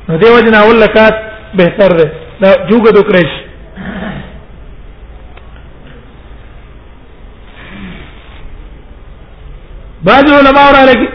نو 0.08 0.16
دیو 0.22 0.40
جن 0.46 0.54
اول 0.60 0.80
لکات 0.82 1.29
بهتر 1.54 1.92
ده 2.00 2.10
دا 2.42 2.50
جوګه 2.70 2.90
دوکرش 2.96 3.30
بعض 10.08 10.28
علماء 10.38 10.68
را 10.76 10.82
لګي 10.90 11.08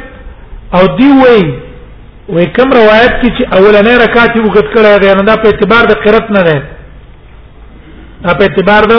او 0.76 0.84
دی 0.98 1.10
وی 1.24 1.44
وې 2.36 2.46
کوم 2.56 2.70
روایت 2.80 3.14
کې 3.22 3.30
چې 3.38 3.44
اولنې 3.58 3.94
رکعت 4.06 4.32
یې 4.36 4.42
وخت 4.48 4.68
کړه 4.76 5.00
دا 5.04 5.14
نه 5.24 5.36
په 5.36 5.46
اعتبار 5.52 5.84
د 5.92 5.94
قرت 6.06 6.32
نه 6.32 6.42
ده 6.48 6.62
په 8.24 8.44
اعتبار 8.48 8.84
د 8.92 8.94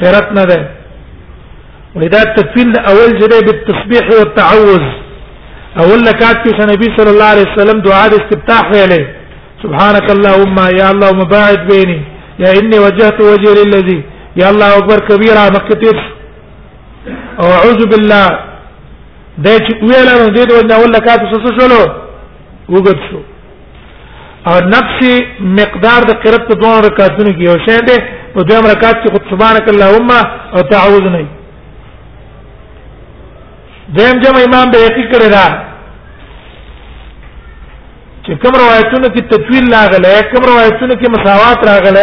قرت 0.00 0.32
نه 0.32 0.44
ده 0.44 0.68
ولدا 1.94 2.20
التكفير 2.22 2.66
اول 2.90 3.10
جده 3.20 3.40
بالتسبيح 3.46 4.04
والتعوذ 4.18 4.82
اول 5.82 6.08
رکعت 6.08 6.36
کې 6.46 6.62
نبی 6.72 6.88
صلی 6.96 7.10
الله 7.14 7.24
علیه 7.34 7.46
وسلم 7.54 7.78
دعاء 7.80 8.06
استفتاح 8.20 8.62
ویلې 8.72 9.17
سبحانك 9.62 10.10
اللهم 10.10 10.56
يا 10.80 10.90
الله 10.90 11.12
مباعد 11.22 11.58
بيني 11.70 11.98
يا 12.42 12.50
اني 12.58 12.78
وجهت 12.86 13.20
وجهي 13.30 13.54
للذي 13.62 13.98
يا 14.40 14.50
الله 14.50 14.76
اكبر 14.78 14.98
كبيره 15.10 15.42
مكتب 15.56 15.96
او 17.40 17.46
اعوذ 17.56 17.80
بالله 17.92 18.26
دا 19.46 19.50
چې 19.66 19.72
ویل 19.88 20.08
نو 20.20 20.28
دې 20.36 20.44
ډول 20.52 20.64
نه 20.70 20.76
ولکات 20.82 21.20
څه 21.32 21.50
شولو 21.58 21.82
وګت 22.74 22.98
شو 23.10 23.20
او 24.48 24.54
نفس 24.74 24.98
مقدار 25.60 26.00
د 26.10 26.12
قرت 26.24 26.42
په 26.48 26.54
دوه 26.60 26.80
رکعاتونو 26.86 27.30
کې 27.36 27.42
یو 27.48 27.56
شی 27.66 27.76
دی 27.88 27.96
په 28.34 28.40
دوه 28.48 28.72
رکعات 28.72 28.96
کې 29.02 29.08
سبحانك 29.32 29.66
اللهم 29.74 30.10
او 30.56 30.60
تعوذ 30.72 31.04
نه 31.14 31.26
دیم 33.98 34.16
جمع 34.22 34.42
امام 34.48 34.70
به 34.72 34.78
یقین 34.86 35.06
کړی 35.12 35.28
چې 38.28 38.34
کوم 38.42 38.54
روایتونو 38.60 39.08
کې 39.14 39.22
تطویل 39.30 39.68
راغلی 39.74 40.08
کوم 40.32 40.44
روایتونو 40.48 40.94
کې 41.00 41.08
مساوات 41.14 41.58
راغلی 41.68 42.02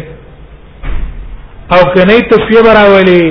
او 1.74 1.78
کنه 1.94 2.16
تصفیه 2.32 2.62
براولي 2.66 3.24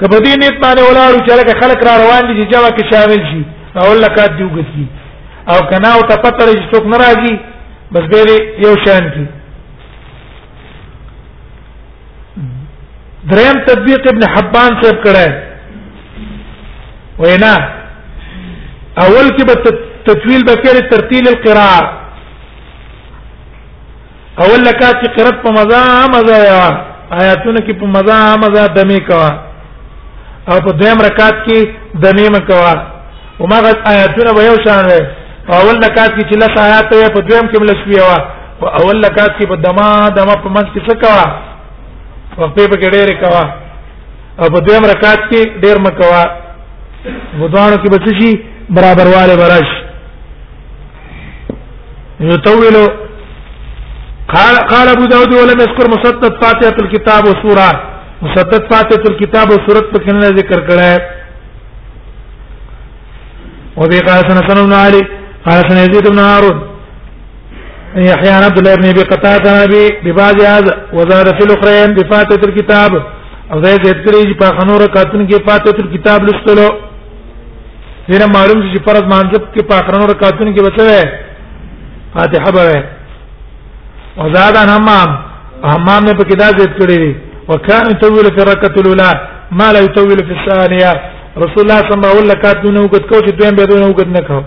کبدی 0.00 0.34
نیت 0.40 0.56
باندې 0.62 0.90
ولارو 0.90 1.18
چې 1.26 1.32
لکه 1.40 1.54
خلک 1.60 1.78
را 1.88 1.94
روان 2.04 2.22
دي 2.26 2.32
چې 2.42 2.46
جواب 2.52 2.72
کې 2.76 2.84
شامل 2.92 3.20
شي 3.30 3.42
او 3.82 3.88
لکه 4.02 4.22
دی 4.36 4.44
وګت 4.50 4.68
کی 4.76 4.86
او 5.52 5.58
کنه 5.72 5.88
او 5.96 6.00
ته 6.12 6.16
پته 6.22 6.42
لري 6.46 6.60
چې 6.62 6.70
څوک 6.76 6.84
ناراضي 6.94 7.34
بس 7.92 8.04
به 8.14 8.20
یو 8.64 8.74
شان 8.86 9.04
کی 9.14 9.26
دریم 13.30 13.56
تطبیق 13.66 14.02
ابن 14.10 14.22
حبان 14.36 14.70
صاحب 14.82 14.98
کړه 15.04 15.26
وینا 17.24 17.54
اول 18.98 19.28
کې 19.36 19.44
به 19.46 19.54
تطویل 20.08 20.44
به 20.48 20.54
کړي 20.64 20.80
ترتیل 20.90 21.28
القرار 21.30 21.84
اول 24.44 24.60
لکه 24.68 24.88
چې 25.00 25.06
قرات 25.16 25.38
په 25.44 25.50
مزه 25.56 25.82
مزه 26.14 26.36
یا 26.52 26.60
آیاتونه 27.20 27.60
کې 27.66 27.74
په 27.80 27.86
مزه 27.96 28.18
مزه 28.44 28.66
دمه 28.76 28.98
کوا 29.08 29.30
او 30.50 30.58
په 30.66 30.70
دویم 30.82 31.00
رکعت 31.08 31.36
کې 31.46 31.58
دمه 32.04 32.28
مکوا 32.36 32.74
او 33.40 33.46
ماغه 33.52 33.72
آیاتونه 33.92 34.32
به 34.38 34.42
یو 34.46 34.56
شان 34.66 34.84
وي 34.90 35.00
اول 35.58 35.76
لکات 35.84 36.10
کې 36.16 36.24
چې 36.28 36.36
لس 36.42 36.54
آیات 36.66 36.86
وي 36.96 37.06
په 37.16 37.20
دویم 37.30 37.46
کې 37.50 37.58
ملس 37.64 37.80
وی 37.86 37.98
وا 38.06 38.18
په 38.60 38.66
اول 38.82 38.96
لکات 39.04 39.32
کې 39.38 39.46
په 39.52 39.56
دما 39.64 39.88
دما 40.18 40.34
په 40.44 40.48
منځ 40.56 40.68
کې 40.74 40.82
څه 40.88 40.94
کوا 41.04 41.24
په 42.36 42.68
په 42.68 42.80
کې 42.80 42.88
ډېر 42.94 43.08
کوا 43.22 43.44
او 44.40 44.46
په 44.54 44.58
دویم 44.68 44.84
رکعت 44.92 45.20
کې 45.30 45.60
ډېر 45.60 45.76
مکوا 45.86 46.24
ودوانو 47.40 47.76
کې 47.82 47.90
بچی 47.94 48.30
برابر 48.78 49.06
والے 49.14 49.36
برش 49.42 49.70
يطول 52.20 52.74
قال 54.34 54.56
قال 54.72 54.88
ابو 54.88 55.04
داود 55.06 55.32
ولم 55.34 55.60
يذكر 55.60 55.86
مسدد 55.94 56.32
فاتحه 56.44 56.76
الكتاب 56.82 57.22
وسوره 57.28 57.70
مسدد 58.22 58.62
فاتحه 58.74 59.02
الكتاب 59.10 59.46
وسوره 59.50 59.84
په 59.92 59.98
کنه 60.06 60.26
ذکر 60.38 60.60
کړه 60.68 60.94
او 63.78 63.84
به 63.90 64.00
قال 64.08 64.20
سنه 64.32 64.42
سنه 64.48 64.62
بن 64.66 64.72
علي 64.72 65.02
قال 65.46 65.60
سنه 65.70 65.80
يزيد 65.80 66.06
بن 66.12 66.18
هارون 66.18 66.58
يحيى 67.96 68.30
عبد 68.44 68.58
الله 68.58 68.74
بن 68.74 68.86
ابي 68.92 69.02
قتاده 69.12 69.52
نبي 69.64 69.84
ببعض 70.04 70.40
هذا 70.40 70.74
وزاد 70.92 71.26
في 71.38 71.42
الاخرين 71.46 71.88
بفاتحه 71.96 72.42
الكتاب 72.50 72.90
او 73.52 73.62
زید 73.64 73.86
ذکرې 73.86 74.36
په 74.40 74.58
خنور 74.60 74.80
کاتن 74.94 75.26
کې 75.26 75.46
فاتحه 75.48 75.78
الكتاب 75.86 76.24
لستلو 76.28 76.68
دینه 78.10 78.26
معلوم 78.26 78.60
چې 78.74 78.78
فرض 78.88 79.02
مانځب 79.14 79.42
کې 79.54 79.62
په 79.70 79.76
خنور 79.90 80.14
کاتن 80.22 80.54
کې 80.54 80.62
وڅوي 80.66 81.02
فاتحه 82.14 82.50
به 82.52 82.84
او 84.20 84.32
زاد 84.34 84.56
ان 84.56 84.68
حمام 84.76 85.10
حمام 85.72 86.04
نه 86.04 86.12
پکې 86.14 86.36
دا 86.42 86.48
زیات 86.58 86.82
کړی 86.82 86.96
دی 86.98 87.14
وکانه 87.48 87.92
تویل 88.02 88.28
فی 88.36 88.42
رکعت 88.50 88.78
الاولى 88.78 89.12
ما 89.52 89.72
لا 89.72 89.78
يطول 89.80 90.16
في 90.18 90.32
الثانيه 90.38 90.92
رسول 91.42 91.58
الله 91.64 91.78
صلی 91.78 91.94
الله 91.94 92.08
علیه 92.08 92.36
وسلم 92.40 92.62
دونه 92.62 92.80
وخت 92.80 93.06
کو 93.10 93.18
چې 93.20 93.30
دویم 93.38 93.56
به 93.56 93.64
دونه 93.66 93.86
وخت 93.86 94.06
نه 94.06 94.20
کو 94.20 94.42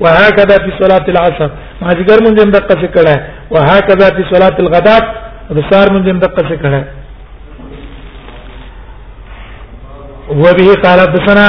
وهكذا 0.00 0.56
في 0.64 0.70
صلاه 0.84 1.04
العصر 1.08 1.50
ما 1.82 1.88
ذکر 1.88 2.22
مونږ 2.24 2.42
هم 2.42 2.50
دقه 2.50 2.88
کړه 2.94 3.16
وهكذا 3.50 4.06
في 4.16 4.24
صلاه 4.34 4.56
الغداء 4.58 5.02
رسار 5.50 5.86
مونږ 5.94 6.08
هم 6.08 6.18
دقه 6.18 6.58
کړه 6.62 6.82
وبه 10.30 10.68
قال 10.84 11.00
حدثنا 11.06 11.46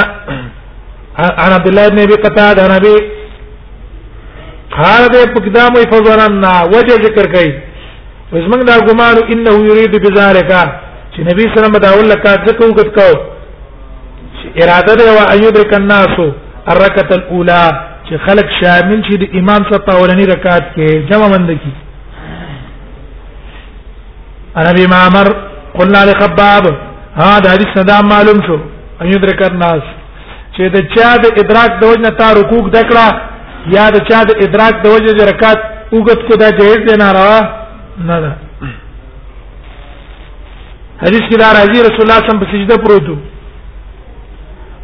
عن 1.18 1.52
عبد 1.52 1.66
الله 1.68 1.88
بن 1.88 1.98
ابي 1.98 2.14
قتاده 2.14 2.62
عن 2.64 2.70
ابي 2.70 3.21
قال 4.76 5.02
دې 5.12 5.32
پکدام 5.34 5.74
وي 5.78 5.84
فزرنا 5.92 6.52
وجه 6.74 6.94
ذکر 7.06 7.26
کوي 7.34 7.52
زمنګ 8.44 8.62
دا 8.70 8.78
ګمان 8.88 9.16
انه 9.32 9.54
یرید 9.68 9.96
بذالک 10.04 10.50
چې 11.12 11.20
نبی 11.30 11.42
صلی 11.48 11.56
الله 11.56 11.66
علیه 11.68 11.80
وسلم 11.80 11.82
دا 11.84 11.90
ول 11.98 12.12
کا 12.22 12.32
ذکر 12.46 12.64
وکړ 12.66 12.88
کو 12.96 13.08
اراده 14.64 14.94
دی 15.00 15.04
او 15.10 15.16
ایوب 15.32 15.56
الناس 15.78 16.14
الرکعه 16.72 17.10
الاولى 17.18 17.68
چې 18.06 18.14
خلق 18.26 18.48
شامل 18.60 19.02
شي 19.08 19.16
د 19.24 19.28
امام 19.40 19.66
صلی 19.70 19.78
الله 19.78 20.04
علیه 20.12 20.26
رکعت 20.34 20.64
کې 20.76 21.10
جمع 21.10 21.28
مند 21.34 21.50
کی 21.64 21.72
انا 24.62 24.72
بما 24.78 25.02
امر 25.10 25.28
قلنا 25.78 26.04
لخباب 26.12 26.70
ها 27.18 27.28
دا 27.44 27.50
حدیث 27.52 27.68
صدا 27.80 27.98
معلوم 28.14 28.40
شو 28.48 28.56
ایوب 29.04 29.22
الناس 29.50 29.92
چې 30.56 30.62
د 30.76 30.82
چا 30.96 31.12
د 31.26 31.38
ادراک 31.44 31.78
د 31.82 31.92
وجنه 31.92 32.08
تا 32.22 32.30
رکوع 32.40 32.64
دکړه 32.78 33.28
یا 33.70 33.88
د 33.94 33.96
چا 34.08 34.20
د 34.28 34.30
ادراک 34.44 34.74
د 34.84 34.86
وجه 34.94 35.24
رکعت 35.30 35.58
وګت 35.96 36.20
کو 36.28 36.36
دا 36.42 36.48
جهیز 36.58 36.78
دی 36.88 36.94
ناروا 37.02 37.40
نه 38.08 38.16
ده 38.22 38.30
حدیث 41.02 41.22
کې 41.30 41.36
دا 41.42 41.48
راځي 41.58 41.80
رسول 41.86 42.02
الله 42.04 42.20
صم 42.28 42.38
په 42.40 42.46
سجده 42.52 42.76
پروتو 42.86 43.16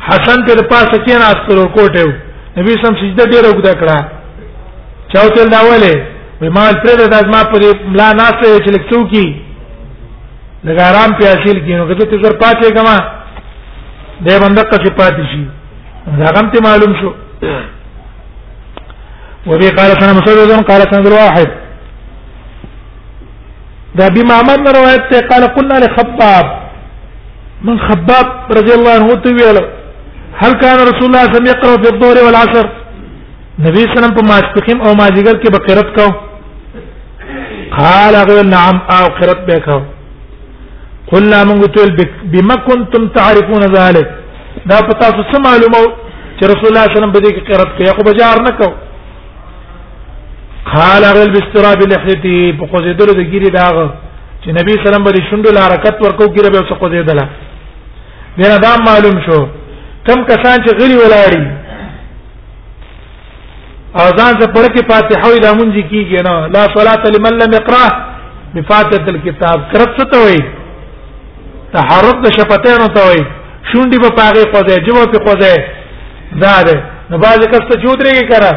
حسن 0.09 0.45
ته 0.47 0.63
پاسه 0.73 0.97
کې 1.05 1.19
نه 1.19 1.27
استرو 1.35 1.65
کوټه 1.77 2.07
نبی 2.59 2.75
سم 2.83 2.95
سجده 3.03 3.25
ډیر 3.33 3.45
وګدا 3.51 3.73
کړه 3.73 3.99
چاو 5.15 5.29
تل 5.37 5.49
داوله 5.57 5.93
وې 6.41 6.49
ما 6.57 6.65
پرې 6.83 7.09
د 7.15 7.29
ما 7.35 7.41
پرې 7.53 7.91
ملا 7.93 8.09
ناسه 8.13 8.59
چې 8.65 8.71
لکتو 8.77 9.01
کی 9.15 9.27
لږ 10.67 10.79
آرام 10.91 11.17
پیاسیل 11.19 11.59
کینو 11.67 11.89
کته 11.95 12.07
ته 12.13 12.23
زر 12.23 12.39
پاتې 12.39 12.73
کما 12.79 12.95
دې 14.27 14.43
بندک 14.43 14.71
چې 14.71 14.91
پاتې 14.99 15.23
شي 15.33 15.45
دا 16.21 16.27
هم 16.39 16.47
ته 16.53 16.61
معلوم 16.65 16.93
شو 17.01 17.11
وبه 19.51 19.69
قال 19.79 19.91
سنه 20.01 20.13
مسدد 20.19 20.51
قال 20.71 20.83
سنه 20.93 21.11
واحد 21.23 21.49
ده 23.99 24.09
بما 24.09 24.43
من 24.49 24.61
روایت 24.79 25.05
ته 25.11 25.21
قال 25.31 25.43
قلنا 25.57 25.77
لخباب 25.85 26.47
من 27.67 27.77
خباب 27.87 28.27
رضي 28.59 28.73
الله 28.79 28.93
عنه 28.99 29.15
تویل 29.25 29.59
هل 30.43 30.53
كان 30.63 30.79
رسول 30.91 31.07
الله 31.11 31.25
صلى 31.25 31.39
الله 31.39 31.39
عليه 31.39 31.39
وسلم 31.39 31.53
يقرأ 31.55 31.83
في 31.83 31.89
الظهر 31.95 32.17
والعصر 32.25 32.67
نبی 33.67 33.81
صلی 33.85 33.85
الله 33.85 34.03
علیه 34.03 34.11
وسلم 34.11 34.17
په 34.19 34.23
ماسپخیم 34.33 34.79
او 34.87 34.91
ماجیګر 35.03 35.37
کې 35.43 35.51
بقرت 35.57 35.89
کو 35.97 36.07
قال 37.79 38.15
هغه 38.21 38.43
نعم 38.55 38.77
او 38.97 39.03
قرت 39.19 39.41
به 39.47 39.59
کو 39.67 39.79
قلنا 41.11 41.45
من 41.45 41.63
قتل 41.63 41.91
بما 42.33 42.55
كنتم 42.69 43.09
تعرفون 43.09 43.63
ذلك 43.77 44.07
دا 44.67 44.79
پتا 44.91 45.07
څه 45.31 45.39
معلومه 45.49 45.81
چې 46.39 46.45
رسول 46.45 46.67
الله 46.67 46.77
صلی 46.87 46.87
الله 46.87 46.91
علیه 46.91 46.99
وسلم 46.99 47.13
به 47.13 47.21
دې 47.25 47.51
قرت 47.51 47.77
کوي 47.79 47.87
خو 47.97 48.03
بجار 48.11 48.43
نه 48.43 48.51
کوي 48.51 48.75
قال 50.75 51.05
غل 51.19 51.31
باستراب 51.35 51.81
لحيته 51.93 52.53
په 52.59 52.65
قوزیدلو 52.73 53.13
د 53.19 53.23
ګيري 53.33 53.51
داغ 53.59 53.77
چې 54.43 54.49
نبی 54.59 54.73
سلام 54.85 55.05
باندې 55.07 55.29
شوندو 55.31 55.51
حرکت 55.67 55.95
ورکو 56.05 56.27
ګيره 56.35 56.51
به 56.53 56.69
څه 56.71 56.75
قوزیدله 56.81 57.25
دا 58.45 58.57
دا 58.67 58.73
معلوم 58.89 59.17
شو 59.27 59.41
کم 60.07 60.19
کسان 60.33 60.59
چې 60.65 60.71
غلی 60.81 60.97
ولاړی 61.03 61.43
اذان 64.05 64.35
ته 64.41 64.47
پړه 64.55 64.69
کې 64.75 64.89
فاتحه 64.93 65.33
وي 65.33 65.39
لامون 65.45 65.75
ذکی 65.79 66.05
کیږي 66.11 66.21
نه 66.29 66.35
لا 66.57 66.63
صلاه 66.77 67.03
لمن 67.17 67.39
لم 67.43 67.53
يقرا 67.59 67.87
بفاتحه 68.55 69.07
الكتاب 69.15 69.67
کرت 69.73 69.99
څه 70.01 70.07
ته 70.13 70.19
وي 70.27 70.39
تحرک 71.75 72.19
د 72.27 72.39
شفتین 72.39 72.89
ته 72.99 73.03
وي 73.11 73.23
شونډي 73.73 73.99
په 74.05 74.11
پاغه 74.21 74.45
قوزه 74.53 74.79
جبه 74.87 75.05
په 75.13 75.19
قوزه 75.25 75.63
دا 76.47 76.55
ده 76.71 76.79
نو 77.11 77.19
باز 77.25 77.49
کس 77.53 77.67
ته 77.71 77.83
جوړ 77.85 77.99
لري 78.09 78.25
کرا 78.33 78.53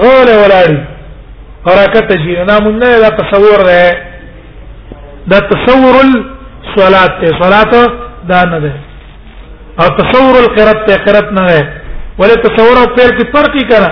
غول 0.00 0.28
ولاړی 0.44 0.80
حرکت 1.68 2.12
جی 2.24 2.34
نام 2.48 2.68
نه 2.68 2.88
دا 3.00 3.08
تصور 3.20 3.60
ده 3.70 3.82
دا 5.30 5.38
تصور 5.50 5.94
الصلات 6.64 7.10
ته 7.20 7.28
صلات 7.42 7.72
دا 8.28 8.42
نه 8.52 8.58
ده 8.64 8.72
او 9.80 9.88
تصور 9.96 10.34
القرات 10.38 10.90
ته 10.90 10.96
قرات 11.04 11.32
نه 11.32 11.42
ده 11.48 11.66
ولې 12.20 12.38
تصور 12.44 12.76
او 12.80 12.86
پیر 12.96 13.10
کې 13.10 13.32
فرق 13.36 13.52
کی 13.56 13.68
کرا 13.68 13.90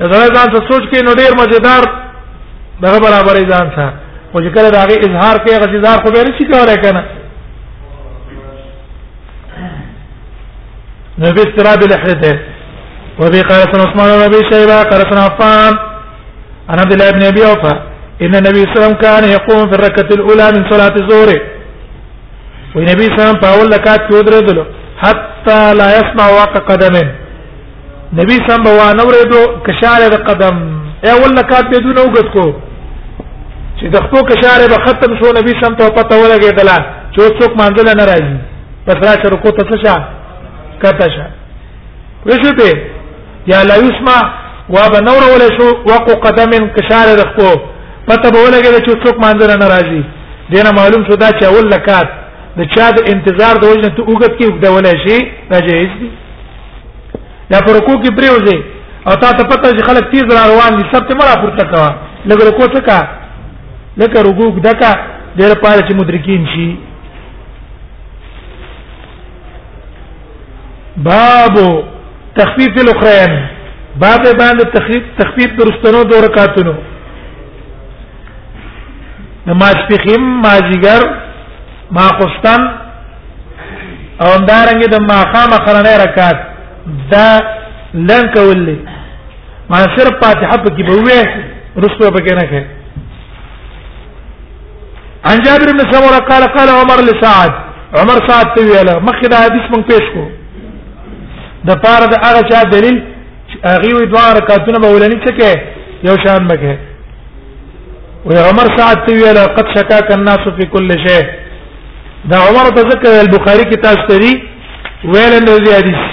زړه 0.00 0.34
ځان 0.34 0.54
څه 0.54 0.68
سوچ 0.70 0.82
کې 0.92 1.04
نو 1.04 1.12
ډیر 1.14 1.32
مزیدار 1.38 1.82
دغه 2.82 2.98
برابرې 2.98 3.48
ځان 3.52 3.66
سره 3.76 3.92
او 4.34 4.40
چې 4.40 4.50
کله 4.54 4.70
داغه 4.70 4.98
اظهار 5.08 5.38
کوي 5.38 5.54
هغه 5.56 5.78
اظهار 5.78 5.98
خو 6.02 6.10
به 6.10 6.22
نه 6.22 6.38
شي 6.38 6.44
کولای 6.44 6.76
کنه 6.76 7.02
نبي 11.18 11.40
استراب 11.40 11.82
لحيته 11.92 12.38
وبي 13.20 13.40
قال 13.40 13.62
سن 13.72 13.80
عثمان 13.88 14.10
وابي 14.20 14.42
شيبه 14.52 14.82
قال 14.82 15.00
سن 15.10 15.18
عفان 15.26 15.87
انا 16.70 16.80
عبد 16.84 16.92
الله 16.94 17.10
بن 17.10 17.22
ابي 17.32 17.42
اوفى 17.50 17.74
ان 18.24 18.34
النبي 18.40 18.62
صلى 18.62 18.72
الله 18.76 18.80
عليه 18.80 18.86
وسلم 18.96 19.04
كان 19.06 19.24
يقوم 19.36 19.70
في 19.70 19.74
الركعه 19.78 20.10
الاولى 20.18 20.46
من 20.56 20.62
صلاه 20.72 20.94
الظهر 21.02 21.30
والنبي 22.74 23.02
صلى 23.04 23.14
الله 23.20 23.28
عليه 23.28 23.38
وسلم 23.38 23.42
فاول 23.42 23.68
ركعت 23.78 24.00
کې 24.08 24.12
ودرېدل 24.18 24.58
حتى 25.02 25.60
لا 25.80 25.88
يسمع 25.98 26.26
واقع 26.40 26.60
قدمه 26.72 27.04
نبی 28.20 28.34
سم 28.48 28.62
به 28.64 28.72
وانه 28.80 29.02
ورېدو 29.08 29.40
کشاره 29.66 30.08
د 30.14 30.16
قدم 30.28 30.56
اے 31.04 31.08
اول 31.16 31.30
رکعت 31.42 31.64
بدون 31.74 31.96
اوګت 32.04 32.28
کو 32.34 32.44
چې 33.78 33.86
د 33.94 33.96
خپل 34.06 34.20
کشاره 34.32 34.66
به 34.72 34.78
ختم 34.86 35.10
شو 35.20 35.28
نبی 35.38 35.52
سم 35.62 35.72
ته 35.78 35.88
پته 35.98 36.14
ولګېدل 36.22 36.68
چې 37.14 37.18
څوک 37.40 37.52
مانځل 37.60 37.88
نه 38.00 38.04
راځي 38.10 38.36
پس 38.86 38.96
راشه 39.06 39.26
رکوع 39.34 39.50
ته 39.56 39.62
څه 39.70 39.76
شا 39.84 39.96
کته 40.82 41.06
شا 41.16 41.26
وښته 42.26 42.70
یا 43.52 43.60
لا 43.68 43.76
يسمع 43.84 44.20
وا 44.74 44.84
به 44.92 45.00
نور 45.00 45.22
ولې 45.32 45.48
شو 45.58 45.68
وقو 45.90 46.14
قدم 46.26 46.50
انکشار 46.62 47.06
رخو 47.22 47.50
پته 48.08 48.30
به 48.34 48.40
ولګي 48.44 48.70
چې 48.86 48.92
څوک 49.04 49.16
مانځره 49.24 49.56
ناراضي 49.62 50.02
دینه 50.52 50.70
معلوم 50.78 51.04
شو 51.08 51.16
دا 51.22 51.28
چې 51.38 51.44
اول 51.52 51.64
لکات 51.74 52.08
د 52.58 52.68
چا 52.74 52.90
د 52.96 53.08
انتظار 53.14 53.54
د 53.62 53.64
وجه 53.72 53.88
ته 53.96 54.02
اوګت 54.08 54.32
کې 54.38 54.48
د 54.62 54.66
ولې 54.74 54.94
شي 55.04 55.18
دا 55.50 55.58
جایز 55.68 55.90
دي 56.00 56.10
دا 57.50 57.58
پر 57.66 57.78
کو 57.86 57.92
کې 58.02 58.10
پریوځي 58.20 58.58
او 59.08 59.14
تا 59.14 59.30
ته 59.40 59.44
پته 59.50 59.70
چې 59.76 59.82
خلک 59.90 60.10
تیز 60.12 60.26
را 60.36 60.42
روان 60.52 60.78
دي 60.80 60.88
سب 60.94 61.08
ته 61.08 61.14
مرا 61.20 61.34
پورته 61.42 61.64
کا 61.74 61.88
لګره 62.26 62.52
کو 62.60 62.66
څه 62.74 62.80
کا 62.88 63.00
لکه 63.96 64.22
رګوګ 64.28 64.54
دکا 64.68 64.92
ډېر 65.38 65.52
پاره 65.62 65.80
چې 65.88 65.94
مدرکین 65.94 66.46
شي 66.54 66.68
باب 71.06 71.54
تخفيف 72.36 72.72
الاخرين 72.82 73.44
باب 74.02 74.22
باندې 74.38 74.64
تخفیف 74.74 75.04
تخفیف 75.18 75.52
درستنو 75.60 76.02
دو 76.10 76.20
رکعاتونو 76.24 76.72
نماز 79.46 79.78
پخیم 79.90 80.24
مازیګر 80.44 81.02
ماخستان 81.98 82.60
او 84.22 84.26
اندارنګ 84.38 84.82
د 84.94 85.00
ماخام 85.08 85.56
قرانه 85.68 85.94
رکعات 86.04 86.38
دا 87.12 87.28
لن 87.94 88.30
کولې 88.36 88.76
ما 89.70 89.78
صرف 89.96 90.14
فاتحه 90.24 90.62
پکې 90.64 90.82
به 90.88 91.02
وې 91.02 91.82
رسو 91.86 92.14
پکې 92.16 92.32
نه 92.40 92.46
کې 92.50 92.62
عن 95.32 95.42
جابر 95.46 95.72
بن 95.76 95.92
سمره 95.92 96.18
قال 96.32 96.46
قال 96.56 96.68
عمر 96.78 97.02
لسعد 97.10 97.62
عمر 98.02 98.22
سعد 98.30 98.54
ته 98.56 98.64
ویله 98.72 98.98
مخه 99.10 99.28
دا 99.36 99.44
حدیث 99.44 99.70
مونږ 99.76 99.92
پېښ 99.92 100.02
کو 100.16 101.70
د 101.70 101.82
پاره 101.86 102.06
د 102.12 102.18
هغه 102.26 102.48
چا 102.50 102.64
دلیل 102.74 103.02
هغه 103.70 103.90
وی 103.96 104.06
دوه 104.12 104.28
رکعاتونه 104.38 104.78
به 104.82 104.88
ولني 104.94 105.18
څه 105.24 105.30
کې 105.38 105.50
یو 106.08 106.14
شان 106.24 106.48
بکه 106.48 106.74
و 108.26 108.30
عمر 108.50 108.66
سعد 108.76 109.06
تی 109.06 109.14
ویل 109.16 109.38
قد 109.56 109.66
شکاک 109.76 110.10
الناس 110.16 110.44
فی 110.58 110.64
کل 110.72 110.90
شی 111.04 111.18
دا 112.32 112.38
عمر 112.48 112.66
ته 112.76 112.88
ذکر 112.90 113.10
البخاری 113.20 113.64
کې 113.70 113.80
تاسو 113.82 114.06
ته 114.08 114.18
دی 114.22 114.32
ویل 115.14 115.34
نو 115.46 115.54
دی 115.64 115.72
حدیث 115.78 116.04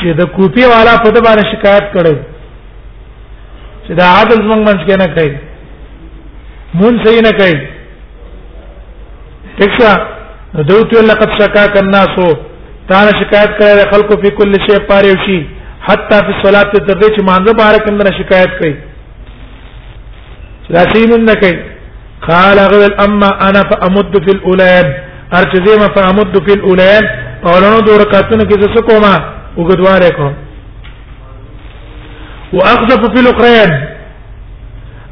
چې 0.00 0.08
د 0.20 0.24
کوپی 0.36 0.64
والا 0.74 0.94
په 1.02 1.10
دې 1.10 1.20
باندې 1.26 1.50
شکایت 1.52 1.86
کړي 1.96 2.16
چې 3.86 3.92
دا 4.00 4.06
عادل 4.16 4.38
زمنګ 4.46 4.62
منځ 4.68 4.80
کې 4.86 4.98
نه 5.00 5.06
کوي 5.14 5.36
مون 6.78 7.04
صحیح 7.04 7.20
نه 7.20 7.32
کوي 7.40 7.58
ټیک 9.60 10.66
دوت 10.72 10.94
لقد 11.12 11.38
شکاک 11.44 11.76
الناس 11.84 12.14
تا 12.88 12.98
شکایت 13.22 13.60
کړي 13.60 13.92
خلکو 13.94 14.16
په 14.26 14.36
کل 14.42 14.52
شی 14.66 14.78
پاره 14.90 15.12
وشي 15.14 15.40
حتی 15.88 16.16
په 16.28 16.32
صلات 16.44 16.72
ته 16.76 16.94
دې 16.94 17.08
چې 17.14 17.22
مانزه 17.30 17.52
بارک 17.62 17.86
اندر 17.90 18.08
شکایت 18.20 18.52
کوي 18.60 18.72
راسین 20.76 21.12
نه 21.28 21.34
کوي 21.42 21.56
قال 22.28 22.58
غل 22.72 22.82
الاما 22.88 23.30
انا 23.48 23.62
فامد 23.70 24.18
في 24.26 24.30
الاولاد 24.36 24.86
ارچزی 25.38 25.76
ما 25.82 25.88
فامد 25.96 26.36
في 26.48 26.52
الاولاد 26.58 27.04
اولانو 27.52 27.78
دور 27.86 28.00
رکعتونو 28.02 28.44
کې 28.50 28.74
څه 28.74 28.82
کوما 28.90 29.14
وګدوار 29.56 30.02
کوم 30.18 30.34
واخذف 32.58 33.06
في 33.14 33.20
الاخرين 33.24 33.72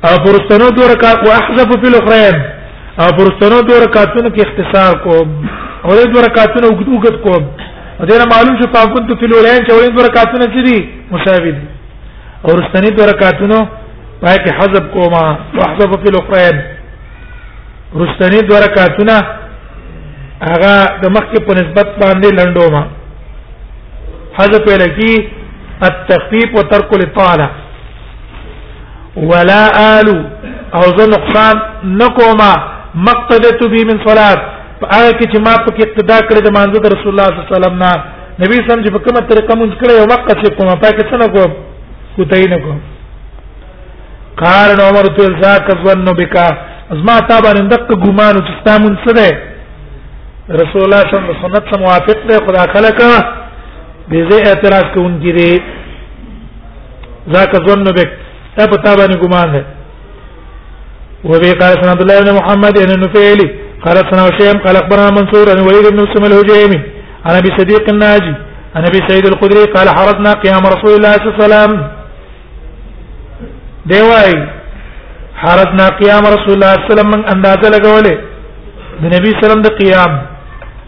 او 0.09 0.15
پرستانو 0.27 0.69
دور 0.81 0.91
رکعت 0.97 1.25
واخذف 1.29 1.73
في 1.85 1.89
الاخرين 1.93 2.43
او 3.05 3.09
پرستانو 3.19 3.61
دور 3.71 3.81
رکعتونو 3.87 4.29
کې 4.37 4.43
اختصار 4.47 4.97
کوم 5.07 5.47
او 5.85 5.97
دور 6.13 6.23
رکعتونو 6.31 6.69
وګدوګد 6.71 7.17
کوم 7.29 7.45
دې 8.05 8.19
نه 8.21 8.25
معلوم 8.33 8.57
شو 8.61 8.67
پاکون 8.73 9.07
ته 9.09 9.17
فلولین 9.21 9.63
چې 9.67 9.73
ولین 9.77 9.95
برکاتونه 9.97 10.47
کړي 10.47 10.89
مشابه 11.11 11.51
دي 11.57 11.67
او 12.45 12.57
رستنی 12.59 12.91
برکاتونه 12.97 13.61
پای 14.23 14.37
کې 14.37 14.55
حذف 14.61 14.91
کوما 14.97 15.25
واحذف 15.57 15.95
فی 16.03 16.09
الاخرین 16.13 16.59
رستنی 18.01 18.41
برکاتونه 18.51 19.17
هغه 20.43 21.01
د 21.03 21.07
مخکې 21.17 21.45
په 21.47 21.55
نسبت 21.61 21.87
باندې 22.03 22.39
لنډو 22.39 22.67
ما 22.71 22.87
حذف 24.41 24.69
لکی 24.83 25.29
التخفيف 25.89 26.59
وترك 26.59 26.91
الاطاله 26.93 27.51
ولا 29.31 29.63
آلو 30.01 30.25
او 30.75 30.81
زه 31.01 31.07
نقصان 31.15 31.63
نکوما 32.03 32.51
مقتدت 33.09 33.65
به 33.71 33.85
من 33.93 34.05
صلاه 34.09 34.56
هغه 34.85 35.13
کې 35.19 35.27
چې 35.33 35.39
ما 35.45 35.53
په 35.65 35.71
کې 35.77 35.81
اقتدا 35.89 36.19
کړې 36.29 36.41
د 36.45 36.49
مانزه 36.57 36.77
رسول 36.95 37.11
الله 37.13 37.27
صلی 37.29 37.39
الله 37.41 37.51
علیه 37.51 37.59
وسلم 37.59 37.79
نه 37.85 37.93
نبی 38.43 38.57
سم 38.69 38.81
چې 38.85 38.91
په 38.95 38.99
کومه 39.05 39.21
طریقه 39.31 39.53
مونږ 39.61 39.73
کړې 39.81 39.93
یو 39.99 40.07
وخت 40.13 40.27
چې 40.41 40.47
کومه 40.59 40.75
پای 40.83 40.91
کې 40.97 41.09
څه 41.11 41.17
نه 41.23 41.29
کوم 41.35 41.51
کوتای 42.17 42.45
نه 42.53 42.59
کوم 42.65 42.79
کار 44.43 44.69
نو 44.79 44.83
عمر 44.91 45.07
تل 45.17 45.37
ذاک 45.45 45.69
ظن 45.85 46.05
بک 46.21 46.37
از 46.93 46.99
ما 47.07 47.17
تا 47.29 47.37
باندې 47.45 47.65
دغه 47.73 47.95
ګمان 48.05 48.35
چې 48.47 48.53
تاسو 48.65 48.93
څه 49.07 49.13
ده 49.19 49.29
رسول 50.61 50.81
الله 50.85 51.01
صلی 51.03 51.17
الله 51.17 51.25
علیه 51.25 51.35
وسلم 51.35 51.45
سنت 51.45 51.65
موافق 51.85 52.19
دی 52.29 52.37
خدا 52.47 52.65
خلق 52.75 52.99
به 54.09 54.19
زه 54.31 54.37
اعتراض 54.49 54.87
کوونکی 54.95 55.33
دی 55.39 55.53
ذاک 57.35 57.53
ظن 57.69 57.85
بک 57.97 58.11
تا 58.57 58.65
په 58.71 58.77
تا 58.85 58.93
باندې 58.99 59.17
ګمان 59.25 59.49
ده 59.55 59.63
وبه 61.29 61.53
قال 61.61 61.73
سنة 61.83 62.01
الله 62.03 62.21
بن 62.25 62.31
محمد 62.39 62.75
ان 62.79 63.01
نفيلي 63.01 63.66
قال 63.85 63.97
ثنا 64.11 64.27
شيم 64.39 64.57
قال 64.65 64.77
اخبرنا 64.77 65.11
منصور 65.11 65.47
عن 65.51 65.61
وليد 65.69 65.87
بن 65.93 65.97
مسلم 66.03 66.25
الهجيمي 66.25 66.79
عن 67.27 67.35
ابي 67.37 67.51
صديق 67.59 67.85
الناجي 67.89 68.35
عن 68.77 68.83
ابي 68.89 68.99
سعيد 69.09 69.27
الخدري 69.27 69.65
قال 69.73 69.89
حرزنا 69.89 70.33
قيام 70.33 70.63
رسول 70.75 70.93
الله 70.97 71.13
صلى 71.13 71.27
الله 71.29 71.37
عليه 71.37 71.45
وسلم 71.45 71.71
دیوای 73.93 74.35
حرزنا 75.43 75.87
قيام 76.01 76.23
رسول 76.37 76.53
الله 76.57 76.73
صلى 76.73 76.77
الله 76.77 76.77
عليه 76.87 76.95
وسلم 76.95 77.11
من 77.15 77.23
اندازه 77.35 77.69
لګولې 77.77 78.13
د 79.03 79.05
نبی 79.15 79.31
سلام 79.41 79.63
د 79.63 79.69
قیام 79.81 80.11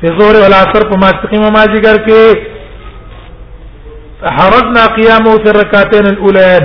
په 0.01 0.09
زور 0.19 0.35
او 0.39 0.45
عصر 0.63 0.83
په 0.91 0.97
ماسقیم 1.05 1.43
ما 1.57 1.63
ذکر 1.75 1.97
کې 2.07 2.21
حرزنا 4.37 4.85
قيامه 4.99 5.33
في 5.45 5.49
الركعتين 5.55 6.07
الاولين 6.15 6.63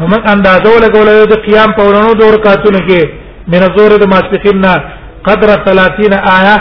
ومن 0.00 0.20
اندازه 0.34 0.72
لګولې 0.84 1.16
د 1.34 1.36
قیام 1.46 1.70
په 1.76 1.82
ورونو 1.88 2.12
د 2.20 2.34
رکعتونو 2.36 2.78
کې 2.88 3.08
من 3.52 3.62
زور 3.76 3.98
د 4.02 4.08
ماسقیم 4.14 4.58
نه 4.66 4.74
قدر 5.26 5.48
30 5.66 6.12
آیه 6.38 6.56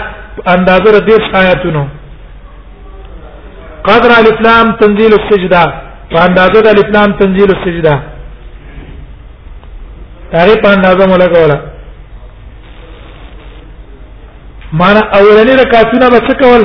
اندازه 0.55 0.91
د 1.07 1.09
آیاتونو 1.41 1.83
قدر 3.89 4.09
الف 4.21 4.37
لام 4.45 4.67
تنزيل 4.81 5.13
السجده 5.19 5.63
په 6.11 6.17
اندازه 6.27 6.59
د 6.65 6.67
الف 6.73 6.87
لام 6.95 7.11
تنزيل 7.21 7.49
السجده 7.57 7.93
تاریخ 10.35 10.57
په 10.63 10.69
اندازه 10.77 11.03
مولا 11.11 11.27
کوله 11.35 11.57
معنا 14.79 15.01
اولنی 15.19 15.53
رکعتونه 15.63 16.05
به 16.13 16.19
څه 16.27 16.33
کول 16.43 16.61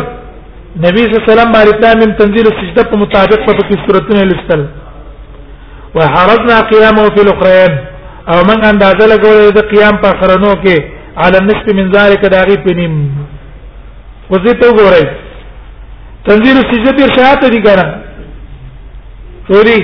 نبی 0.86 1.03
صلی 1.03 1.12
الله 1.16 1.22
علیه 1.22 1.24
وسلم 1.32 1.53
باندې 1.55 1.72
تام 1.82 1.99
تنزيل 2.20 2.47
السجده 2.53 2.82
په 2.90 2.97
مطابق 3.03 3.38
په 3.47 3.53
پکې 3.59 3.76
سورته 3.86 4.24
لستل 4.30 4.66
وحرزنا 5.97 6.57
قيامه 6.72 7.05
في 7.14 7.20
الاخرين 7.26 7.72
او 8.32 8.38
من 8.51 8.59
اندازه 8.72 9.05
لګولې 9.12 9.53
د 9.59 9.61
قیام 9.72 9.94
په 10.03 10.09
خرنو 10.20 10.53
کې 10.62 10.95
على 11.16 11.38
النصف 11.38 11.66
من 11.78 11.86
ذلك 11.92 12.22
داغي 12.34 12.56
پنیم 12.64 12.96
وزې 14.30 14.54
ته 14.60 14.68
وګورئ 14.68 15.04
تنزيل 16.28 16.58
السجده 16.62 17.04
ارشاد 17.04 17.46
دي 17.54 17.60
کنه 17.68 17.84
سوري 19.50 19.78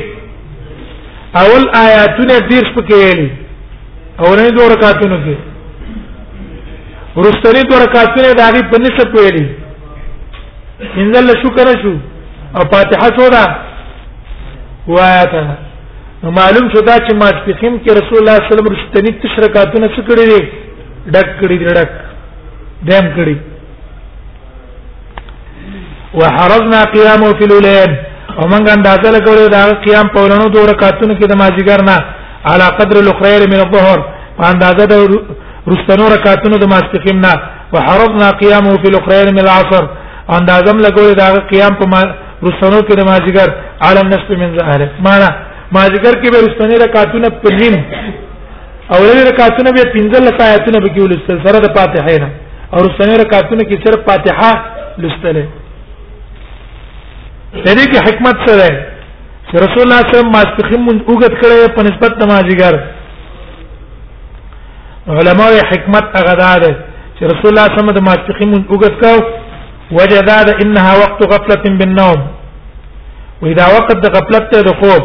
اول 1.42 1.62
آیاتونه 1.84 2.38
دیرش 2.50 2.72
پکې 2.76 2.94
ویلي 3.02 3.30
او 4.20 4.34
نه 4.40 4.50
دوه 4.56 4.68
رکعاتونه 4.74 5.16
کې 5.26 5.36
ورستنی 7.16 7.62
دوه 7.70 7.82
رکعاتونه 7.84 8.32
داغي 8.40 8.62
پنځه 8.72 8.98
سپ 8.98 9.14
ویلي 9.18 9.48
انزل 11.04 11.36
شکر 11.44 11.68
شو 11.82 11.94
او 12.56 12.60
فاتحه 12.74 13.08
سورا 13.20 13.44
واته 14.86 15.46
معلوم 16.40 16.68
شو 16.76 16.80
دا 16.80 16.96
چې 16.96 17.14
ما 17.14 17.30
تفهم 17.30 17.78
کې 17.84 17.90
رسول 18.00 18.18
الله 18.20 18.34
صلی 18.36 18.42
الله 18.42 18.46
علیه 18.46 18.54
وسلم 18.54 18.68
رستنی 18.74 19.14
تشرکاتونه 19.24 19.86
څه 19.86 20.02
کړی 20.10 20.26
دي 20.32 20.61
ډک 21.12 21.28
کړي 21.40 21.56
دی 21.62 21.68
ډک 21.78 21.90
دیم 22.88 23.06
کړي 23.16 23.36
وحرزنا 26.20 26.80
قيامه 26.94 27.28
في 27.38 27.44
الليل 27.50 27.90
ومن 28.42 28.64
كان 28.66 28.82
دازل 28.88 29.14
کړي 29.26 29.44
دا 29.54 29.62
قیام 29.86 30.06
په 30.14 30.20
ورنو 30.24 30.48
دوه 30.54 30.66
رکعاتونو 30.72 31.14
کې 31.18 31.26
د 31.28 31.34
ماځګر 31.42 31.78
نه 31.90 31.96
على 32.50 32.66
قدر 32.78 32.96
الاخرين 33.02 33.42
من 33.52 33.60
الظهر 33.66 33.98
اندازه 34.52 34.84
د 34.92 34.94
رستنو 35.72 36.06
رکعاتونو 36.16 36.56
د 36.62 36.66
ماسپخین 36.72 37.20
نه 37.26 37.32
وحرزنا 37.74 38.28
قيامه 38.42 38.72
في 38.82 38.88
الاخرين 38.90 39.28
من 39.34 39.38
العصر 39.46 39.84
اندازم 40.38 40.76
لګول 40.86 41.14
دا 41.22 41.28
قیام 41.52 41.72
په 41.80 41.86
رستنو 42.46 42.78
کې 42.88 42.94
د 42.96 43.02
ماځګر 43.10 43.48
عالم 43.86 44.06
نصف 44.14 44.30
من 44.42 44.50
ظهره 44.58 44.88
معنا 45.06 45.28
ماځګر 45.76 46.14
کې 46.22 46.28
به 46.32 46.38
رستنې 46.46 46.74
رکعاتونه 46.84 47.28
په 47.42 47.48
نیم 47.60 47.74
اولې 48.96 49.22
رکعاتونه 49.30 49.70
به 49.76 49.82
پنځل 49.96 50.22
آیاتونه 50.46 50.78
به 50.84 50.90
کې 50.94 51.00
ولستل 51.04 51.38
سره 51.46 51.58
د 51.64 51.66
فاتحه 51.76 52.16
نه 52.22 52.28
او 52.74 52.78
رسنه 52.86 53.12
رکعاتونه 53.22 53.62
کې 53.68 53.76
صرف 53.84 54.00
فاتحه 54.08 54.52
لستل 55.04 55.36
دې 57.54 57.84
کې 57.90 58.00
حکمت 58.08 58.36
څه 58.48 58.52
ده 58.60 58.70
چې 59.48 59.54
رسول 59.64 59.82
الله 59.84 60.00
صلی 60.00 60.02
الله 60.02 60.02
علیه 60.08 60.16
وسلم 60.20 60.34
ماسخیم 60.38 60.82
اوګت 61.10 61.32
کړي 61.42 61.58
په 61.76 61.80
نسبت 61.88 62.12
نمازګر 62.24 62.74
علماء 65.20 65.52
حکمت 65.70 66.04
هغه 66.18 66.34
ده 66.38 66.52
چې 67.16 67.22
رسول 67.32 67.48
الله 67.52 67.64
صلی 67.66 67.66
الله 67.66 67.66
علیه 67.88 67.96
وسلم 67.96 67.98
د 67.98 68.00
ماسخیم 68.12 68.50
اوګت 68.72 68.94
کاو 69.02 69.18
وجداد 69.98 70.46
انها 70.62 70.92
وقت 71.02 71.20
غفله 71.32 71.64
بالنوم 71.80 72.20
واذا 73.42 73.64
وقت 73.76 73.98
غفلت 74.16 74.44
د 74.66 74.68
خوب 74.80 75.02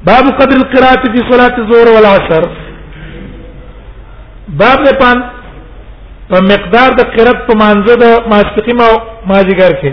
باب 0.05 0.25
قدر 0.39 0.55
القراءة 0.61 1.03
في 1.13 1.21
صلاة 1.31 1.55
الظهر 1.63 1.87
والعصر 1.95 2.43
باب 4.59 4.79
نه 4.85 4.91
پان 4.99 5.17
په 6.29 6.39
مقدار 6.51 6.89
د 6.99 7.01
قرت 7.15 7.39
په 7.47 7.53
مانزه 7.63 7.93
د 8.03 8.05
ماسقیم 8.31 8.79
او 8.87 8.93
مازیګر 9.29 9.73
کې 9.81 9.91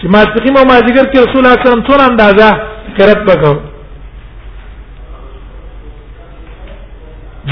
چې 0.00 0.06
ماسقیم 0.16 0.54
او 0.58 0.64
مازیګر 0.72 1.04
کې 1.10 1.18
رسول 1.24 1.38
الله 1.40 1.56
صلی 1.58 1.66
الله 1.66 1.76
علیه 1.76 1.84
وسلم 1.84 1.88
څون 1.88 2.00
اندازه 2.10 2.48
قرت 2.98 3.20
وکاو 3.28 3.56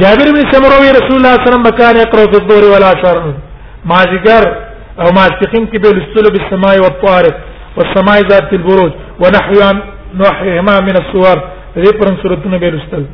جابر 0.01 0.29
بن 0.37 0.45
سمروي 0.53 0.89
رسول 0.99 1.17
الله 1.21 1.33
صلی 1.35 1.37
الله 1.37 1.39
علیه 1.41 1.49
وسلم 1.51 1.67
مکان 1.71 1.95
يقرأ 2.05 2.23
في 2.31 2.37
الظهر 2.41 2.65
والعصر 2.73 3.17
مازیګر 3.93 4.45
او 5.03 5.07
ماسقیم 5.21 5.65
کې 5.71 5.79
به 5.83 5.91
لستلو 5.99 6.29
بالسماء 6.37 6.77
والطارق 6.85 7.35
والسماء 7.77 8.19
ذات 8.31 8.53
البروج 8.53 8.93
ونحو 9.23 9.61
نحوهما 10.21 10.77
من 10.89 10.95
الصور 11.03 11.37
دې 11.77 11.93
پرن 11.99 12.15
صورتونه 12.23 12.59
به 12.59 12.71
لستل 12.71 13.05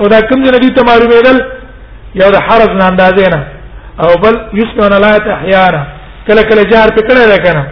او 0.00 0.06
دا 0.12 0.20
کوم 0.28 0.40
ځای 0.44 0.52
نبی 0.58 0.68
ته 0.76 0.82
معلومېدل 0.86 1.36
یو 2.20 2.30
دا 2.34 2.38
حرز 2.46 2.70
نه 2.80 2.84
اندازې 2.92 3.26
نه 3.34 3.40
او 4.04 4.08
بل 4.22 4.34
یسمعون 4.60 4.92
لا 5.04 5.12
تحیانا 5.26 5.82
کله 6.26 6.42
کله 6.48 6.62
جار 6.70 6.88
په 6.96 7.02
کله 7.08 7.22
ده 7.30 7.38
کنه 7.44 7.62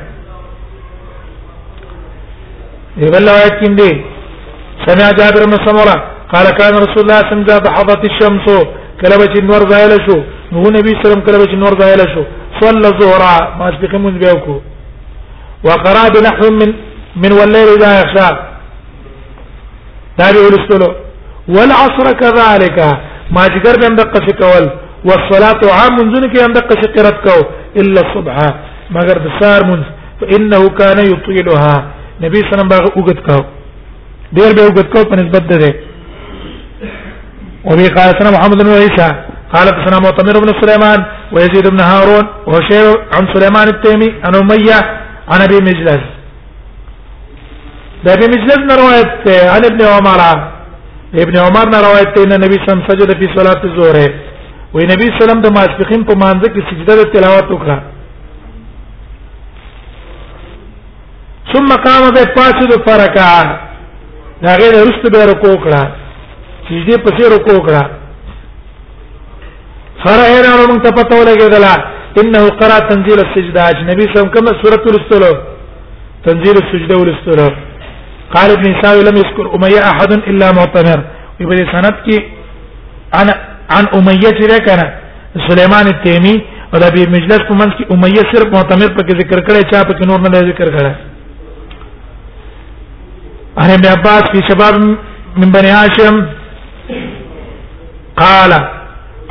دی 2.96 3.10
بل 3.14 3.28
روایت 3.28 3.54
کیندې 3.60 3.90
سمع 4.86 5.10
جابر 5.18 5.42
بن 5.46 5.58
سمورا 5.66 5.96
قال 6.32 6.46
كان 6.58 6.72
رسول 6.84 7.00
الله 7.04 7.20
صلى 7.20 7.32
الله 7.32 7.36
عليه 7.36 7.42
وسلم 7.42 7.46
اذا 7.48 7.58
بحضت 7.68 8.02
الشمس 8.10 8.46
كلب 9.00 9.20
النور 9.40 9.62
زائل 9.70 9.92
شو 10.06 10.18
نو 10.52 10.70
نبی 10.78 10.92
سلام 11.02 11.20
الله 11.28 11.44
علیه 11.44 11.56
نور 11.64 11.72
كلب 11.76 11.82
زائل 11.82 12.00
شو 12.14 12.22
صلى 12.60 12.86
الظهر 12.92 13.20
ما 13.58 13.66
سبقمون 13.76 14.14
بيوكو 14.18 14.56
وقرا 15.66 16.04
بنحو 16.14 16.48
من 16.60 16.70
من 17.22 17.32
والليل 17.38 17.68
اذا 17.76 17.90
يخشى 18.00 18.28
دا 20.18 20.26
به 20.32 20.40
ولستلو 20.46 21.03
والعصر 21.52 22.06
كذلك 22.22 22.78
ما 23.36 23.42
جګر 23.54 23.74
به 23.80 23.86
اندقه 23.90 24.18
شي 24.26 24.32
کول 24.40 24.64
والصلاه 25.08 25.60
عام 25.78 25.92
منذن 25.98 26.24
کې 26.32 26.40
اندقه 26.48 26.74
شي 26.80 26.92
قرات 26.94 27.18
کو 27.24 27.36
الا 27.80 28.00
الصبح 28.06 28.36
مگر 28.96 29.16
د 29.24 29.28
سار 29.40 29.60
من 29.70 29.80
فانه 30.20 30.68
كان 30.78 30.98
يطيلها 31.12 31.74
نبی 32.24 32.38
صلی 32.38 32.44
الله 32.44 32.54
علیه 32.54 32.56
وسلم 32.56 32.68
باغ 32.74 32.84
اوګت 32.98 33.18
کو 33.26 33.38
ډیر 34.36 34.50
به 34.56 34.62
اوګت 34.66 34.88
کو 34.94 35.04
په 35.10 35.14
نسبت 35.22 35.42
ده 35.52 35.74
وبي 37.64 37.86
قال 37.96 38.08
سنا 38.18 38.30
محمد 38.36 38.62
بن 38.62 38.68
عيسى 38.68 39.08
قال 39.54 39.66
سنا 39.84 39.98
معتمر 40.04 40.36
بن 40.44 40.50
سليمان 40.60 41.04
ويزيد 41.32 41.68
بن 41.70 41.80
هارون 41.80 42.24
وشير 42.46 42.86
عن 43.16 43.24
سليمان 43.34 43.68
التيمي 43.68 44.14
عن 44.24 44.34
اميه 44.34 44.78
عن 45.32 45.40
ابي 45.46 45.58
مجلس 45.70 46.02
ده 48.04 48.12
ابي 48.16 48.26
مجلس 48.34 48.58
روایت 48.80 49.28
عن 49.54 49.62
ابن 49.70 49.80
عمر 49.84 50.20
ابن 51.22 51.36
عمر 51.46 51.66
نه 51.74 51.78
روایت 51.86 52.10
دی 52.16 52.24
نه 52.30 52.36
نبی 52.44 52.56
صلی 52.58 52.68
الله 52.68 52.76
علیه 52.76 52.86
وسلم 52.86 52.98
سجده 52.98 53.14
په 53.20 53.26
صلات 53.38 53.60
الظهر 53.68 53.96
وې 54.74 54.84
نبی 54.92 55.06
صلی 55.10 55.22
الله 55.22 55.22
علیه 55.22 55.26
وسلم 55.26 55.40
د 55.46 55.48
ماسپخین 55.56 56.02
په 56.08 56.14
مانځ 56.22 56.40
کې 56.54 56.60
سجده 56.70 56.92
د 56.96 57.02
تلاوت 57.14 57.46
وکړه 57.50 57.78
ثم 61.52 61.66
قام 61.86 62.04
به 62.16 62.24
پاسد 62.36 62.70
فرکا 62.86 63.42
دا 64.42 64.52
غیر 64.60 64.74
رست 64.86 65.04
به 65.14 65.20
رکوع 65.32 65.56
کړه 65.64 65.82
سجده 66.68 66.96
پسې 67.04 67.24
رکوع 67.36 67.58
کړه 67.66 67.82
فرعه 70.04 70.38
نه 70.58 70.66
موږ 70.70 70.80
ته 70.84 70.90
پته 70.98 71.14
ولګېدله 71.20 71.74
انه 72.20 72.42
قرأ 72.60 72.78
تنزيل 72.92 73.18
السجده 73.26 73.60
اجنبي 73.72 74.06
سم 74.14 74.26
کومه 74.34 74.52
سورته 74.62 74.86
ورستلو 74.90 75.32
تنزيل 76.26 76.56
السجده 76.64 76.94
ورستلو 77.00 77.48
قال 78.36 78.50
ابن 78.58 78.66
ساوي 78.82 79.02
لم 79.08 79.16
يذكر 79.22 79.46
اميه 79.56 79.80
احد 79.92 80.10
الا 80.30 80.46
معتمر 80.58 80.98
يبقى 81.40 81.58
سند 81.74 81.96
كي 82.06 82.16
عن 83.18 83.28
عن 83.76 83.84
اميه 83.98 84.30
چې 84.38 84.46
کنه 84.68 84.86
سليمان 85.48 85.86
التيمي 85.94 86.34
او 86.72 86.78
د 86.82 86.84
ابي 86.90 87.02
مجلس 87.16 87.40
په 87.50 87.64
كي 87.76 87.84
اميه 87.94 88.22
صرف 88.32 88.48
معتمر 88.56 88.88
بك 88.98 89.08
ذکر 89.20 89.38
کړي 89.48 89.62
چا 89.72 89.78
په 89.88 90.00
نور 90.10 90.18
من 90.24 90.32
ذکر 90.50 90.68
کړي 90.76 90.92
عن 93.62 93.70
ابن 93.76 93.86
عباس 93.94 94.22
في 94.32 94.40
شباب 94.48 94.74
من 95.40 95.48
بني 95.56 95.70
هاشم 95.78 96.14
قال 98.22 98.52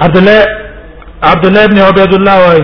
عبد 0.03 0.17
الله 0.19 0.41
عبد 1.31 1.45
الله 1.47 1.63
بن 1.71 1.77
عبيد 1.87 2.11
الله 2.19 2.37
وي 2.49 2.61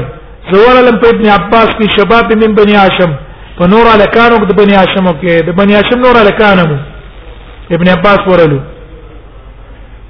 زوال 0.51 0.77
لم 0.85 0.95
ابن 1.15 1.25
عباس 1.37 1.69
في 1.77 1.85
شباب 1.97 2.25
من 2.43 2.51
بني 2.59 2.75
هاشم 2.83 3.11
په 3.59 3.63
نور 3.71 3.85
الکانو 3.95 4.35
د 4.49 4.53
بنی 4.59 4.73
هاشم 4.81 5.05
کې 5.21 5.33
د 5.47 5.49
بنی 5.59 5.73
هاشم 5.79 5.99
نور 6.05 6.15
الکانو 6.25 6.65
ابن 7.75 7.87
عباس 7.95 8.21
ورلو 8.31 8.59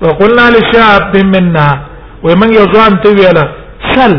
وقلنا 0.06 0.46
للشاب 0.56 1.14
منا 1.36 1.68
ومن 2.28 2.50
يظن 2.60 2.92
تويلا 3.04 3.46
سل 3.94 4.14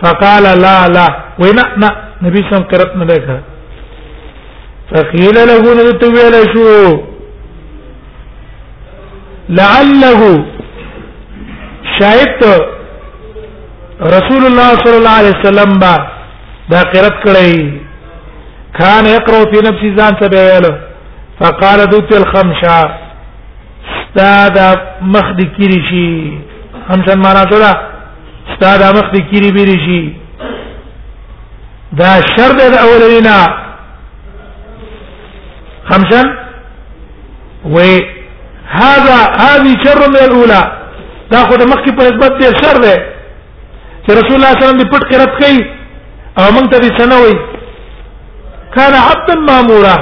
فقال 0.04 0.44
لا 0.62 0.78
لا 0.98 1.08
وینا 1.42 1.64
نا 1.82 1.90
نبی 2.26 2.42
سم 2.50 2.62
قرات 2.72 2.94
نه 3.00 3.04
لکه 3.12 3.38
فقيل 4.92 5.36
له 5.50 5.60
نذت 5.78 6.04
ویل 6.16 6.36
شو 6.54 6.72
لعله 9.58 10.22
شاید 12.00 12.42
رسول 14.16 14.44
الله 14.50 14.70
صلی 14.84 15.00
الله 15.02 15.16
علیه 15.22 15.36
وسلم 15.40 15.72
با 15.86 15.94
دا 16.74 16.82
قرات 16.96 17.18
کړی 17.24 17.56
كان 18.80 19.06
يقرأ 19.06 19.40
في 19.52 19.58
نفسه 19.68 19.96
ځان 20.00 20.14
ته 20.20 20.30
ویل 20.36 20.66
فقال 21.40 21.80
دوت 21.90 22.12
الخمسه 22.22 22.76
استاد 23.94 24.62
مخ 25.02 25.26
دي 25.42 25.48
کړی 25.58 25.80
شي 25.90 26.10
همشن 26.92 27.20
معنا 27.26 27.44
څه 27.52 27.93
ستا 28.54 28.72
د 28.82 28.84
مخ 28.98 29.06
د 29.16 29.26
کیری 29.30 29.50
بیری 29.56 29.78
شي 29.86 30.00
دا 32.00 32.12
شر 32.34 32.52
د 32.74 32.78
اولوینا 32.88 33.38
خمسا 35.90 36.22
و 37.74 37.78
هذا 38.80 39.18
هذه 39.44 39.72
شر 39.86 40.00
من 40.14 40.22
الاولى 40.26 40.62
تاخذ 41.34 41.62
مخي 41.72 41.92
په 41.98 42.02
نسبت 42.10 42.32
دي 42.42 42.50
شر 42.62 42.78
ده 42.86 42.96
چې 44.06 44.12
رسول 44.20 44.36
الله 44.38 44.52
صلی 44.56 44.64
الله 44.64 44.72
علیه 44.72 44.80
وسلم 44.80 44.82
دې 44.82 44.90
پټ 44.94 45.04
قرت 45.12 45.32
کوي 45.42 45.62
او 46.40 46.46
موږ 46.56 46.66
ته 46.72 46.78
دې 46.84 46.92
سنوي 47.00 47.34
کان 48.76 48.94
عبد 49.12 49.30
مامورا 49.52 49.96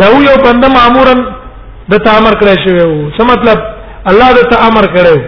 دا 0.00 0.06
یو 0.28 0.36
بنده 0.46 0.68
مامورا 0.76 1.14
د 1.92 2.02
تامر 2.06 2.34
کړی 2.40 2.56
شوی 2.64 2.82
و 2.90 3.10
څه 3.16 3.22
مطلب 3.32 3.58
الله 4.12 4.30
د 4.38 4.42
تامر 4.54 4.84
کړو 4.96 5.20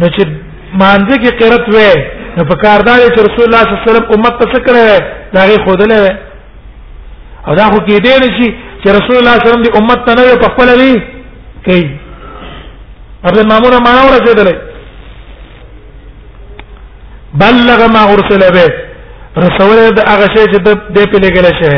نو 0.00 0.06
چې 0.14 0.39
مانځه 0.78 1.16
کې 1.22 1.30
قرت 1.38 1.66
وې 1.68 1.92
نو 2.36 2.44
په 2.50 2.54
کاردار 2.62 2.98
چې 2.98 3.20
رسول 3.26 3.44
الله 3.46 3.60
صلی 3.62 3.72
الله 3.74 3.82
علیه 3.82 3.90
وسلم 3.90 4.10
امت 4.14 4.34
ته 4.40 4.44
څه 4.52 4.58
کړې 4.66 4.90
دا 5.34 5.42
غي 5.48 5.56
خودلې 5.64 5.98
وې 6.04 6.12
او 7.46 7.54
دا 7.60 7.64
خو 7.72 7.76
کې 7.86 7.96
دی 8.04 8.14
نشي 8.22 8.48
چې 8.82 8.88
رسول 8.98 9.16
الله 9.18 9.32
صلی 9.38 9.48
الله 9.48 9.58
علیه 9.58 9.62
وسلم 9.62 9.64
دې 9.64 9.76
امت 9.80 10.00
ته 10.06 10.12
نه 10.16 10.22
په 10.42 10.48
خپل 10.54 10.68
دی 10.82 10.94
کوي 11.64 11.86
خپل 13.26 13.38
مامور 13.52 13.72
ما 13.86 13.92
اوره 14.02 14.18
چدلې 14.26 14.56
بلغ 17.44 17.80
ما 17.94 18.02
ارسل 18.12 18.42
به 18.56 18.66
رسول 19.46 19.78
دې 19.96 20.08
هغه 20.12 20.26
شی 20.36 20.44
چې 20.52 20.58
دې 20.94 21.04
په 21.12 21.16
لګل 21.24 21.46
شي 21.62 21.76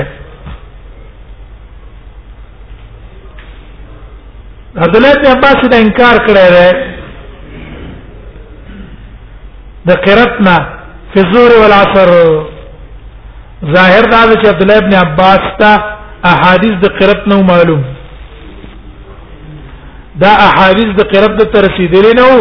عبد 4.77 4.97
الله 4.97 5.13
بن 5.15 5.27
عباس 5.37 5.69
دا 5.71 5.77
انکار 5.85 6.17
کړی 6.27 6.49
دی 6.55 6.92
د 9.89 9.97
قرتنا 10.07 10.57
فی 11.15 11.21
الظهر 11.25 11.53
والعصر 11.61 12.11
ظاهر 13.77 14.05
دا 14.13 14.21
چې 14.41 14.47
عبد 14.53 14.63
الله 14.65 14.79
ابن 14.85 14.95
عباس 15.03 15.43
ته 15.61 15.73
احادیث 16.33 16.77
د 16.85 16.95
قرت 16.99 17.27
نو 17.33 17.39
معلوم 17.51 17.83
دا 20.23 20.33
احادیث 20.49 20.91
د 21.01 21.11
قرت 21.15 21.35
ته 21.55 21.59
رسیدلې 21.67 22.13
نه 22.21 22.25
وو 22.33 22.41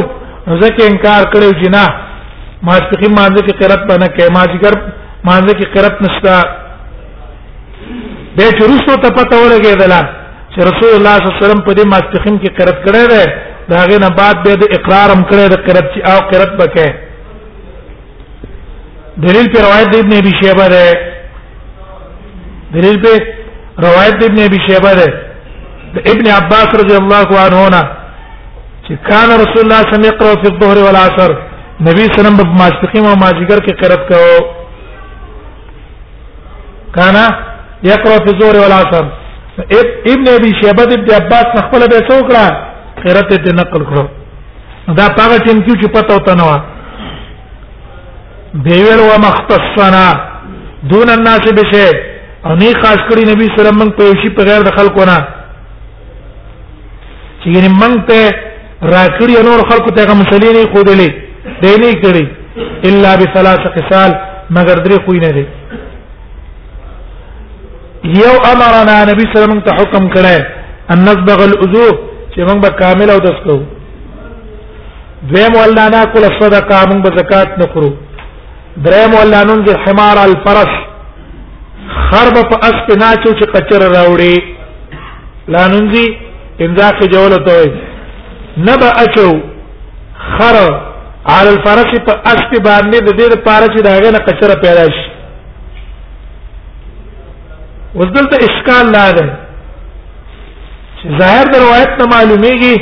ځکه 0.63 0.81
انکار 0.91 1.23
کړو 1.33 1.49
چې 1.59 1.67
نه 1.75 1.85
ما 2.69 2.77
تقیم 2.93 3.13
مانزه 3.19 3.41
کې 3.45 3.55
قرت 3.61 3.81
باندې 3.89 4.09
کې 4.15 4.25
ما 4.35 4.43
ذکر 4.53 4.73
مانزه 5.27 5.53
کې 5.59 5.67
قرت 5.75 6.01
نشتا 6.01 6.37
به 8.37 8.45
چرستو 8.59 8.93
ته 9.01 9.09
پته 9.15 9.37
ولګېدل 9.43 9.93
چې 10.53 10.59
رسول 10.69 10.93
الله 10.97 11.15
صلی 11.15 11.25
الله 11.29 11.37
علیه 11.37 11.45
وسلم 11.45 11.61
په 11.67 11.71
دې 11.77 11.85
ما 11.93 11.99
تقیم 12.15 12.35
کې 12.41 12.49
قرت 12.59 12.77
کړی 12.85 13.03
دی 13.11 13.23
دا 13.69 13.77
غینه 13.91 14.09
بعد 14.19 14.37
به 14.43 14.53
د 14.63 14.75
اقرارم 14.77 15.21
کړی 15.29 15.47
د 15.53 15.55
قرت 15.69 15.87
چې 15.93 16.01
او 16.11 16.17
قرت 16.33 16.51
بکې 16.61 17.09
دلیل 19.25 19.47
په 19.53 19.59
روایت 19.65 19.95
ابن 20.01 20.13
ابي 20.19 20.31
شيبه 20.41 20.67
ده 20.73 20.87
دلیل 22.75 22.97
په 23.05 23.13
روایت 23.87 24.19
ابن 24.29 24.39
ابي 24.47 24.59
شيبه 24.67 24.93
ده 24.99 25.07
ابن 26.13 26.25
عباس 26.39 26.69
رضی 26.81 26.95
الله 27.01 27.27
عنه 27.45 27.63
نه 27.75 27.83
چې 28.85 28.93
کان 29.09 29.27
رسول 29.41 29.63
الله 29.65 29.81
صلی 29.81 29.81
الله 29.81 29.83
علیه 29.83 30.17
وسلم 30.17 30.17
په 30.21 30.29
الظهر 30.51 30.83
والعصر 30.85 31.31
نبی 31.89 32.03
صلی 32.03 32.11
الله 32.17 32.23
علیه 32.23 32.25
وسلم 32.25 32.37
په 32.41 32.57
ماسپخین 32.61 33.05
او 33.09 33.15
ماجیګر 33.25 33.59
کې 33.65 33.73
قرات 33.81 34.03
کاو 34.09 34.39
کان 36.97 37.15
یقرأ 37.91 38.17
في 38.25 38.29
الظهر 38.33 38.55
والعصر 38.63 39.03
ابن 40.13 40.25
ابي 40.37 40.51
شيبه 40.63 40.85
ابن 40.97 41.09
عباس 41.19 41.47
خپل 41.65 41.81
به 41.91 41.99
څوکړه 42.09 42.45
قرات 43.03 43.29
دې 43.33 43.53
نقل 43.61 43.81
کړو 43.89 44.05
دا 44.99 45.07
پاغه 45.17 45.37
ټیم 45.37 45.59
کې 45.65 45.73
چې 45.81 45.87
پته 45.95 46.13
وته 46.15 46.33
نه 46.41 46.61
دیویل 48.53 48.99
و 49.09 49.11
مختصنا 49.27 50.07
دون 50.89 51.09
الناس 51.09 51.41
بشه 51.59 51.87
او 52.45 52.55
نه 52.55 52.73
خاص 52.83 52.97
کړی 53.09 53.23
نبی 53.31 53.45
صلی 53.45 53.53
الله 53.53 53.61
علیه 53.61 53.61
وسلم 53.69 53.89
په 53.89 54.03
یوشي 54.03 54.29
په 54.29 54.43
غیر 54.47 54.61
د 54.65 54.69
خلکو 54.77 55.05
نه 55.11 55.17
چې 57.43 57.47
یعنی 57.55 57.69
موږ 57.81 57.95
ته 58.09 58.35
راکړی 58.81 59.43
نور 59.47 59.63
خلکو 59.69 59.91
ته 59.95 60.05
کوم 60.07 60.19
مسلې 60.21 60.55
نه 60.57 60.63
خودلې 60.73 61.09
دی 61.61 61.73
نه 61.83 61.91
کړی 62.01 62.27
الا 62.87 63.15
بثلاث 63.21 63.59
قسال 63.77 64.11
مگر 64.57 64.75
درې 64.75 65.05
خو 65.05 65.13
نه 65.25 65.31
دی 65.37 65.45
یو 68.19 68.31
امرنا 68.53 68.99
نبی 69.11 69.23
صلی 69.25 69.37
الله 69.37 69.47
علیه 69.47 69.49
وسلم 69.49 69.65
ته 69.67 69.75
حکم 69.81 70.13
کړی 70.13 70.45
ان 70.93 70.99
نسبغ 71.07 71.39
الاذو 71.49 71.89
چې 72.33 72.39
موږ 72.47 72.57
به 72.63 72.69
کامل 72.69 73.09
او 73.11 73.19
دسکو 73.27 73.59
دویم 75.29 75.53
ولنا 75.59 75.89
ناکل 75.95 76.23
الصدقه 76.31 76.81
موږ 76.91 77.01
به 77.03 77.17
زکات 77.19 77.57
نه 77.59 77.67
خورو 77.73 77.91
دریم 78.85 79.11
ولا 79.19 79.43
نون 79.43 79.59
د 79.67 79.69
حمار 79.83 80.17
الفرس 80.29 80.73
خرب 82.09 82.35
په 82.49 82.55
است 82.69 82.87
نه 83.01 83.09
چو 83.23 83.31
چې 83.39 83.45
قچر 83.55 83.81
راوړي 83.95 84.35
لانونځي 85.53 86.07
انځاخ 86.63 86.95
جوړه 87.13 87.37
توي 87.47 87.69
نبا 88.67 88.89
اچو 89.03 89.29
خر 90.33 90.57
على 91.33 91.49
الفرس 91.53 91.91
په 92.07 92.13
است 92.33 92.51
باندې 92.67 92.97
د 93.07 93.09
دې 93.19 93.27
لپاره 93.35 93.65
چې 93.75 93.79
داغه 93.89 94.09
نه 94.15 94.19
قچر 94.27 94.49
پیدا 94.65 94.83
شي 94.95 95.07
وزدلته 97.97 98.35
اشکال 98.49 98.85
لا 98.95 99.05
ده 99.17 99.25
چې 101.01 101.07
ظاهر 101.19 101.45
د 101.53 101.55
روایت 101.65 101.91
نه 102.01 102.05
معلومیږي 102.15 102.75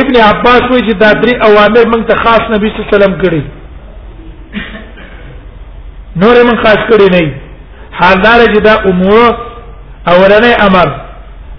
ابن 0.00 0.14
عباس 0.30 0.62
وی 0.70 0.82
چې 0.90 0.94
دا 1.02 1.10
درې 1.22 1.34
اوامر 1.48 1.84
موږ 1.92 2.02
ته 2.08 2.14
خاص 2.24 2.40
نبی 2.54 2.66
صلی 2.68 2.78
الله 2.78 2.88
علیه 2.94 2.98
وسلم 2.98 3.20
کړی 3.24 3.42
نور 6.20 6.36
من 6.44 6.56
خاص 6.64 6.78
کړی 6.90 7.08
نه 7.12 7.32
حالدار 8.00 8.40
چې 8.40 8.60
دا 8.68 8.74
امور 8.90 9.30
اولنې 10.06 10.64
امر 10.66 10.88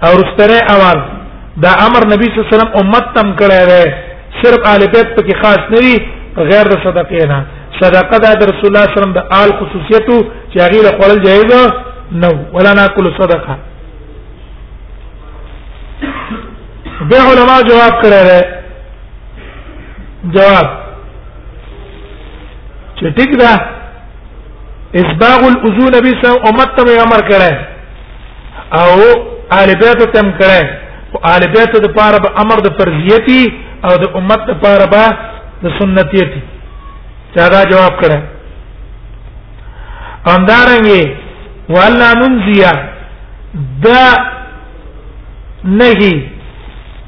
او 0.07 0.11
رستنه 0.21 0.59
امر 0.75 0.97
دا 1.65 1.71
امر 1.85 2.01
نبی 2.13 2.25
صلی 2.27 2.37
الله 2.37 2.47
علیه 2.49 2.57
وسلم 2.57 2.75
امت 2.81 3.05
تم 3.15 3.27
کړی 3.41 3.61
دی 3.71 3.85
صرف 4.43 4.59
آل 4.73 4.81
بیت 4.85 5.07
پکې 5.17 5.33
خاص 5.41 5.61
نه 5.73 5.79
دی 5.85 5.95
غیر 6.51 6.65
د 6.73 6.75
صدقې 6.85 7.23
نه 7.33 7.39
صدقه 7.81 8.17
د 8.17 8.43
رسول 8.51 8.67
الله 8.67 8.67
صلی 8.67 8.67
الله 8.69 8.83
علیه 8.85 8.97
وسلم 8.97 9.17
د 9.17 9.19
آل 9.41 9.49
خصوصیتو 9.59 10.17
چې 10.53 10.57
هغه 10.65 10.79
له 10.85 10.91
خپل 10.97 11.19
جایز 11.27 11.51
نو 12.23 12.33
ولا 12.55 12.71
ناكل 12.73 13.05
صدقه 13.19 13.53
به 17.11 17.17
علماء 17.29 17.59
جواب 17.69 17.93
کړی 18.01 18.21
دی 18.29 18.41
جواب 20.37 20.65
چې 22.99 23.05
ټیک 23.17 23.31
ده 23.39 23.51
اسباغ 25.01 25.41
الاذو 25.53 25.85
نبی 25.95 26.09
صلی 26.21 26.37
الله 26.37 26.49
امت 26.49 26.71
ته 26.77 27.01
امر 27.03 27.21
کړه 27.29 27.51
او 28.81 28.99
آل 29.59 29.71
بیت 29.81 29.99
ته 30.13 30.19
هم 30.21 30.27
کړه 30.39 30.61
او 31.13 31.17
آل 31.35 31.43
بیت 31.55 31.73
د 31.85 31.87
پاره 31.97 32.19
به 32.25 32.29
امر 32.43 32.57
د 32.65 32.69
فرضیتی 32.77 33.41
او 33.85 33.93
د 34.03 34.05
امت 34.19 34.41
د 34.51 34.61
پاره 34.65 34.87
به 34.93 35.03
د 35.63 35.75
سنتیتی 35.79 36.41
چا 37.35 37.47
دا 37.53 37.61
جواب 37.71 37.95
کړه 38.03 38.19
اندارنګي 40.35 41.03
ولا 41.75 42.11
ننزیا 42.21 42.71
دا 43.85 44.03
نهي 45.81 46.15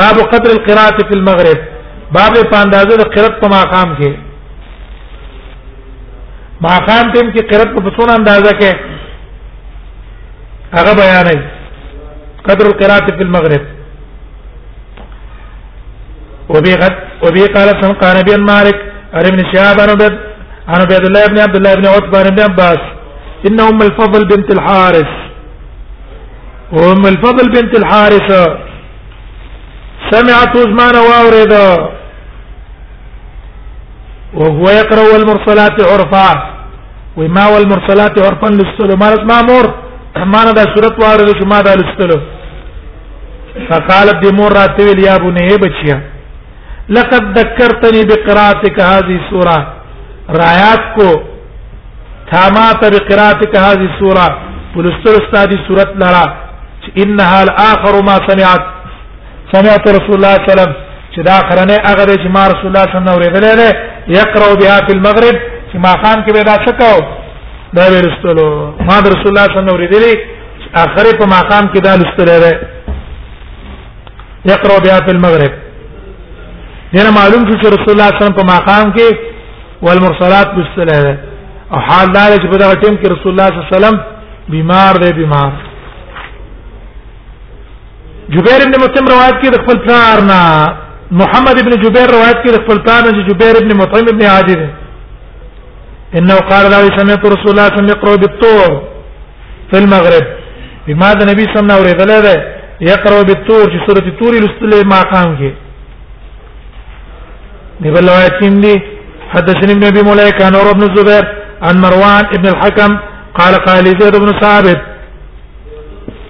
باب 0.00 0.16
قدر 0.34 0.50
القراءه 0.54 0.98
في 1.08 1.14
المغرب 1.18 1.60
باب 2.12 2.32
په 2.52 2.56
اندازه 2.64 2.96
د 3.02 3.10
قرات 3.16 3.40
په 3.42 3.48
مقام 3.56 3.96
کې 3.96 4.12
مقام 6.66 7.12
تم 7.14 7.30
کې 7.34 7.54
قرات 7.54 7.76
په 7.80 7.90
څون 7.96 8.10
اندازه 8.18 8.52
کې 8.60 8.72
هغه 10.78 10.92
بیانې 11.00 11.40
قدر 12.48 12.66
القراءه 12.72 13.06
في 13.18 13.22
المغرب 13.30 13.73
وبي 16.48 16.72
قد 16.82 16.94
وبي 17.24 17.44
قال 17.46 17.68
قال 18.00 18.16
ابن 18.16 18.40
مالك 18.40 18.76
عن 19.14 19.26
ابن 19.26 19.52
شهاب 19.52 19.80
عن 19.80 19.90
عبد 19.90 20.18
عن 20.68 20.80
عبد 20.80 21.06
الله 21.06 21.26
بن 21.26 21.38
عبد 21.38 21.56
الله 21.56 21.74
بن 21.74 21.86
عتبه 21.86 22.22
بن 22.22 22.40
عباس 22.52 22.78
ان 23.46 23.60
ام 23.60 23.82
الفضل 23.82 24.28
بنت 24.28 24.52
الحارث 24.54 25.06
وام 26.72 27.06
الفضل 27.06 27.48
بنت 27.52 27.78
الحارث 27.78 28.48
سمعت 30.10 30.56
عثمان 30.56 30.96
واورد 30.96 31.78
وهو 34.34 34.68
يقرا 34.70 35.16
المرسلات 35.16 35.80
عرفا 35.86 36.50
وما 37.16 37.46
والمرسلات 37.48 38.18
عرفا 38.18 38.46
للسلو 38.46 38.96
مالت 38.96 39.20
مامور 39.20 39.74
ما 40.16 40.50
ندى 40.50 40.62
سورة 40.74 40.96
وارد 41.00 41.28
شما 41.42 41.60
دا 41.60 41.74
للسلو 41.74 42.20
فقالت 43.68 44.16
دي 44.24 44.32
مور 44.36 44.52
راتويل 44.52 44.98
يا 45.04 45.16
بني 45.18 45.40
إيه 45.50 45.56
بچيا 45.56 46.13
لقد 46.88 47.38
ذكرتني 47.38 48.02
بقراءتك 48.04 48.80
هذه 48.80 49.16
السوره 49.24 49.74
رايات 50.30 50.80
کو 50.96 51.08
تھاما 52.30 52.72
تر 52.80 52.94
قراءتك 53.08 53.56
هذه 53.56 53.88
السوره 53.92 54.36
پلستر 54.74 55.22
استادی 55.22 55.56
صورت 55.68 55.90
لرا 55.96 56.24
انها 56.96 57.42
الاخر 57.42 58.02
ما 58.02 58.16
سمعت 58.28 58.64
سمعت 59.52 59.88
رسول 59.88 60.14
الله 60.16 60.34
صلى 60.34 60.42
الله 60.42 60.42
عليه 60.50 60.52
وسلم 60.52 60.74
چې 61.14 61.20
دا 61.30 61.38
خرنه 61.50 61.74
هغه 61.90 62.14
چې 62.22 62.28
ما 62.36 62.44
رسول 62.52 62.66
الله 62.68 62.82
صلی 62.84 62.98
الله 62.98 63.16
علیه 63.16 63.32
وسلم 63.32 63.46
له 63.60 63.68
یقرأ 64.20 64.54
بها 64.60 64.76
في 64.86 64.92
المغرب 64.96 65.34
چې 65.72 65.76
ما 65.84 65.92
خان 66.04 66.18
کې 66.24 66.32
به 66.34 66.42
دا 66.42 66.54
څه 66.64 67.04
دا 67.74 67.84
به 67.90 68.00
رسولو 68.08 68.48
ما 68.88 68.98
رسول 69.00 69.30
الله 69.32 69.44
صلی 69.44 69.58
الله 69.60 69.74
علیه 69.74 69.96
وسلم 69.96 70.74
اخر 70.84 71.04
په 71.20 71.24
مقام 71.36 71.64
کې 71.72 71.80
دا 71.86 71.92
لستل 72.02 72.30
دی 72.44 72.54
يقرأ 74.52 74.78
بها 74.84 74.98
في 75.06 75.10
المغرب 75.16 75.63
دنه 76.94 77.10
معلوم 77.18 77.42
شو 77.48 77.54
چې 77.60 77.66
رسول 77.74 77.90
الله 77.92 78.06
صلی 78.10 78.20
الله 78.20 78.22
علیه 78.22 78.24
وسلم 78.24 78.40
په 78.40 78.48
مقام 78.56 78.86
کې 78.96 79.06
والمرسلات 79.86 80.48
بالسلامه 80.56 81.14
او 81.74 81.78
حال 81.86 82.06
دا 82.16 82.24
چې 82.42 82.46
په 82.52 82.56
دغه 82.62 82.74
ټیم 82.82 82.94
کې 83.00 83.06
رسول 83.14 83.30
الله 83.32 83.46
صلی 83.46 83.56
الله 83.58 83.72
علیه 83.72 83.76
وسلم 83.76 83.98
بیمار 84.54 84.94
دی 85.02 85.12
بیمار 85.20 85.52
جبیر 88.34 88.58
ابن 88.66 88.76
مطعم 88.84 89.06
روایت 89.14 89.36
کې 89.42 89.48
د 89.54 89.64
خپل 89.64 89.78
پلار 89.86 90.18
نه 90.30 90.42
محمد 91.22 91.56
ابن 91.62 91.74
جبیر 91.86 92.08
روایت 92.16 92.38
کې 92.44 92.50
د 92.56 92.62
خپل 92.64 92.78
پلار 92.84 93.02
نه 93.08 93.12
جبیر 93.30 93.54
ابن 93.62 93.72
مطعم 93.82 94.08
ابن 94.14 94.22
عاجز 94.34 94.60
انه 96.18 96.36
قال 96.52 96.64
لا 96.74 96.80
سمعت 97.00 97.22
رسول 97.34 97.50
الله 97.52 97.66
صلی 97.68 97.82
الله 97.82 97.82
علیه 97.82 97.82
وسلم 97.82 97.92
يقرأ 97.94 98.16
بالطور 98.22 98.70
في 99.70 99.76
المغرب 99.82 100.26
بما 100.86 101.12
النبي 101.12 101.44
صلى 101.44 101.60
الله 101.60 101.80
عليه 101.80 101.98
وسلم 101.98 102.42
يقرأ 102.92 103.20
بالطور 103.28 103.64
في 103.72 103.78
سوره 103.88 104.06
الطور 104.12 104.32
لستله 104.46 104.80
مقام 104.96 105.36
کې 105.38 105.50
بل 107.80 108.08
روایت 108.08 108.38
دي 108.44 108.82
حدثني 109.32 109.72
ابن 109.72 109.84
ابي 109.84 110.02
مليك 110.02 110.42
عن 110.42 110.50
بن 110.52 110.82
الزبير 110.92 111.24
عن 111.62 111.80
مروان 111.80 112.24
ابن 112.26 112.48
الحكم 112.48 112.98
قال 113.38 113.54
قال 113.54 113.84
زيد 113.86 114.16
بن 114.18 114.32
ثابت 114.40 114.80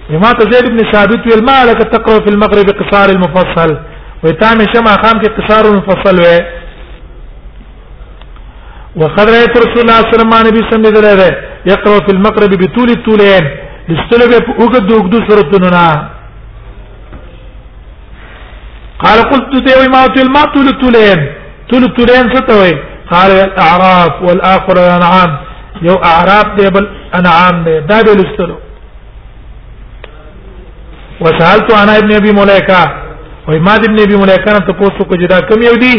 بما 0.09 0.31
زيد 0.51 0.69
بن 0.71 0.91
ثابت 0.91 1.21
ويل 1.35 1.45
ما 1.45 1.65
لك 1.65 1.77
تقرا 1.77 2.19
في 2.25 2.29
المغرب 2.29 2.65
قصار 2.69 3.09
المفصل 3.09 3.77
ويتام 4.23 4.57
شمع 4.75 4.93
خام 5.03 5.19
في 5.21 5.27
قصار 5.35 5.65
المفصل 5.71 6.21
و 6.21 6.27
وقد 8.95 9.29
رأيت 9.29 9.57
رسول 9.57 9.79
الله 9.79 9.93
صلى 9.93 10.23
الله 10.23 10.37
عليه 10.37 10.67
وسلم 10.67 11.35
يقرأ 11.65 11.99
في 12.07 12.11
المغرب 12.13 12.49
بطول 12.49 12.89
الطولين 12.89 13.49
لستلبه 13.89 14.45
اوجد 14.63 14.91
اوجد 14.91 15.13
قال 19.03 19.19
قلت 19.31 19.53
ته 19.67 19.87
ما 19.93 20.03
تل 20.15 20.27
ما 20.35 20.43
تل 20.53 20.67
تلين 20.81 21.19
تل 21.71 21.83
تلين 21.97 22.27
ستوي 22.35 22.73
قال 23.11 23.31
الاعراف 23.31 24.13
والاخر 24.27 24.75
الانعام 24.87 25.31
یو 25.81 25.95
اعراف 26.11 26.45
دی 26.57 26.69
بل 26.75 26.85
انعام 27.19 27.63
دی 27.65 27.79
دا 27.89 27.97
به 28.05 28.13
لستلو 28.19 28.55
وسالت 31.21 31.71
انا 31.81 31.97
ابن 31.97 32.11
ابي 32.15 32.31
ملائكه 32.31 32.83
وای 33.47 33.59
ما 33.59 33.75
ابن 33.75 33.99
ابي 33.99 34.15
ملائكه 34.21 34.53
نه 34.53 34.59
تاسو 34.59 35.03
کو 35.09 35.15
جدا 35.21 35.39
کم 35.39 35.61
یو 35.61 35.75
دی 35.75 35.93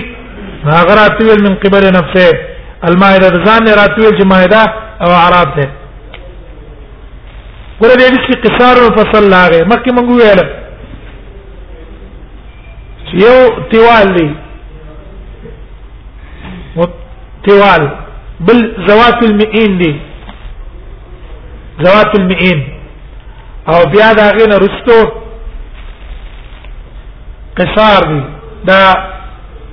هغه 0.64 0.94
راتویل 1.01 1.38
من 1.47 1.55
قبل 1.64 1.82
نفسه 1.99 2.28
المائده 2.88 3.28
ځان 3.47 3.64
راتویل 3.80 4.12
چې 4.20 4.24
مائده 4.32 4.62
او 5.03 5.11
اعراف 5.11 5.49
ده 5.57 5.66
ګوره 7.80 7.97
دې 7.99 8.18
چې 8.24 8.32
قصار 8.44 8.76
فصل 8.97 9.30
لاغه 9.30 9.64
مکه 9.66 9.92
منګو 9.97 10.14
ویل 10.18 10.65
یو 13.14 13.38
تیوال 13.70 14.09
دی 14.16 14.26
تیوال 17.44 17.84
بل 18.46 18.62
زوات 18.86 19.22
المئین 19.26 19.78
دی 19.80 19.90
زوات 21.84 22.16
المئین 22.18 22.64
او 23.74 23.82
بیا 23.90 24.12
دا 24.18 24.24
غین 24.38 24.52
رستو 24.62 24.96
قصار 27.59 28.07
دی 28.12 28.22
دا 28.66 28.78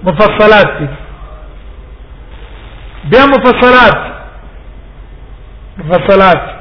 مفصلات 0.04 0.80
دی 0.80 0.88
بیا 3.14 3.26
مفصلات 3.26 3.98
مفصلات 5.86 6.54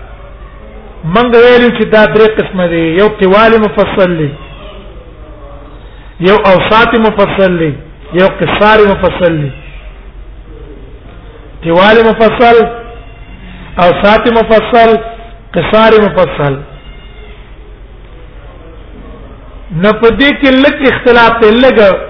منګ 1.14 1.35
ویلو 1.45 1.77
چې 1.79 1.85
دا 1.95 2.05
درې 2.05 2.27
قسمه 2.39 2.66
دي 2.68 2.81
یو 2.99 3.09
طوال 3.09 3.53
مفصل 3.61 4.16
دی 4.18 4.31
یو 6.21 6.35
اوسات 6.47 6.95
مفصل 7.07 7.53
لی 7.59 7.73
یو 8.21 8.27
قصار 8.41 8.79
مفصل 8.89 9.33
لی 9.33 9.51
طوال 11.65 11.97
مفصل 12.07 12.65
اوسات 13.85 14.29
مفصل 14.39 14.97
قصار 15.57 16.01
مفصل 16.11 16.57
نپدې 19.75 20.31
کې 20.41 20.57
لږ 20.65 20.89
اختلاف 20.93 21.33
دی 21.43 21.51
لږ 21.65 22.09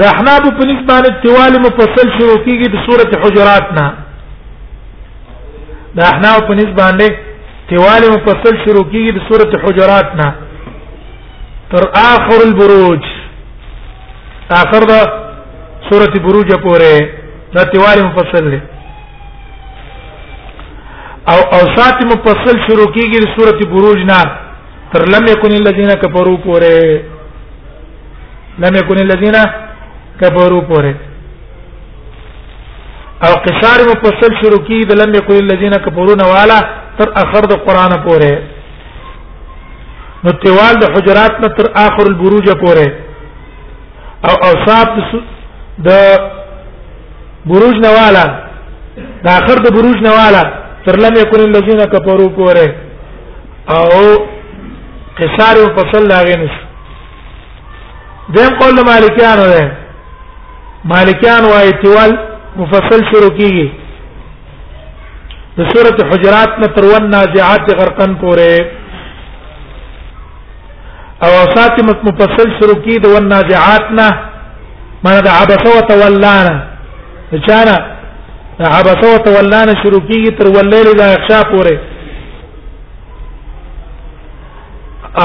د 0.00 0.02
احناب 0.12 0.44
په 0.58 0.64
نسبت 0.72 1.06
طوال 1.26 1.58
مفصل 1.66 2.10
شروع 2.18 2.36
کیږي 2.46 2.68
د 2.74 2.76
سورته 2.86 3.18
حجرات 3.22 3.72
نه 3.80 3.86
د 5.94 6.00
احناب 6.10 6.46
په 6.48 6.54
نسبت 6.54 7.02
طوال 7.70 8.02
مفصل 8.16 8.58
شروع 8.64 8.84
کیږي 8.90 9.12
د 9.18 9.22
سورته 9.28 9.58
حجرات 9.66 10.14
نه 10.20 10.32
تر 11.72 11.84
اخر 12.00 12.38
البروج 12.46 13.02
اخر 14.58 14.84
دا 14.90 14.98
سوره 15.90 16.20
بروج 16.26 16.52
پورې 16.62 17.06
دا 17.56 17.64
تیوال 17.72 18.02
مفصل 18.06 18.46
دی 18.52 18.60
او 21.32 21.38
اوسات 21.58 21.98
مفصل 22.12 22.60
شروع 22.68 22.86
کیږي 22.96 23.18
د 23.18 23.26
سوره 23.36 23.60
بروج 23.74 23.98
نه 24.12 24.20
تر 24.94 25.02
لم 25.16 25.24
یکن 25.32 25.52
الذین 25.60 25.92
کفروا 26.06 26.38
پورې 26.48 26.80
لم 28.64 28.72
یکن 28.82 28.98
الذین 29.04 29.36
کفروا 30.24 30.60
پورې 30.72 30.94
او 33.26 33.32
قصار 33.48 33.78
مفصل 33.94 34.30
شروع 34.42 34.62
کیږي 34.66 34.84
د 34.92 34.94
لم 35.04 35.10
یکن 35.20 35.36
الذین 35.44 35.74
کفروا 35.88 36.32
والا 36.34 36.58
تر 37.00 37.08
اخر 37.24 37.42
د 37.52 37.54
قران 37.68 37.92
پورې 38.08 38.32
نو 40.26 40.32
تیوال 40.44 40.74
د 40.78 40.84
حجرات 40.94 41.34
نه 41.42 41.48
تر 41.56 41.66
اخر 41.86 42.08
البروج 42.12 42.46
پورې 42.60 42.86
او 44.28 44.34
اوصاف 44.44 44.86
د 45.88 45.98
بروج 47.50 47.76
نوالا 47.86 48.22
د 49.26 49.28
اخر 49.38 49.60
د 49.66 49.74
بروج 49.76 50.00
نوالا 50.06 50.40
تر 50.86 50.96
لم 51.04 51.14
یکون 51.22 51.40
الذين 51.48 51.82
كفروا 51.94 52.30
پورې 52.38 52.66
او 53.74 53.86
قصار 55.20 55.56
فصل 55.76 56.02
لاغینس 56.12 56.54
دیم 58.38 58.56
قول 58.62 58.80
مالکیان 58.90 59.40
ده 59.52 59.62
مالکیان 60.94 61.44
وايي 61.50 61.72
تیوال 61.84 62.16
مفصل 62.64 63.06
شروع 63.12 63.30
کیږي 63.38 63.68
د 65.60 65.62
سورته 65.74 66.02
حجرات 66.14 66.50
نه 66.64 66.70
تر 66.80 66.84
ون 66.92 67.08
نازعات 67.14 67.70
غرقن 67.82 68.16
پورې 68.24 68.50
او 71.24 71.30
اوصات 71.44 71.74
مفصل 71.82 72.48
شروع 72.60 72.80
کی 72.84 72.96
د 73.02 73.06
والنازعاتنا 73.14 74.06
معنا 75.04 75.20
د 75.26 75.28
عبس 75.42 75.62
وتولانا 75.66 76.56
چانا 77.46 77.76
د 78.58 78.62
عبس 78.78 79.00
وتولانا 79.14 79.74
شروع 79.82 80.00
کی 80.10 80.18
تر 80.40 80.48
ولل 80.56 80.88
د 80.98 81.00
اخشا 81.04 81.38
پوره 81.50 81.80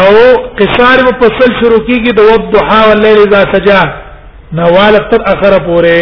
او 0.01 0.13
قصار 0.61 0.97
مفصل 1.09 1.49
شروع 1.61 1.79
کی 1.89 1.99
د 2.03 2.21
وضحا 2.29 2.79
والليل 2.91 3.19
اذا 3.27 3.41
سجا 3.55 3.81
نوال 4.61 4.95
تر 5.11 5.21
اخر 5.33 5.57
پوره 5.65 5.97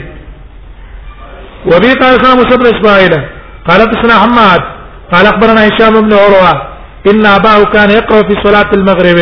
وبي 1.71 1.91
قال 1.93 2.01
حدثنا 2.13 2.35
موسى 2.35 2.57
بن 2.57 2.65
اسماعيل 2.75 3.13
قال 3.67 3.81
حدثنا 3.81 4.15
حماد 4.23 4.59
قال 5.13 5.25
اخبرنا 5.33 5.61
هشام 5.67 5.93
بن 6.01 6.13
عروه 6.13 6.51
ان 7.11 7.25
اباه 7.25 7.63
كان 7.75 7.89
يقرا 7.89 8.21
في 8.29 8.35
صلاه 8.45 8.69
المغرب 8.73 9.19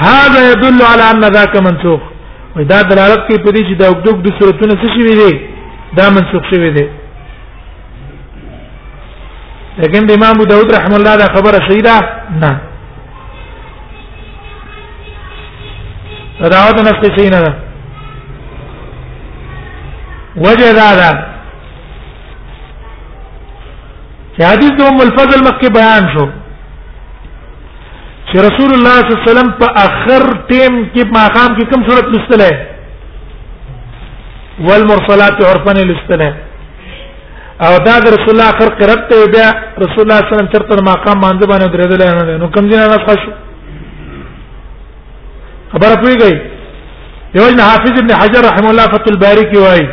هذا 0.00 0.40
يدل 0.50 0.80
على 0.92 1.04
ان 1.12 1.20
ذاك 1.32 1.56
منسوخ 1.68 2.00
دا 2.72 2.82
دلالت 2.82 3.20
کوي 3.28 3.38
په 3.44 3.50
دې 3.54 3.62
چې 3.68 3.74
دا 3.80 3.88
وګدوګ 3.90 4.16
د 4.22 4.28
صورتونو 4.38 4.74
څه 4.82 4.88
شي 4.94 5.02
ویلي 5.08 5.40
دا 5.96 6.08
منسوخ 6.16 6.42
شوی 6.50 6.70
دی 6.76 6.84
لیکن 9.80 10.06
د 10.06 10.10
امام 10.18 10.30
ابو 10.36 10.44
داود 10.52 10.74
رحم 10.74 10.94
الله 10.94 11.16
دا 11.22 11.26
خبره 11.34 11.58
صحیح 11.68 11.82
ده 11.88 11.98
نه 12.42 12.50
دعوت 16.54 16.80
نفس 16.88 17.06
صحیح 17.18 17.30
نه 17.34 17.40
ده 17.46 17.52
وجه 20.46 20.72
دا 20.80 20.90
ده 21.00 21.10
چې 24.38 24.42
حدیث 24.52 24.70
د 24.78 24.82
ام 24.88 25.00
الفضل 25.06 25.40
مکه 25.48 25.68
بیان 25.78 26.12
شو 26.16 26.26
چې 28.30 28.36
رسول 28.46 28.70
الله 28.76 28.94
صلی 28.96 29.04
الله 29.10 29.22
علیه 29.24 29.32
وسلم 29.32 29.48
په 29.60 29.66
اخر 29.86 30.22
ټیم 30.50 30.72
کې 30.94 31.02
ماقام 31.18 31.50
کې 31.58 31.64
کوم 31.70 31.80
صورت 31.88 32.06
لستلې 32.14 32.52
والمرسلات 34.68 35.36
عرفن 35.50 35.78
لستلې 35.90 36.30
او 37.66 37.72
دا 37.86 37.94
د 38.04 38.06
رسول 38.14 38.30
الله 38.34 38.48
اخر 38.54 38.68
قرات 38.80 39.02
ته 39.12 39.18
بیا 39.34 39.48
رسول 39.84 40.02
الله 40.04 40.18
صلی 40.18 40.18
الله 40.18 40.18
علیه 40.24 40.32
وسلم 40.36 40.52
چرته 40.54 40.72
ماقام 40.90 41.16
باندې 41.24 41.44
باندې 41.52 41.68
درېدل 41.76 42.00
نه 42.16 42.22
نو 42.42 42.46
کوم 42.56 42.64
ځای 42.72 42.80
نه 42.80 42.86
خاص 43.06 43.22
خبره 45.72 45.96
پیږي 46.04 46.32
دیوژن 47.34 47.60
حافظ 47.68 47.94
ابن 48.02 48.12
حجر 48.22 48.42
رحم 48.50 48.66
الله 48.72 48.86
فتح 48.96 49.08
الباري 49.12 49.44
کې 49.52 49.58
وایي 49.66 49.86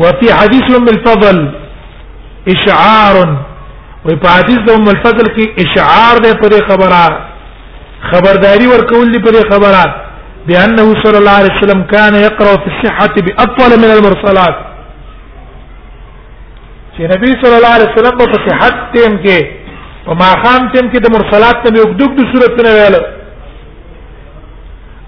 وفي 0.00 0.28
حديث 0.40 0.66
ام 0.76 0.86
الفضل 0.94 1.38
اشعار 2.54 3.16
وی 4.06 4.14
په 4.22 4.28
حدیث 4.36 4.60
د 4.66 4.70
ام 4.76 4.86
الفضل 4.92 5.26
کې 5.34 5.44
اشعار 5.64 6.16
ده 6.24 6.30
پرې 6.42 6.60
خبره 6.68 7.02
خبرداري 8.12 8.66
ورکول 8.70 9.06
دي 9.14 9.18
پرې 9.26 9.42
خبره 9.50 9.84
بانه 10.48 10.86
صلى 11.02 11.18
الله 11.20 11.36
عليه 11.40 11.52
وسلم 11.58 11.82
كان 11.94 12.14
يقرا 12.28 12.54
في 12.62 12.68
الصحه 12.72 13.14
باطول 13.26 13.72
من 13.82 13.90
المرسلات 13.96 14.56
چې 16.96 17.02
نبی 17.14 17.30
صلی 17.42 17.56
الله 17.58 17.72
علیه 17.78 17.90
وسلم 17.94 18.16
په 18.22 18.26
صحت 18.46 18.74
تم 18.96 19.14
کې 19.24 19.40
په 20.06 20.12
ماقام 20.24 20.60
تم 20.72 20.86
کې 20.92 20.98
د 20.98 21.08
مرسلات 21.16 21.56
ته 21.64 21.68
یو 21.80 21.84
دګ 22.00 22.12
د 22.18 22.20
صورت 22.32 22.62
نه 22.66 22.72
ویل 22.76 22.96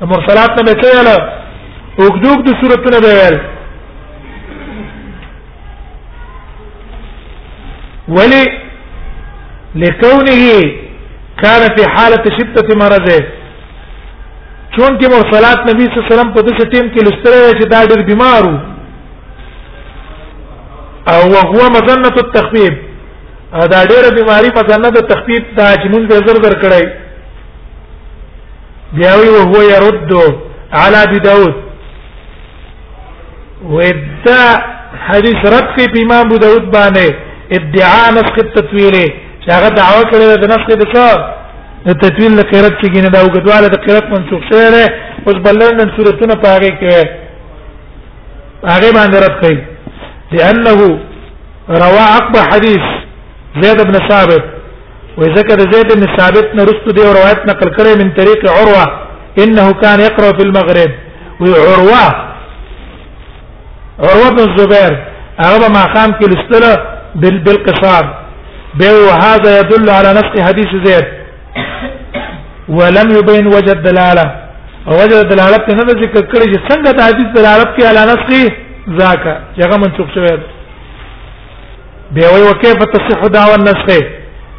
د 0.01 0.03
مرسلات 0.14 0.51
نه 0.68 0.72
کې 0.82 0.90
ویل 0.92 1.09
او 1.99 2.05
دګ 2.24 2.38
د 2.49 2.51
صورت 2.62 2.86
نه 2.95 2.99
ویل 3.09 3.36
ولی 8.16 8.45
لكونه 9.74 10.72
كان 11.42 11.62
في 11.76 11.84
حاله 11.96 12.24
شده 12.38 12.68
مرضه 12.82 13.20
چون 14.76 14.98
کې 14.98 15.06
مرسلات 15.10 15.58
نبی 15.70 15.84
صلی 15.84 15.94
الله 15.94 16.06
علیه 16.06 16.16
وسلم 16.16 16.32
په 16.32 16.40
دې 16.46 16.74
ټیم 16.74 16.86
کې 16.94 17.00
لستره 17.06 17.58
چې 17.58 17.66
دا 17.72 17.80
ډېر 17.90 18.00
بیمارو 18.06 18.54
او 21.12 21.20
هو 21.52 21.62
مزنه 21.76 22.08
التخفيف 22.22 22.78
دا 23.72 23.80
ډېر 23.90 24.04
بیماری 24.18 24.48
مزنه 24.56 24.88
د 24.90 25.00
تخفيف 25.12 25.42
دا 25.56 25.68
جنون 25.84 26.06
به 26.08 26.14
زر 26.26 26.36
در 26.46 26.54
کړی 26.62 26.84
بیا 28.92 29.12
وی 29.20 29.28
هو 29.28 29.62
يرد 29.62 30.12
على 30.72 31.02
ابي 31.02 31.18
داود 31.18 31.54
ودا 33.64 34.40
حدیث 35.06 35.40
رد 35.54 35.68
کی 35.76 35.86
امام 36.02 36.26
ابو 36.26 36.36
داود 36.36 36.72
باندې 36.74 37.14
ادعاء 37.58 38.10
نسخ 38.16 38.34
التطويله 38.42 39.23
چې 39.45 39.53
هغه 39.57 39.68
دعوه 39.78 40.03
کړې 40.11 40.24
ده 40.30 40.36
د 40.42 40.45
نسخ 40.51 40.68
د 40.82 40.84
کار 40.95 41.16
د 41.86 41.90
تدوین 42.03 42.32
له 42.36 42.42
قرات 42.53 42.74
کې 42.80 42.88
ګینه 42.95 43.09
دا 43.14 43.20
وګتواله 43.26 43.68
د 43.70 43.76
قرات 43.86 44.07
منسوخ 44.12 44.40
شوی 44.51 44.68
دی 44.74 44.84
اوس 45.26 45.36
بلند 45.47 45.80
صورتونه 45.97 46.34
هغه 46.45 46.70
کې 46.80 46.92
هغه 48.74 48.88
باندې 48.97 49.16
رات 49.24 49.36
کوي 49.42 49.59
لانه 50.32 50.99
روا 51.84 52.05
عقب 52.16 52.34
حديث 52.53 52.84
زيد 53.62 53.80
بن 53.88 53.97
ثابت 54.09 54.45
وذكر 55.18 55.59
زيد 55.74 55.88
بن 55.99 56.05
ثابت 56.18 56.49
نرست 56.59 56.86
دي 56.97 57.03
روايات 57.18 57.40
نقل 57.53 57.68
كره 57.76 57.95
من 58.03 58.11
طريق 58.18 58.51
عروه 58.51 58.86
انه 59.42 59.72
كان 59.82 60.01
يقرا 60.01 60.30
في 60.38 60.42
المغرب 60.49 60.90
وعروه 61.40 62.05
عروه 64.09 64.28
بن 64.30 64.42
الزبير 64.49 64.92
هغه 65.47 65.68
ما 65.78 65.88
خام 65.95 66.11
کې 66.18 66.26
لستله 66.30 66.74
بالقصاب 67.49 68.23
به 68.78 68.92
وهذا 69.06 69.58
يدل 69.58 69.90
على 69.90 70.10
نفس 70.12 70.48
حديث 70.48 70.66
زيد 70.84 71.04
ولم 72.68 73.10
يبين 73.10 73.46
وجه 73.46 73.72
الدلاله 73.72 74.36
وجد 74.86 75.28
دلاله 75.28 75.56
نه 75.68 75.82
ذکر 76.02 76.24
کړی 76.32 76.54
چې 76.54 76.60
څنګه 76.72 76.90
د 76.96 77.00
حدیث 77.02 77.26
دلالت 77.38 77.68
کې 77.78 77.82
علی 77.90 78.02
نسخ 78.12 78.52
ذاک 79.00 79.26
هغه 79.58 79.76
منسوخ 79.76 80.06
شوی 80.14 80.38
وی 82.16 82.48
وكيف 82.48 82.78
تصح 82.94 83.20
دعوى 83.26 83.54
النسخ 83.54 83.86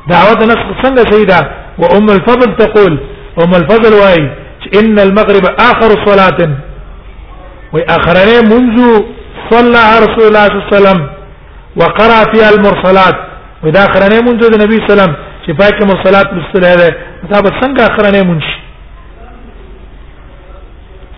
دعوة 0.08 0.40
النسخ 0.44 0.70
څنګه 0.84 1.12
سیدا 1.14 1.40
و 1.80 1.86
ام 1.98 2.10
الفضل 2.10 2.56
تقول 2.56 2.98
ام 3.44 3.56
الفضل 3.56 3.94
واي 3.94 4.30
ان 4.82 5.00
المغرب 5.00 5.46
اخر 5.60 5.92
صلاه 6.08 6.40
واخرنه 7.74 8.42
منذ 8.54 9.02
صلى 9.52 9.84
رسول 10.06 10.26
الله 10.28 10.46
صلى 10.46 10.52
الله 10.56 10.68
عليه 10.72 10.76
وسلم 10.76 11.10
وقرأ 11.78 12.24
فيها 12.34 12.50
المرسلات 12.50 13.16
ودا 13.64 13.80
اخرنه 13.88 14.20
مونږ 14.26 14.38
د 14.40 14.56
نبی 14.64 14.78
سلام 14.90 15.12
چې 15.46 15.50
پای 15.60 15.72
کې 15.78 15.84
مصلات 15.92 16.28
مستله 16.38 16.76
ده 16.80 16.88
دا 17.32 17.42
به 17.46 17.50
څنګه 17.62 17.82
اخرنه 17.92 18.22
مونږ 18.30 18.44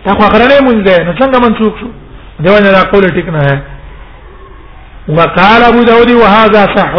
دا 0.06 0.12
خو 0.18 0.24
اخرنه 0.30 0.58
مونږ 0.68 0.78
ده 0.88 0.98
نو 1.06 1.12
څنګه 1.22 1.38
منسوخ 1.46 1.74
شو 1.80 1.88
دیوانه 2.44 2.72
دا 2.78 2.82
قول 2.92 3.06
ټیک 3.18 3.30
نه 3.36 3.40
ہے 3.48 3.56
وقال 5.18 5.62
ابو 5.72 5.82
داود 5.90 6.10
وهذا 6.22 6.62
صح 6.78 6.94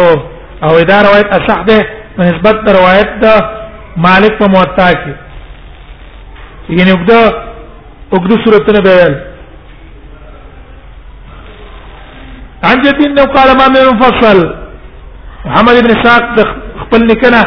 او 0.65 0.71
اذا 0.81 0.97
روایت 1.07 1.27
اصح 1.39 1.59
ده 1.71 1.79
نسبت 2.19 2.55
روایت 2.77 3.09
ده 3.23 3.33
مالک 4.07 4.37
په 4.39 4.47
موطا 4.55 4.91
کې 4.91 5.13
یعنی 6.77 6.91
وګدا 6.93 7.21
وګدو 8.11 8.35
صورتونه 8.45 8.79
بیان 8.87 9.13
عن 12.71 12.81
جد 12.83 12.97
انه 13.07 13.23
قال 13.35 13.49
ما 13.57 13.67
من 13.75 13.85
مفصل 13.99 14.39
محمد 15.45 15.75
ابن 15.81 15.91
ساق 16.03 16.23
د 16.37 16.43
خپل 16.81 17.05
لیکنه 17.09 17.41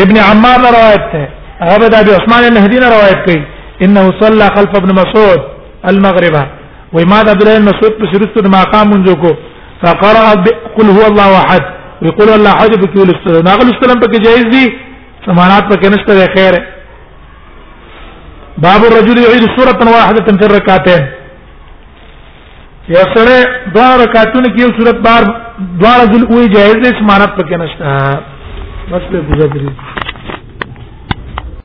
ابن 0.04 0.16
عمار 0.30 0.58
نے 0.66 0.70
روایت 0.78 1.06
ہے 1.16 1.26
ابدا 1.76 1.98
ابي 2.04 2.12
عثمان 2.18 2.44
النهدي 2.50 2.80
نے 2.84 2.90
روایت 2.96 3.22
کی 3.30 3.38
انه 3.86 4.04
صلى 4.24 4.44
خلف 4.60 4.78
ابن 4.82 4.92
مسعود 5.02 5.42
المغرب 5.92 6.36
وما 6.94 7.18
عبد 7.20 7.42
الله 7.42 7.58
بن 7.60 7.66
مسعود 7.72 7.94
پر 8.00 8.06
شروع 8.14 8.48
ما 8.56 8.64
قام 8.76 8.90
منذ 8.96 9.16
کو 9.26 9.32
فقرأ 9.84 10.28
قل 10.78 10.88
هو 10.98 11.04
الله 11.12 11.32
احد 11.44 11.64
ويقول 12.02 12.30
الله 12.38 12.52
احد 12.58 12.72
بك 12.82 12.94
والاستلام 13.00 13.44
ناقل 13.50 13.68
الاستلام 13.72 13.98
بك 14.04 14.14
جائز 14.26 14.46
دي 14.56 14.66
سمانات 15.28 15.66
بك 15.72 15.84
نشته 15.94 16.18
خير 16.36 16.54
باب 18.64 18.82
الرجل 18.90 19.18
يعيد 19.26 19.44
سورة 19.58 19.80
واحدة 19.98 20.22
في 20.40 20.46
الركعتين 20.48 21.04
یا 22.94 23.04
سره 23.16 23.40
دوا 23.76 23.94
رکعتونه 24.04 24.50
کې 24.58 24.66
صورت 24.80 24.96
بار 25.08 25.24
دوا 25.80 25.94
رجل 26.04 26.24
وې 26.34 26.44
جائز 26.56 26.76
دي 26.84 26.90
سمانات 27.02 27.32
بك 27.42 27.50
نشته 27.54 27.88
بس 28.92 29.04
په 29.12 29.20
گزارې 29.30 29.93